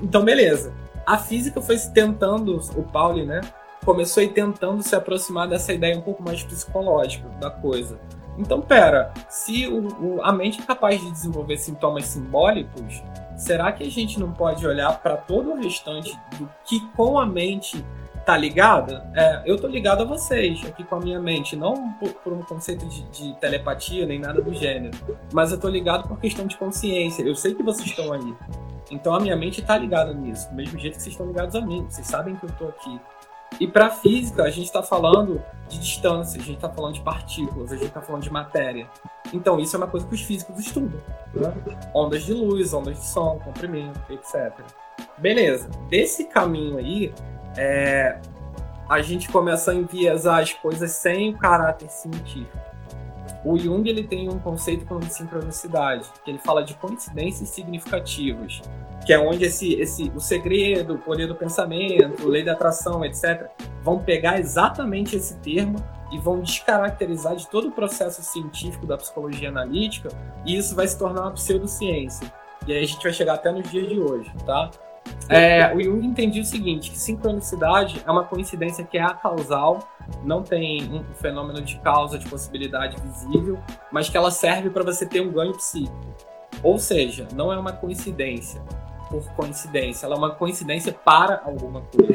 Então, 0.02 0.24
beleza. 0.24 0.72
A 1.06 1.18
física 1.18 1.60
foi 1.60 1.76
tentando, 1.78 2.56
o 2.76 2.82
Pauli, 2.82 3.26
né? 3.26 3.40
Começou 3.84 4.20
aí 4.20 4.28
tentando 4.28 4.82
se 4.82 4.94
aproximar 4.94 5.48
dessa 5.48 5.72
ideia 5.72 5.98
um 5.98 6.02
pouco 6.02 6.22
mais 6.22 6.42
psicológica 6.42 7.28
da 7.40 7.50
coisa. 7.50 7.98
Então, 8.38 8.60
pera, 8.60 9.12
se 9.28 9.66
o, 9.66 9.88
o, 10.02 10.22
a 10.22 10.32
mente 10.32 10.60
é 10.60 10.64
capaz 10.64 11.00
de 11.00 11.10
desenvolver 11.10 11.58
sintomas 11.58 12.06
simbólicos, 12.06 13.02
será 13.36 13.72
que 13.72 13.82
a 13.82 13.90
gente 13.90 14.18
não 14.18 14.32
pode 14.32 14.66
olhar 14.66 15.02
para 15.02 15.16
todo 15.16 15.52
o 15.52 15.56
restante 15.60 16.18
do 16.38 16.48
que 16.64 16.80
com 16.96 17.18
a 17.18 17.26
mente 17.26 17.84
tá 18.28 18.36
ligada? 18.36 19.10
É, 19.16 19.42
eu 19.46 19.56
tô 19.58 19.66
ligado 19.66 20.02
a 20.02 20.04
vocês 20.04 20.62
aqui 20.66 20.84
com 20.84 20.96
a 20.96 21.00
minha 21.00 21.18
mente, 21.18 21.56
não 21.56 21.92
por, 21.92 22.10
por 22.10 22.32
um 22.34 22.42
conceito 22.42 22.84
de, 22.84 23.02
de, 23.04 23.32
telepatia 23.40 24.04
nem 24.04 24.18
nada 24.18 24.42
do 24.42 24.52
gênero, 24.52 24.94
mas 25.32 25.50
eu 25.50 25.58
tô 25.58 25.66
ligado 25.66 26.06
por 26.06 26.20
questão 26.20 26.46
de 26.46 26.54
consciência. 26.58 27.22
Eu 27.22 27.34
sei 27.34 27.54
que 27.54 27.62
vocês 27.62 27.88
estão 27.88 28.12
aí. 28.12 28.34
Então 28.90 29.14
a 29.14 29.20
minha 29.20 29.34
mente 29.34 29.62
tá 29.62 29.78
ligada 29.78 30.12
nisso, 30.12 30.46
do 30.50 30.56
mesmo 30.56 30.78
jeito 30.78 30.96
que 30.96 31.02
vocês 31.02 31.14
estão 31.14 31.26
ligados 31.26 31.54
a 31.54 31.62
mim. 31.62 31.86
Vocês 31.88 32.06
sabem 32.06 32.36
que 32.36 32.44
eu 32.44 32.50
tô 32.58 32.66
aqui. 32.66 33.00
E 33.60 33.66
para 33.66 33.90
física, 33.90 34.44
a 34.44 34.50
gente 34.50 34.66
está 34.66 34.82
falando 34.82 35.42
de 35.68 35.78
distância, 35.78 36.40
a 36.40 36.44
gente 36.44 36.56
está 36.56 36.68
falando 36.68 36.94
de 36.94 37.00
partículas, 37.00 37.72
a 37.72 37.76
gente 37.76 37.88
está 37.88 38.00
falando 38.00 38.22
de 38.22 38.32
matéria. 38.32 38.88
Então, 39.32 39.58
isso 39.58 39.74
é 39.74 39.78
uma 39.78 39.86
coisa 39.86 40.06
que 40.06 40.14
os 40.14 40.22
físicos 40.22 40.58
estudam. 40.58 41.00
Né? 41.34 41.52
Ondas 41.94 42.22
de 42.22 42.32
luz, 42.32 42.72
ondas 42.72 42.98
de 42.98 43.06
som, 43.06 43.38
comprimento, 43.40 44.00
etc. 44.10 44.52
Beleza. 45.18 45.68
Desse 45.88 46.24
caminho 46.24 46.78
aí, 46.78 47.12
é, 47.56 48.20
a 48.88 49.02
gente 49.02 49.28
começa 49.28 49.72
a 49.72 49.74
enviesar 49.74 50.40
as 50.40 50.52
coisas 50.52 50.92
sem 50.92 51.34
o 51.34 51.38
caráter 51.38 51.90
científico. 51.90 52.58
O 53.44 53.58
Jung 53.58 53.88
ele 53.88 54.04
tem 54.04 54.28
um 54.28 54.38
conceito 54.38 54.86
como 54.86 55.00
de 55.00 55.12
sincronicidade, 55.12 56.08
que 56.24 56.30
ele 56.30 56.38
fala 56.38 56.62
de 56.64 56.74
coincidências 56.74 57.48
significativas 57.50 58.62
que 59.08 59.14
é 59.14 59.18
onde 59.18 59.46
esse, 59.46 59.72
esse, 59.80 60.12
o 60.14 60.20
segredo, 60.20 60.96
o 60.96 60.98
poder 60.98 61.26
do 61.26 61.34
pensamento, 61.34 62.28
lei 62.28 62.44
da 62.44 62.52
atração, 62.52 63.02
etc., 63.02 63.48
vão 63.82 64.00
pegar 64.00 64.38
exatamente 64.38 65.16
esse 65.16 65.38
termo 65.38 65.76
e 66.12 66.18
vão 66.18 66.40
descaracterizar 66.40 67.34
de 67.34 67.48
todo 67.48 67.68
o 67.68 67.72
processo 67.72 68.22
científico 68.22 68.84
da 68.84 68.98
psicologia 68.98 69.48
analítica, 69.48 70.10
e 70.44 70.58
isso 70.58 70.76
vai 70.76 70.86
se 70.86 70.98
tornar 70.98 71.22
uma 71.22 71.30
pseudociência. 71.30 72.30
E 72.66 72.72
aí 72.74 72.84
a 72.84 72.86
gente 72.86 73.02
vai 73.02 73.10
chegar 73.10 73.36
até 73.36 73.50
nos 73.50 73.70
dias 73.70 73.88
de 73.88 73.98
hoje, 73.98 74.30
tá? 74.44 74.70
É, 75.26 75.74
o 75.74 75.82
Jung 75.82 76.04
entendia 76.04 76.42
o 76.42 76.44
seguinte, 76.44 76.90
que 76.90 76.98
sincronicidade 76.98 78.02
é 78.06 78.10
uma 78.10 78.24
coincidência 78.24 78.84
que 78.84 78.98
é 78.98 79.02
acausal, 79.02 79.88
não 80.22 80.42
tem 80.42 80.84
um 80.84 81.02
fenômeno 81.14 81.62
de 81.62 81.78
causa, 81.78 82.18
de 82.18 82.28
possibilidade 82.28 83.00
visível, 83.00 83.58
mas 83.90 84.10
que 84.10 84.18
ela 84.18 84.30
serve 84.30 84.68
para 84.68 84.84
você 84.84 85.06
ter 85.06 85.22
um 85.22 85.32
ganho 85.32 85.52
psíquico. 85.54 86.14
Ou 86.62 86.78
seja, 86.78 87.26
não 87.34 87.50
é 87.50 87.58
uma 87.58 87.72
coincidência 87.72 88.60
por 89.10 89.22
coincidência, 89.34 90.06
ela 90.06 90.14
é 90.14 90.18
uma 90.18 90.34
coincidência 90.34 90.92
para 90.92 91.42
alguma 91.44 91.82
coisa. 91.82 92.12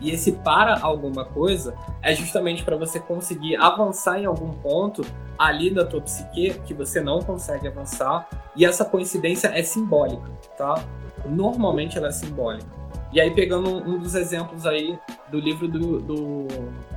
E 0.00 0.10
esse 0.10 0.32
para 0.32 0.80
alguma 0.80 1.24
coisa 1.24 1.74
é 2.02 2.12
justamente 2.12 2.64
para 2.64 2.76
você 2.76 2.98
conseguir 2.98 3.56
avançar 3.56 4.18
em 4.18 4.26
algum 4.26 4.50
ponto 4.50 5.02
ali 5.38 5.70
da 5.70 5.84
tua 5.84 6.00
psique 6.00 6.58
que 6.66 6.74
você 6.74 7.00
não 7.00 7.20
consegue 7.20 7.68
avançar. 7.68 8.28
E 8.56 8.64
essa 8.64 8.84
coincidência 8.84 9.48
é 9.48 9.62
simbólica, 9.62 10.28
tá? 10.58 10.82
Normalmente 11.24 11.96
ela 11.96 12.08
é 12.08 12.12
simbólica. 12.12 12.82
E 13.12 13.20
aí, 13.20 13.30
pegando 13.30 13.68
um, 13.68 13.98
dos 13.98 14.14
exemplos 14.14 14.66
aí 14.66 14.98
do 15.30 15.38
livro 15.38 15.68
do, 15.68 16.00
do, 16.00 16.46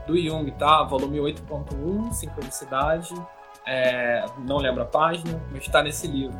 do 0.07 0.17
Jung, 0.17 0.49
tá? 0.51 0.81
Volume 0.83 1.19
8.1, 1.19 2.13
Sincronicidade, 2.13 3.13
é, 3.67 4.25
não 4.39 4.57
lembro 4.57 4.83
a 4.83 4.85
página, 4.85 5.41
mas 5.51 5.63
está 5.63 5.81
nesse 5.81 6.07
livro. 6.07 6.37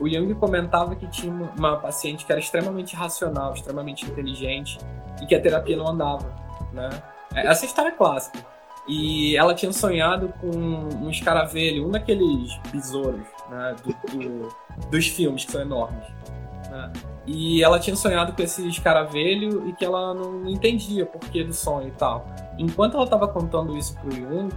O 0.00 0.08
Jung 0.08 0.32
comentava 0.34 0.94
que 0.94 1.06
tinha 1.08 1.32
uma 1.32 1.76
paciente 1.76 2.24
que 2.24 2.32
era 2.32 2.40
extremamente 2.40 2.94
racional, 2.94 3.52
extremamente 3.54 4.04
inteligente 4.04 4.78
e 5.20 5.26
que 5.26 5.34
a 5.34 5.40
terapia 5.40 5.76
não 5.76 5.88
andava, 5.88 6.32
né? 6.72 6.88
É, 7.34 7.46
essa 7.46 7.64
história 7.64 7.88
é 7.88 7.92
clássica. 7.92 8.38
E 8.86 9.36
ela 9.36 9.54
tinha 9.54 9.72
sonhado 9.72 10.32
com 10.40 10.48
um 10.48 11.10
escaravelho, 11.10 11.86
um 11.86 11.90
daqueles 11.90 12.56
besouros 12.72 13.26
né, 13.50 13.76
do, 13.84 14.16
do, 14.16 14.48
dos 14.90 15.06
filmes 15.08 15.44
que 15.44 15.52
são 15.52 15.60
enormes. 15.60 16.04
Né? 16.70 16.92
E 17.26 17.62
ela 17.62 17.78
tinha 17.78 17.94
sonhado 17.94 18.32
com 18.32 18.42
esse 18.42 18.66
escaravelho 18.66 19.68
e 19.68 19.74
que 19.74 19.84
ela 19.84 20.14
não 20.14 20.48
entendia 20.48 21.04
o 21.04 21.06
porquê 21.06 21.44
do 21.44 21.52
sonho 21.52 21.88
e 21.88 21.92
tal. 21.92 22.24
Enquanto 22.58 22.94
ela 22.94 23.04
estava 23.04 23.28
contando 23.28 23.76
isso 23.76 23.94
pro 23.98 24.10
Jung, 24.10 24.48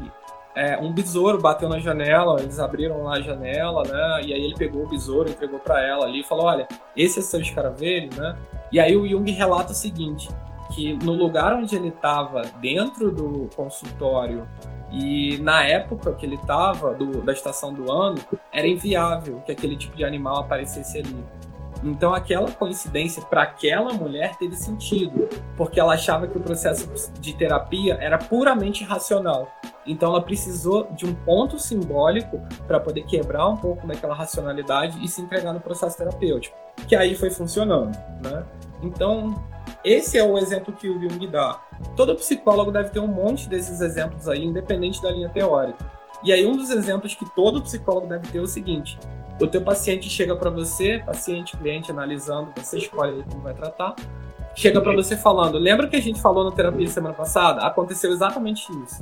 é, 0.55 0.77
um 0.77 0.91
besouro 0.91 1.39
bateu 1.39 1.69
na 1.69 1.79
janela, 1.79 2.41
eles 2.41 2.59
abriram 2.59 3.03
lá 3.03 3.15
a 3.15 3.21
janela, 3.21 3.83
né? 3.83 4.21
E 4.25 4.33
aí 4.33 4.43
ele 4.43 4.55
pegou 4.55 4.83
o 4.83 4.87
besouro, 4.87 5.29
entregou 5.29 5.59
para 5.59 5.81
ela 5.81 6.05
ali 6.05 6.21
e 6.21 6.23
falou: 6.23 6.45
Olha, 6.45 6.67
esse 6.95 7.19
é 7.19 7.21
seu 7.21 7.39
escaravelho, 7.39 8.09
né? 8.15 8.37
E 8.71 8.79
aí 8.79 8.95
o 8.95 9.07
Jung 9.07 9.29
relata 9.31 9.71
o 9.71 9.75
seguinte: 9.75 10.29
que 10.73 10.93
no 11.03 11.13
lugar 11.13 11.53
onde 11.53 11.75
ele 11.75 11.89
estava, 11.89 12.41
dentro 12.59 13.11
do 13.11 13.49
consultório, 13.55 14.47
e 14.91 15.37
na 15.37 15.63
época 15.63 16.11
que 16.13 16.25
ele 16.25 16.35
estava, 16.35 16.97
da 17.23 17.31
estação 17.31 17.73
do 17.73 17.89
ano, 17.91 18.19
era 18.51 18.67
inviável 18.67 19.41
que 19.45 19.51
aquele 19.51 19.77
tipo 19.77 19.95
de 19.95 20.03
animal 20.03 20.39
aparecesse 20.39 20.99
ali. 20.99 21.23
Então 21.83 22.13
aquela 22.13 22.51
coincidência 22.51 23.23
para 23.23 23.43
aquela 23.43 23.93
mulher 23.93 24.35
teve 24.37 24.55
sentido, 24.55 25.27
porque 25.57 25.79
ela 25.79 25.93
achava 25.93 26.27
que 26.27 26.37
o 26.37 26.41
processo 26.41 26.87
de 27.19 27.33
terapia 27.33 27.97
era 27.99 28.17
puramente 28.17 28.83
racional. 28.83 29.51
Então 29.85 30.09
ela 30.09 30.21
precisou 30.21 30.87
de 30.91 31.05
um 31.05 31.13
ponto 31.13 31.57
simbólico 31.57 32.39
para 32.67 32.79
poder 32.79 33.03
quebrar 33.03 33.47
um 33.47 33.57
pouco 33.57 33.87
daquela 33.87 34.13
racionalidade 34.13 35.03
e 35.03 35.07
se 35.07 35.21
entregar 35.21 35.53
no 35.53 35.59
processo 35.59 35.97
terapêutico, 35.97 36.55
que 36.87 36.95
aí 36.95 37.15
foi 37.15 37.31
funcionando, 37.31 37.97
né? 38.23 38.45
Então 38.83 39.43
esse 39.83 40.17
é 40.17 40.23
o 40.23 40.37
exemplo 40.37 40.73
que 40.73 40.87
o 40.87 41.01
Jung 41.01 41.27
dá. 41.27 41.59
Todo 41.95 42.15
psicólogo 42.15 42.71
deve 42.71 42.89
ter 42.89 42.99
um 42.99 43.07
monte 43.07 43.49
desses 43.49 43.81
exemplos 43.81 44.27
aí, 44.27 44.45
independente 44.45 45.01
da 45.01 45.09
linha 45.09 45.29
teórica. 45.29 45.91
E 46.23 46.31
aí 46.31 46.45
um 46.45 46.55
dos 46.55 46.69
exemplos 46.69 47.15
que 47.15 47.27
todo 47.33 47.63
psicólogo 47.63 48.05
deve 48.05 48.27
ter 48.27 48.37
é 48.37 48.41
o 48.41 48.47
seguinte: 48.47 48.99
o 49.41 49.47
teu 49.47 49.61
paciente 49.61 50.09
chega 50.09 50.35
para 50.35 50.49
você, 50.49 51.01
paciente, 51.05 51.57
cliente 51.57 51.91
analisando, 51.91 52.51
você 52.55 52.77
escolhe 52.77 53.17
aí 53.17 53.23
como 53.23 53.41
vai 53.41 53.53
tratar, 53.53 53.95
chega 54.55 54.79
para 54.79 54.93
você 54.93 55.17
falando, 55.17 55.57
lembra 55.57 55.87
que 55.87 55.95
a 55.95 56.01
gente 56.01 56.21
falou 56.21 56.43
na 56.43 56.51
terapia 56.51 56.87
semana 56.87 57.15
passada? 57.15 57.61
Aconteceu 57.61 58.11
exatamente 58.11 58.71
isso. 58.83 59.01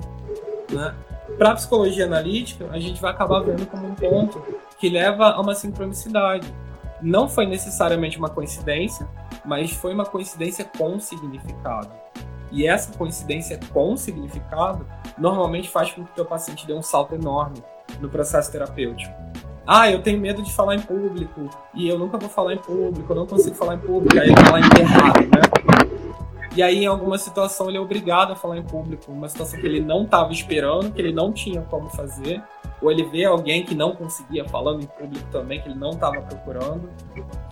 Né? 0.71 0.95
Para 1.37 1.55
psicologia 1.55 2.05
analítica, 2.05 2.67
a 2.71 2.79
gente 2.79 3.01
vai 3.01 3.11
acabar 3.11 3.41
vendo 3.41 3.65
como 3.65 3.87
um 3.87 3.95
ponto 3.95 4.41
que 4.79 4.89
leva 4.89 5.25
a 5.31 5.41
uma 5.41 5.53
sincronicidade. 5.53 6.51
Não 7.01 7.27
foi 7.27 7.45
necessariamente 7.45 8.17
uma 8.17 8.29
coincidência, 8.29 9.07
mas 9.45 9.71
foi 9.71 9.93
uma 9.93 10.05
coincidência 10.05 10.65
com 10.77 10.99
significado. 10.99 11.91
E 12.51 12.65
essa 12.65 12.97
coincidência 12.97 13.59
com 13.71 13.95
significado 13.95 14.85
normalmente 15.17 15.69
faz 15.69 15.91
com 15.91 16.03
que 16.03 16.11
o 16.11 16.15
teu 16.15 16.25
paciente 16.25 16.65
dê 16.65 16.73
um 16.73 16.81
salto 16.81 17.13
enorme 17.13 17.61
no 17.99 18.09
processo 18.09 18.51
terapêutico. 18.51 19.28
Ah, 19.71 19.87
eu 19.87 20.01
tenho 20.01 20.19
medo 20.19 20.41
de 20.41 20.51
falar 20.51 20.73
em 20.73 20.81
público. 20.81 21.47
E 21.75 21.87
eu 21.87 21.99
nunca 21.99 22.17
vou 22.17 22.27
falar 22.27 22.55
em 22.55 22.57
público, 22.57 23.13
eu 23.13 23.15
não 23.15 23.27
consigo 23.27 23.55
falar 23.55 23.75
em 23.75 23.77
público, 23.77 24.19
aí 24.19 24.29
ele 24.29 24.43
fala 24.43 24.59
enterrado, 24.61 25.19
né? 25.19 25.41
E 26.55 26.63
aí, 26.63 26.83
em 26.83 26.87
alguma 26.87 27.19
situação, 27.19 27.69
ele 27.69 27.77
é 27.77 27.79
obrigado 27.79 28.33
a 28.33 28.35
falar 28.35 28.57
em 28.57 28.63
público, 28.63 29.11
uma 29.11 29.29
situação 29.29 29.59
que 29.59 29.67
ele 29.67 29.79
não 29.79 30.05
estava 30.05 30.33
esperando, 30.33 30.91
que 30.91 30.99
ele 30.99 31.13
não 31.13 31.31
tinha 31.31 31.61
como 31.61 31.87
fazer, 31.87 32.41
ou 32.81 32.91
ele 32.91 33.03
vê 33.03 33.25
alguém 33.25 33.63
que 33.63 33.75
não 33.75 33.95
conseguia 33.95 34.43
falando 34.49 34.81
em 34.81 34.87
público 34.87 35.27
também, 35.31 35.61
que 35.61 35.69
ele 35.69 35.77
não 35.77 35.91
estava 35.91 36.19
procurando. 36.19 36.89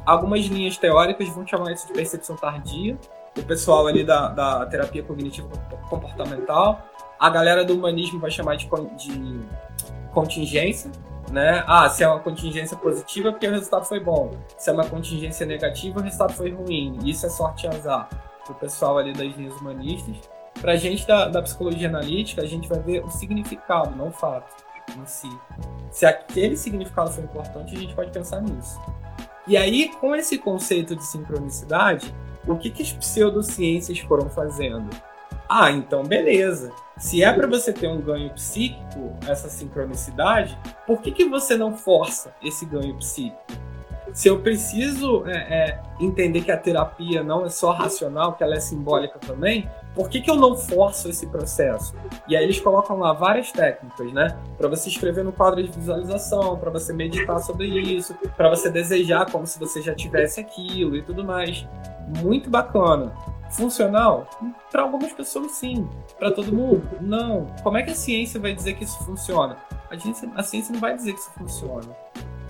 Algumas 0.03 0.43
linhas 0.47 0.75
teóricas 0.75 1.29
vão 1.29 1.45
chamar 1.45 1.71
isso 1.73 1.85
de 1.85 1.93
percepção 1.93 2.35
tardia, 2.35 2.97
o 3.37 3.43
pessoal 3.43 3.85
ali 3.85 4.03
da, 4.03 4.29
da 4.29 4.65
terapia 4.65 5.03
cognitiva 5.03 5.49
comportamental, 5.87 6.81
a 7.19 7.29
galera 7.29 7.63
do 7.63 7.75
humanismo 7.75 8.19
vai 8.19 8.31
chamar 8.31 8.55
de, 8.55 8.67
de 8.97 9.39
contingência, 10.11 10.89
né? 11.31 11.63
Ah, 11.67 11.89
se 11.89 12.03
é 12.03 12.07
uma 12.07 12.19
contingência 12.19 12.77
positiva, 12.77 13.31
porque 13.31 13.47
o 13.47 13.51
resultado 13.51 13.85
foi 13.85 13.99
bom. 13.99 14.31
Se 14.57 14.69
é 14.69 14.73
uma 14.73 14.85
contingência 14.87 15.45
negativa, 15.45 15.99
o 15.99 16.03
resultado 16.03 16.33
foi 16.33 16.51
ruim. 16.51 16.97
Isso 17.03 17.25
é 17.25 17.29
sorte 17.29 17.65
e 17.65 17.69
azar. 17.69 18.09
O 18.49 18.53
pessoal 18.53 18.97
ali 18.97 19.13
das 19.13 19.35
linhas 19.35 19.55
humanistas. 19.55 20.15
Para 20.61 20.73
a 20.73 20.75
gente 20.75 21.05
da, 21.05 21.27
da 21.27 21.41
psicologia 21.41 21.87
analítica, 21.87 22.41
a 22.41 22.45
gente 22.45 22.67
vai 22.67 22.79
ver 22.79 23.03
o 23.03 23.09
significado, 23.09 23.95
não 23.95 24.07
o 24.07 24.11
fato 24.11 24.55
em 24.97 25.05
si. 25.05 25.29
Se 25.91 26.05
aquele 26.05 26.55
significado 26.55 27.11
foi 27.11 27.23
importante, 27.23 27.75
a 27.75 27.79
gente 27.79 27.93
pode 27.93 28.11
pensar 28.11 28.41
nisso. 28.41 28.79
E 29.45 29.55
aí, 29.55 29.89
com 29.99 30.15
esse 30.15 30.37
conceito 30.37 30.95
de 30.95 31.05
sincronicidade, 31.05 32.13
o 32.47 32.57
que, 32.57 32.69
que 32.69 32.81
as 32.81 32.91
pseudociências 32.91 33.99
foram 33.99 34.29
fazendo? 34.29 34.89
Ah, 35.49 35.71
então 35.71 36.03
beleza. 36.03 36.71
Se 36.97 37.23
é 37.23 37.31
para 37.31 37.45
você 37.45 37.71
ter 37.71 37.87
um 37.87 38.01
ganho 38.01 38.29
psíquico, 38.31 39.15
essa 39.27 39.49
sincronicidade, 39.49 40.57
por 40.85 41.01
que, 41.01 41.11
que 41.11 41.25
você 41.25 41.55
não 41.55 41.75
força 41.77 42.33
esse 42.43 42.65
ganho 42.65 42.95
psíquico? 42.95 43.39
Se 44.13 44.27
eu 44.27 44.39
preciso 44.39 45.27
é, 45.27 45.35
é, 45.35 45.81
entender 45.99 46.41
que 46.41 46.51
a 46.51 46.57
terapia 46.57 47.21
não 47.21 47.45
é 47.45 47.49
só 47.49 47.71
racional, 47.71 48.33
que 48.33 48.43
ela 48.43 48.55
é 48.55 48.59
simbólica 48.59 49.19
também, 49.19 49.69
por 49.93 50.09
que, 50.09 50.21
que 50.21 50.31
eu 50.31 50.35
não 50.35 50.57
forço 50.57 51.07
esse 51.07 51.27
processo? 51.27 51.93
E 52.27 52.35
aí 52.35 52.43
eles 52.43 52.59
colocam 52.59 52.97
lá 52.97 53.13
várias 53.13 53.51
técnicas, 53.51 54.11
né? 54.13 54.35
Para 54.57 54.67
você 54.67 54.89
escrever 54.89 55.23
no 55.23 55.31
quadro 55.31 55.61
de 55.61 55.69
visualização, 55.69 56.57
para 56.57 56.71
você 56.71 56.93
meditar 56.93 57.39
sobre 57.39 57.67
isso, 57.67 58.15
para 58.35 58.49
você 58.49 58.71
desejar 58.71 59.29
como 59.31 59.45
se 59.45 59.59
você 59.59 59.83
já 59.83 59.93
tivesse 59.93 60.39
aquilo 60.39 60.95
e 60.95 61.03
tudo 61.03 61.23
mais. 61.23 61.67
Muito 62.23 62.49
bacana. 62.49 63.13
Funcional? 63.49 64.27
Para 64.71 64.83
algumas 64.83 65.11
pessoas, 65.13 65.51
sim. 65.51 65.87
Para 66.19 66.31
todo 66.31 66.53
mundo? 66.53 66.87
Não. 67.01 67.47
Como 67.63 67.77
é 67.77 67.83
que 67.83 67.91
a 67.91 67.95
ciência 67.95 68.39
vai 68.39 68.53
dizer 68.53 68.73
que 68.73 68.83
isso 68.83 68.97
funciona? 69.03 69.57
A, 69.89 69.97
ciência, 69.97 70.31
a 70.35 70.43
ciência 70.43 70.73
não 70.73 70.79
vai 70.79 70.95
dizer 70.95 71.13
que 71.13 71.19
isso 71.19 71.31
funciona. 71.31 71.87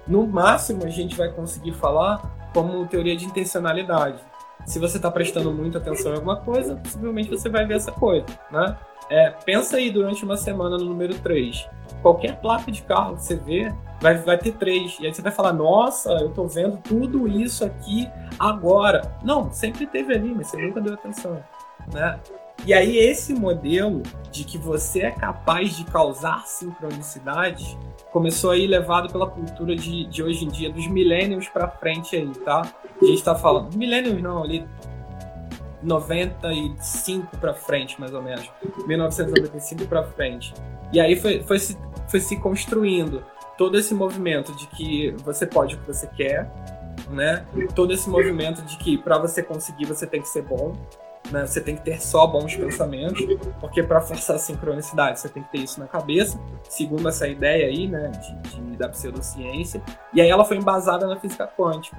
No 0.08 0.26
máximo, 0.26 0.86
a 0.86 0.90
gente 0.90 1.16
vai 1.16 1.32
conseguir 1.32 1.74
falar 1.74 2.50
como 2.54 2.86
teoria 2.88 3.16
de 3.16 3.26
intencionalidade. 3.26 4.20
Se 4.66 4.80
você 4.80 4.98
está 4.98 5.12
prestando 5.12 5.52
muita 5.54 5.78
atenção 5.78 6.12
em 6.12 6.16
alguma 6.16 6.38
coisa, 6.38 6.76
possivelmente 6.76 7.30
você 7.30 7.48
vai 7.48 7.66
ver 7.66 7.76
essa 7.76 7.92
coisa, 7.92 8.26
né? 8.52 8.78
É, 9.10 9.30
pensa 9.30 9.78
aí 9.78 9.90
durante 9.90 10.26
uma 10.26 10.36
semana 10.36 10.78
no 10.78 10.86
número 10.86 11.14
3. 11.20 11.70
Qualquer 12.02 12.40
placa 12.42 12.72
de 12.72 12.82
carro 12.82 13.16
que 13.16 13.24
você 13.24 13.36
vê, 13.36 13.74
vai, 14.02 14.18
vai 14.18 14.38
ter 14.38 14.54
três. 14.54 14.98
E 15.00 15.06
aí 15.06 15.14
você 15.14 15.22
vai 15.22 15.32
falar, 15.32 15.54
nossa, 15.54 16.12
eu 16.14 16.30
tô 16.30 16.48
vendo 16.48 16.78
tudo 16.78 17.28
isso 17.28 17.66
aqui 17.66 18.10
agora. 18.40 19.18
Não, 19.24 19.52
sempre 19.52 19.86
teve 19.86 20.14
ali, 20.14 20.34
mas 20.34 20.48
você 20.48 20.58
nunca 20.58 20.82
deu 20.82 20.94
atenção. 20.94 21.44
Né? 21.94 22.20
E 22.66 22.74
aí 22.74 22.98
esse 22.98 23.34
modelo 23.34 24.04
de 24.32 24.44
que 24.44 24.58
você 24.58 25.02
é 25.02 25.12
capaz 25.12 25.76
de 25.76 25.86
causar 25.86 26.46
sincronicidade 26.48 27.78
começou 28.12 28.52
aí 28.52 28.66
levado 28.66 29.12
pela 29.12 29.30
cultura 29.30 29.76
de, 29.76 30.06
de 30.06 30.24
hoje 30.24 30.46
em 30.46 30.48
dia, 30.48 30.72
dos 30.72 30.88
millennials 30.88 31.48
para 31.48 31.68
frente 31.68 32.16
aí, 32.16 32.28
tá? 32.44 32.62
A 33.00 33.06
gente 33.06 33.24
tá 33.24 33.36
falando, 33.36 33.76
millennials 33.78 34.22
não, 34.22 34.44
ali 34.44 34.68
95 35.84 37.38
para 37.38 37.54
frente, 37.54 38.00
mais 38.00 38.14
ou 38.14 38.22
menos. 38.22 38.50
1995 38.88 39.86
para 39.86 40.04
frente. 40.04 40.54
E 40.92 41.00
aí 41.00 41.16
foi, 41.16 41.44
foi, 41.44 41.60
se, 41.60 41.78
foi 42.08 42.20
se 42.20 42.38
construindo 42.38 43.24
todo 43.58 43.78
esse 43.78 43.94
movimento 43.94 44.54
de 44.56 44.68
que 44.68 45.12
você 45.24 45.46
pode 45.46 45.76
o 45.76 45.80
que 45.80 45.88
você 45.88 46.08
quer, 46.08 46.50
né? 47.10 47.46
Todo 47.76 47.94
esse 47.94 48.10
movimento 48.10 48.62
de 48.62 48.78
que 48.78 48.98
para 48.98 49.18
você 49.18 49.42
conseguir 49.42 49.86
você 49.86 50.06
tem 50.06 50.22
que 50.22 50.28
ser 50.28 50.44
bom, 50.44 50.74
né? 51.32 51.46
Você 51.46 51.62
tem 51.62 51.76
que 51.76 51.82
ter 51.82 52.02
só 52.02 52.26
bons 52.28 52.56
pensamentos, 52.56 53.26
porque 53.60 53.84
para 53.84 54.02
forçar 54.02 54.36
a 54.36 54.40
sincronicidade 54.40 55.20
você 55.20 55.30
tem 55.30 55.44
que 55.44 55.52
ter 55.52 55.60
isso 55.60 55.80
na 55.80 55.88
cabeça, 55.88 56.40
segundo 56.70 57.08
essa 57.08 57.28
ideia 57.28 57.68
aí, 57.68 57.88
né, 57.88 58.10
de, 58.10 58.50
de, 58.50 58.78
da 58.78 58.90
pseudociência. 58.90 59.82
E 60.14 60.22
aí 60.22 60.30
ela 60.30 60.46
foi 60.46 60.58
embasada 60.58 61.08
na 61.08 61.20
física 61.20 61.48
quântica, 61.48 61.98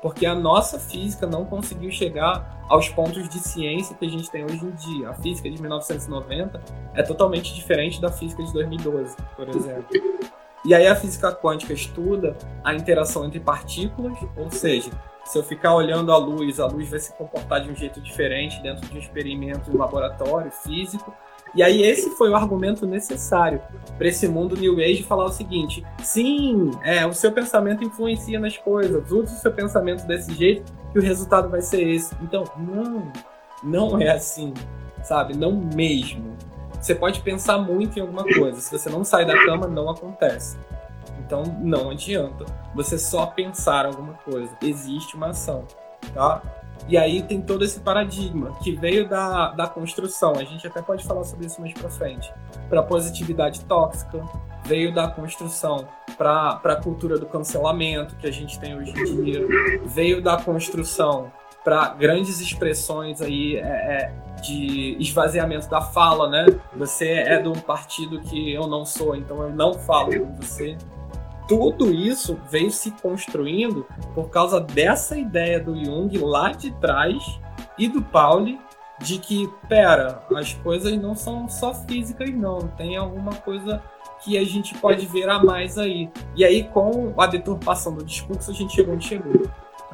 porque 0.00 0.24
a 0.26 0.34
nossa 0.34 0.78
física 0.78 1.26
não 1.26 1.44
conseguiu 1.44 1.90
chegar 1.90 2.64
aos 2.68 2.88
pontos 2.88 3.28
de 3.28 3.38
ciência 3.38 3.94
que 3.96 4.06
a 4.06 4.08
gente 4.08 4.30
tem 4.30 4.44
hoje 4.44 4.64
em 4.64 4.70
dia. 4.70 5.10
A 5.10 5.14
física 5.14 5.50
de 5.50 5.60
1990 5.60 6.62
é 6.94 7.02
totalmente 7.02 7.54
diferente 7.54 8.00
da 8.00 8.10
física 8.10 8.42
de 8.42 8.52
2012, 8.52 9.16
por 9.36 9.48
exemplo. 9.48 10.41
E 10.64 10.74
aí 10.74 10.86
a 10.86 10.94
física 10.94 11.32
quântica 11.32 11.72
estuda 11.72 12.36
a 12.62 12.74
interação 12.74 13.24
entre 13.24 13.40
partículas, 13.40 14.16
ou 14.36 14.50
seja, 14.50 14.90
se 15.24 15.38
eu 15.38 15.42
ficar 15.42 15.74
olhando 15.74 16.12
a 16.12 16.16
luz, 16.16 16.60
a 16.60 16.66
luz 16.66 16.88
vai 16.88 17.00
se 17.00 17.12
comportar 17.14 17.62
de 17.62 17.70
um 17.70 17.74
jeito 17.74 18.00
diferente 18.00 18.60
dentro 18.62 18.88
de 18.88 18.96
um 18.96 19.00
experimento 19.00 19.70
em 19.70 19.74
um 19.74 19.78
laboratório 19.78 20.50
físico. 20.50 21.14
E 21.54 21.62
aí 21.62 21.82
esse 21.82 22.10
foi 22.10 22.30
o 22.30 22.36
argumento 22.36 22.86
necessário 22.86 23.60
para 23.98 24.08
esse 24.08 24.26
mundo 24.26 24.56
New 24.56 24.78
Age 24.78 25.02
falar 25.02 25.24
o 25.24 25.32
seguinte: 25.32 25.84
sim, 26.02 26.70
é, 26.82 27.06
o 27.06 27.12
seu 27.12 27.30
pensamento 27.30 27.84
influencia 27.84 28.40
nas 28.40 28.56
coisas, 28.56 29.10
use 29.10 29.34
o 29.34 29.38
seu 29.38 29.52
pensamento 29.52 30.06
desse 30.06 30.32
jeito 30.34 30.72
que 30.92 30.98
o 30.98 31.02
resultado 31.02 31.48
vai 31.48 31.60
ser 31.60 31.82
esse. 31.82 32.14
Então, 32.22 32.44
não, 32.56 33.12
não 33.62 34.00
é 34.00 34.10
assim, 34.10 34.54
sabe? 35.02 35.36
Não 35.36 35.52
mesmo. 35.52 36.36
Você 36.82 36.96
pode 36.96 37.20
pensar 37.20 37.58
muito 37.58 37.96
em 37.96 38.02
alguma 38.02 38.24
coisa, 38.24 38.60
se 38.60 38.76
você 38.76 38.90
não 38.90 39.04
sai 39.04 39.24
da 39.24 39.40
cama, 39.44 39.68
não 39.68 39.88
acontece. 39.88 40.58
Então 41.20 41.44
não 41.60 41.90
adianta 41.90 42.44
você 42.74 42.98
só 42.98 43.26
pensar 43.26 43.86
alguma 43.86 44.14
coisa. 44.14 44.50
Existe 44.60 45.14
uma 45.14 45.28
ação, 45.28 45.64
tá? 46.12 46.42
E 46.88 46.98
aí 46.98 47.22
tem 47.22 47.40
todo 47.40 47.64
esse 47.64 47.78
paradigma 47.78 48.58
que 48.60 48.72
veio 48.72 49.08
da, 49.08 49.52
da 49.52 49.68
construção. 49.68 50.32
A 50.32 50.42
gente 50.42 50.66
até 50.66 50.82
pode 50.82 51.04
falar 51.04 51.22
sobre 51.22 51.46
isso 51.46 51.60
mais 51.60 51.72
para 51.72 51.88
frente. 51.88 52.34
Para 52.68 52.82
positividade 52.82 53.64
tóxica, 53.66 54.20
veio 54.64 54.92
da 54.92 55.06
construção 55.06 55.86
para 56.18 56.60
a 56.64 56.76
cultura 56.76 57.16
do 57.16 57.26
cancelamento 57.26 58.16
que 58.16 58.26
a 58.26 58.32
gente 58.32 58.58
tem 58.58 58.76
hoje 58.76 58.90
em 58.90 59.22
dia, 59.22 59.46
veio 59.84 60.20
da 60.20 60.36
construção 60.36 61.30
para 61.64 61.88
grandes 61.90 62.40
expressões 62.40 63.20
aí 63.20 63.56
é, 63.56 63.60
é, 63.60 64.12
de 64.40 64.96
esvaziamento 64.98 65.68
da 65.68 65.80
fala, 65.80 66.28
né? 66.28 66.46
Você 66.76 67.08
é 67.08 67.40
de 67.40 67.48
um 67.48 67.52
partido 67.52 68.20
que 68.20 68.52
eu 68.52 68.66
não 68.66 68.84
sou, 68.84 69.14
então 69.14 69.42
eu 69.42 69.50
não 69.50 69.74
falo 69.74 70.18
com 70.18 70.36
você 70.36 70.76
tudo 71.48 71.92
isso 71.92 72.38
veio 72.50 72.70
se 72.70 72.90
construindo 72.92 73.86
por 74.14 74.30
causa 74.30 74.60
dessa 74.60 75.18
ideia 75.18 75.60
do 75.60 75.76
Jung 75.76 76.16
lá 76.18 76.52
de 76.52 76.70
trás 76.72 77.38
e 77.76 77.88
do 77.88 78.00
Pauli 78.00 78.58
de 78.98 79.18
que, 79.18 79.50
pera, 79.68 80.22
as 80.34 80.54
coisas 80.54 80.96
não 80.98 81.14
são 81.14 81.48
só 81.48 81.74
físicas, 81.74 82.30
não, 82.30 82.68
tem 82.68 82.96
alguma 82.96 83.34
coisa 83.34 83.82
que 84.22 84.38
a 84.38 84.44
gente 84.44 84.74
pode 84.78 85.04
ver 85.06 85.28
a 85.28 85.42
mais 85.42 85.76
aí. 85.76 86.08
E 86.36 86.44
aí, 86.44 86.64
com 86.64 87.12
a 87.18 87.26
deturpação 87.26 87.94
do 87.94 88.04
discurso, 88.04 88.50
a 88.50 88.54
gente 88.54 88.74
chegou 88.74 88.94
onde 88.94 89.08
chegou. 89.08 89.42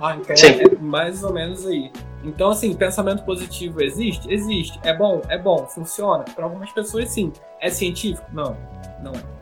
Ah, 0.01 0.17
então 0.17 0.37
Sim. 0.37 0.61
é 0.61 0.77
mais 0.81 1.23
ou 1.25 1.33
menos 1.33 1.67
aí. 1.67 1.93
Então, 2.25 2.51
assim, 2.51 2.75
pensamento 2.75 3.25
positivo 3.25 3.83
existe? 3.83 4.33
Existe. 4.33 4.79
É 4.83 4.95
bom? 4.95 5.23
É 5.29 5.39
bom. 5.39 5.67
Funciona? 5.67 6.25
Para 6.25 6.45
algumas 6.45 6.71
pessoas, 6.73 7.09
sim. 7.11 7.33
É 7.61 7.71
científico? 7.71 8.27
Não, 8.33 8.57
não 9.03 9.13
é 9.13 9.39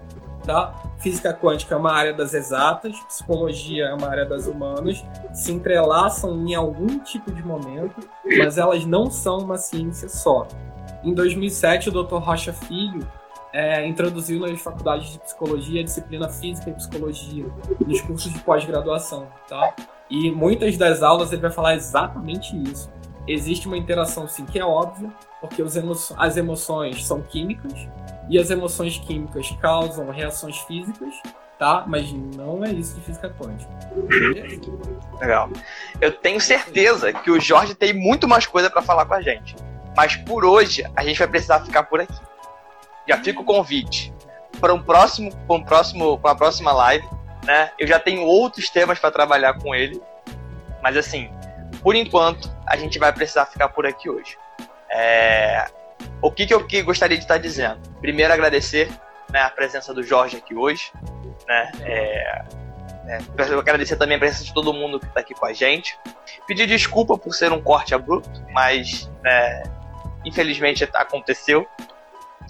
tá? 0.46 0.72
Física 0.98 1.34
quântica 1.34 1.74
é 1.74 1.78
uma 1.78 1.92
área 1.92 2.14
das 2.14 2.32
exatas, 2.32 2.98
psicologia 3.00 3.86
é 3.86 3.94
uma 3.94 4.09
área 4.09 4.24
das 4.24 4.46
humanas, 4.46 5.04
se 5.34 5.52
entrelaçam 5.52 6.46
em 6.46 6.54
algum 6.54 7.00
tipo 7.00 7.32
de 7.32 7.42
momento, 7.42 8.09
mas 8.38 8.57
elas 8.57 8.86
não 8.86 9.11
são 9.11 9.38
uma 9.38 9.59
ciência 9.59 10.09
só. 10.09 10.46
Em 11.02 11.12
2007, 11.12 11.90
o 11.90 11.92
Dr. 11.92 12.16
Rocha 12.16 12.52
Filho 12.52 13.07
é, 13.52 13.86
introduziu 13.86 14.40
nas 14.40 14.61
faculdades 14.61 15.12
de 15.12 15.18
psicologia 15.18 15.80
a 15.80 15.84
disciplina 15.84 16.28
física 16.28 16.70
e 16.70 16.74
psicologia 16.74 17.46
nos 17.84 18.00
cursos 18.00 18.32
de 18.32 18.38
pós-graduação, 18.40 19.26
tá? 19.48 19.74
E 20.09 20.30
muitas 20.30 20.76
das 20.76 21.02
aulas 21.02 21.32
ele 21.32 21.42
vai 21.42 21.50
falar 21.50 21.74
exatamente 21.74 22.57
isso. 22.70 22.90
Existe 23.26 23.66
uma 23.66 23.76
interação, 23.76 24.28
sim, 24.28 24.44
que 24.46 24.59
é 24.59 24.64
óbvia, 24.64 25.11
porque 25.40 25.61
emo 25.61 25.92
as 26.16 26.36
emoções 26.36 27.04
são 27.04 27.22
químicas, 27.22 27.88
e 28.28 28.38
as 28.38 28.50
emoções 28.50 28.98
químicas 28.98 29.50
causam 29.61 30.11
reações 30.11 30.59
físicas, 30.59 31.14
tá? 31.59 31.84
Mas 31.86 32.12
não 32.12 32.64
é 32.64 32.70
isso 32.70 32.94
de 32.96 33.00
física 33.00 33.30
quântica. 33.30 33.70
Legal. 35.20 35.50
Eu 36.00 36.12
tenho 36.12 36.40
certeza 36.40 37.12
que 37.12 37.30
o 37.30 37.40
Jorge 37.40 37.74
tem 37.74 37.92
muito 37.92 38.28
mais 38.28 38.46
coisa 38.46 38.70
para 38.70 38.82
falar 38.82 39.07
com 39.07 39.14
a 39.14 39.22
gente. 39.22 39.57
Mas 39.96 40.16
por 40.16 40.44
hoje 40.44 40.84
a 40.94 41.02
gente 41.04 41.18
vai 41.18 41.28
precisar 41.28 41.61
ficar 41.61 41.84
por 41.84 42.00
aqui. 42.00 42.20
Já 43.09 43.22
fica 43.22 43.40
o 43.40 43.44
convite 43.44 44.12
para 44.61 44.74
um 44.74 44.82
próximo, 44.82 45.34
para 45.46 45.57
um 45.57 45.62
próximo, 45.62 46.18
para 46.18 46.30
uma 46.32 46.36
próxima 46.36 46.72
live, 46.72 47.09
né? 47.47 47.70
Eu 47.78 47.86
já 47.86 47.99
tenho 47.99 48.22
outros 48.22 48.68
temas 48.68 48.99
para 48.99 49.11
trabalhar 49.11 49.55
com 49.55 49.74
ele, 49.74 50.03
mas 50.82 50.97
assim, 50.97 51.30
por 51.80 51.94
enquanto 51.94 52.55
a 52.66 52.76
gente 52.76 52.99
vai 52.99 53.12
precisar 53.12 53.47
ficar 53.47 53.68
por 53.68 53.86
aqui 53.86 54.11
hoje. 54.11 54.36
É, 54.90 55.66
o 56.20 56.30
que, 56.30 56.47
que 56.47 56.53
eu 56.53 56.66
que 56.66 56.82
gostaria 56.82 57.16
de 57.16 57.24
estar 57.24 57.38
dizendo? 57.38 57.80
Primeiro, 58.01 58.32
agradecer 58.32 58.90
né, 59.30 59.40
a 59.40 59.51
presença 59.51 59.94
do 59.94 60.03
Jorge 60.03 60.36
aqui 60.36 60.55
hoje. 60.55 60.90
Né, 61.47 61.72
é, 61.82 62.44
é, 63.07 63.18
agradecer 63.59 63.97
também 63.97 64.16
a 64.16 64.18
presença 64.18 64.44
de 64.44 64.53
todo 64.53 64.72
mundo 64.72 64.99
que 64.99 65.07
está 65.07 65.20
aqui 65.20 65.34
com 65.34 65.47
a 65.47 65.53
gente. 65.53 65.97
Pedir 66.47 66.66
desculpa 66.66 67.16
por 67.16 67.32
ser 67.32 67.53
um 67.53 67.62
corte 67.62 67.94
abrupto, 67.94 68.42
mas 68.51 69.11
né, 69.22 69.62
infelizmente 70.24 70.88
aconteceu. 70.92 71.66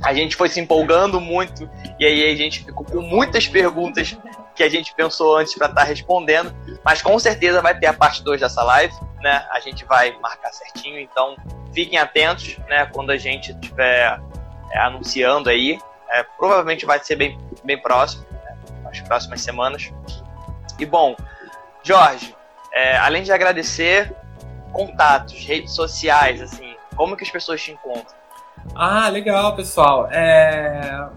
A 0.02 0.12
gente 0.14 0.36
foi 0.36 0.48
se 0.48 0.60
empolgando 0.60 1.20
muito 1.20 1.68
e 1.98 2.06
aí 2.06 2.30
a 2.30 2.36
gente 2.36 2.64
ficou 2.64 2.84
com 2.84 3.00
muitas 3.00 3.46
perguntas 3.48 4.16
que 4.56 4.62
a 4.62 4.68
gente 4.70 4.94
pensou 4.94 5.36
antes 5.36 5.54
para 5.54 5.66
estar 5.66 5.82
tá 5.82 5.86
respondendo, 5.86 6.52
mas 6.82 7.02
com 7.02 7.16
certeza 7.18 7.60
vai 7.60 7.78
ter 7.78 7.86
a 7.86 7.92
parte 7.92 8.24
2 8.24 8.40
dessa 8.40 8.62
live, 8.64 8.94
né? 9.20 9.46
A 9.52 9.60
gente 9.60 9.84
vai 9.84 10.16
marcar 10.18 10.50
certinho, 10.52 10.98
então 10.98 11.36
fiquem 11.72 11.98
atentos, 11.98 12.56
né, 12.68 12.86
quando 12.86 13.10
a 13.10 13.18
gente 13.18 13.52
estiver 13.52 14.18
é, 14.72 14.78
anunciando 14.78 15.50
aí. 15.50 15.78
É, 16.08 16.22
provavelmente 16.22 16.86
vai 16.86 16.98
ser 17.00 17.16
bem, 17.16 17.38
bem 17.62 17.80
próximo, 17.80 18.24
né, 18.32 18.56
nas 18.82 18.98
próximas 19.00 19.42
semanas. 19.42 19.92
E 20.78 20.86
bom, 20.86 21.14
Jorge, 21.82 22.34
é, 22.72 22.96
além 22.96 23.22
de 23.22 23.32
agradecer, 23.32 24.14
contatos, 24.72 25.34
redes 25.44 25.72
sociais, 25.72 26.40
assim, 26.40 26.76
como 26.96 27.16
que 27.16 27.24
as 27.24 27.30
pessoas 27.30 27.60
te 27.62 27.72
encontram? 27.72 28.16
Ah, 28.74 29.08
legal, 29.08 29.54
pessoal. 29.54 30.08
É, 30.10 31.08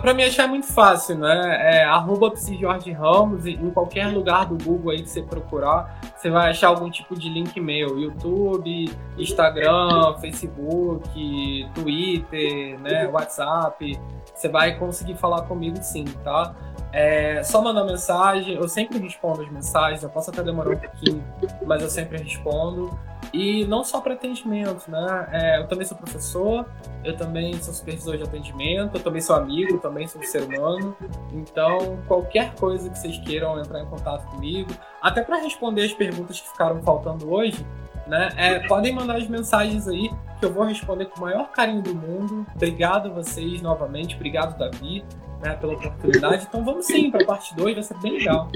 para 0.00 0.14
me 0.14 0.24
achar 0.24 0.44
é 0.44 0.46
muito 0.46 0.66
fácil, 0.66 1.18
né? 1.18 1.78
É 1.78 1.84
arroba 1.84 2.32
Jorge 2.58 2.92
Ramos, 2.92 3.46
em 3.46 3.70
qualquer 3.70 4.06
lugar 4.08 4.46
do 4.46 4.62
Google 4.62 4.92
aí 4.92 5.02
que 5.02 5.08
você 5.08 5.22
procurar, 5.22 6.00
você 6.16 6.30
vai 6.30 6.50
achar 6.50 6.68
algum 6.68 6.90
tipo 6.90 7.18
de 7.18 7.28
link 7.28 7.58
meu. 7.60 7.98
YouTube, 7.98 8.90
Instagram, 9.18 10.16
Facebook, 10.20 11.68
Twitter, 11.74 12.78
né? 12.80 13.08
WhatsApp. 13.08 13.98
Você 14.40 14.48
vai 14.48 14.74
conseguir 14.78 15.16
falar 15.16 15.42
comigo 15.42 15.76
sim, 15.82 16.04
tá? 16.24 16.54
É 16.94 17.42
só 17.42 17.60
mandar 17.60 17.84
mensagem, 17.84 18.54
eu 18.54 18.66
sempre 18.70 18.98
respondo 18.98 19.42
as 19.42 19.50
mensagens, 19.50 20.02
eu 20.02 20.08
posso 20.08 20.30
até 20.30 20.42
demorar 20.42 20.70
um 20.70 20.78
pouquinho, 20.78 21.22
mas 21.66 21.82
eu 21.82 21.90
sempre 21.90 22.16
respondo. 22.16 22.98
E 23.34 23.66
não 23.66 23.84
só 23.84 24.00
para 24.00 24.14
atendimento, 24.14 24.90
né? 24.90 25.28
É, 25.30 25.58
eu 25.58 25.68
também 25.68 25.86
sou 25.86 25.94
professor, 25.94 26.64
eu 27.04 27.14
também 27.18 27.52
sou 27.60 27.74
supervisor 27.74 28.16
de 28.16 28.22
atendimento, 28.22 28.96
eu 28.96 29.02
também 29.02 29.20
sou 29.20 29.36
amigo, 29.36 29.76
também 29.78 30.08
sou 30.08 30.22
ser 30.22 30.42
humano. 30.42 30.96
Então, 31.34 31.98
qualquer 32.08 32.54
coisa 32.54 32.88
que 32.88 32.98
vocês 32.98 33.18
queiram 33.18 33.60
entrar 33.60 33.82
em 33.82 33.86
contato 33.86 34.26
comigo, 34.30 34.70
até 35.02 35.22
para 35.22 35.36
responder 35.36 35.84
as 35.84 35.92
perguntas 35.92 36.40
que 36.40 36.48
ficaram 36.48 36.80
faltando 36.80 37.30
hoje, 37.30 37.64
né? 38.10 38.28
É, 38.36 38.58
podem 38.66 38.92
mandar 38.92 39.16
as 39.16 39.28
mensagens 39.28 39.86
aí 39.86 40.10
que 40.40 40.44
eu 40.44 40.52
vou 40.52 40.64
responder 40.64 41.06
com 41.06 41.18
o 41.18 41.22
maior 41.22 41.50
carinho 41.52 41.80
do 41.80 41.94
mundo. 41.94 42.44
Obrigado 42.56 43.08
a 43.08 43.12
vocês 43.12 43.62
novamente, 43.62 44.16
obrigado 44.16 44.58
Davi, 44.58 45.04
né, 45.40 45.54
pela 45.54 45.74
oportunidade. 45.74 46.44
Então 46.48 46.64
vamos 46.64 46.86
sim 46.86 47.10
para 47.10 47.22
a 47.22 47.26
parte 47.26 47.54
2, 47.54 47.74
vai 47.74 47.82
ser 47.84 47.96
bem 47.98 48.12
legal. 48.18 48.50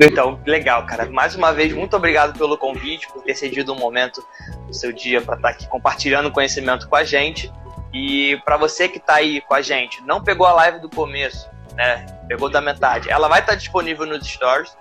Então, 0.00 0.40
legal, 0.46 0.84
cara. 0.86 1.08
Mais 1.10 1.36
uma 1.36 1.52
vez, 1.52 1.72
muito 1.72 1.94
obrigado 1.94 2.36
pelo 2.36 2.56
convite, 2.56 3.06
por 3.08 3.22
ter 3.22 3.34
cedido 3.34 3.72
um 3.72 3.78
momento 3.78 4.26
do 4.66 4.74
seu 4.74 4.92
dia 4.92 5.20
para 5.20 5.36
estar 5.36 5.48
tá 5.48 5.54
aqui 5.54 5.68
compartilhando 5.68 6.30
conhecimento 6.32 6.88
com 6.88 6.96
a 6.96 7.04
gente. 7.04 7.52
E 7.92 8.40
para 8.44 8.56
você 8.56 8.88
que 8.88 8.98
está 8.98 9.16
aí 9.16 9.40
com 9.42 9.54
a 9.54 9.60
gente, 9.60 10.02
não 10.02 10.22
pegou 10.22 10.46
a 10.46 10.52
live 10.52 10.80
do 10.80 10.88
começo, 10.88 11.48
né? 11.74 12.04
Pegou 12.26 12.50
da 12.50 12.60
metade. 12.60 13.08
Ela 13.10 13.28
vai 13.28 13.40
estar 13.40 13.52
tá 13.52 13.58
disponível 13.58 14.04
nos 14.06 14.26
stories, 14.26 14.76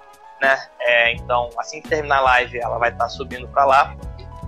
né? 0.46 0.68
É, 0.80 1.14
então, 1.14 1.50
assim 1.58 1.82
que 1.82 1.89
terminar 1.89 2.18
a 2.18 2.22
live, 2.22 2.60
ela 2.60 2.78
vai 2.78 2.89
estar 2.89 3.06
tá 3.06 3.10
subindo 3.10 3.48
para 3.48 3.66
lá. 3.66 3.96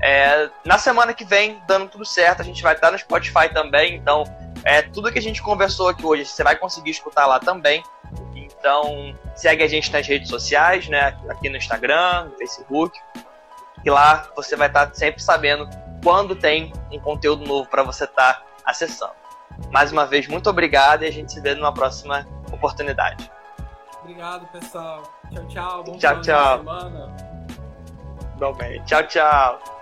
É, 0.03 0.47
na 0.63 0.77
semana 0.77 1.11
que 1.11 1.25
vem, 1.25 1.59
dando 1.67 1.89
tudo 1.89 2.05
certo, 2.05 2.41
a 2.41 2.45
gente 2.45 2.61
vai 2.61 2.75
estar 2.75 2.87
tá 2.87 2.91
no 2.91 2.99
Spotify 2.99 3.49
também. 3.51 3.95
Então, 3.95 4.23
é, 4.63 4.83
tudo 4.83 5.11
que 5.11 5.17
a 5.17 5.21
gente 5.21 5.41
conversou 5.41 5.87
aqui 5.89 6.05
hoje, 6.05 6.25
você 6.25 6.43
vai 6.43 6.55
conseguir 6.55 6.91
escutar 6.91 7.25
lá 7.25 7.39
também. 7.39 7.83
Então, 8.35 9.17
segue 9.35 9.63
a 9.63 9.67
gente 9.67 9.91
nas 9.91 10.05
redes 10.07 10.29
sociais, 10.29 10.87
né? 10.87 11.17
Aqui 11.29 11.49
no 11.49 11.57
Instagram, 11.57 12.25
no 12.25 12.37
Facebook. 12.37 12.99
Que 13.81 13.89
lá 13.89 14.29
você 14.35 14.55
vai 14.55 14.67
estar 14.67 14.93
sempre 14.93 15.21
sabendo 15.21 15.67
quando 16.03 16.35
tem 16.35 16.71
um 16.91 16.99
conteúdo 16.99 17.43
novo 17.43 17.67
para 17.67 17.81
você 17.81 18.03
estar 18.03 18.33
tá 18.35 18.43
acessando. 18.63 19.13
Mais 19.71 19.91
uma 19.91 20.05
vez, 20.05 20.27
muito 20.27 20.47
obrigado 20.47 21.03
e 21.03 21.07
a 21.07 21.11
gente 21.11 21.33
se 21.33 21.41
vê 21.41 21.55
numa 21.55 21.73
próxima 21.73 22.27
oportunidade. 22.51 23.31
Obrigado, 24.03 24.45
pessoal. 24.47 25.16
Tchau, 25.31 25.43
tchau. 25.49 25.97
Tchau, 25.99 26.21
tchau. 26.21 26.57
Semana. 26.57 27.07
Bom, 28.39 28.57
bem. 28.57 28.83
Tchau, 28.85 29.01
tchau. 29.03 29.76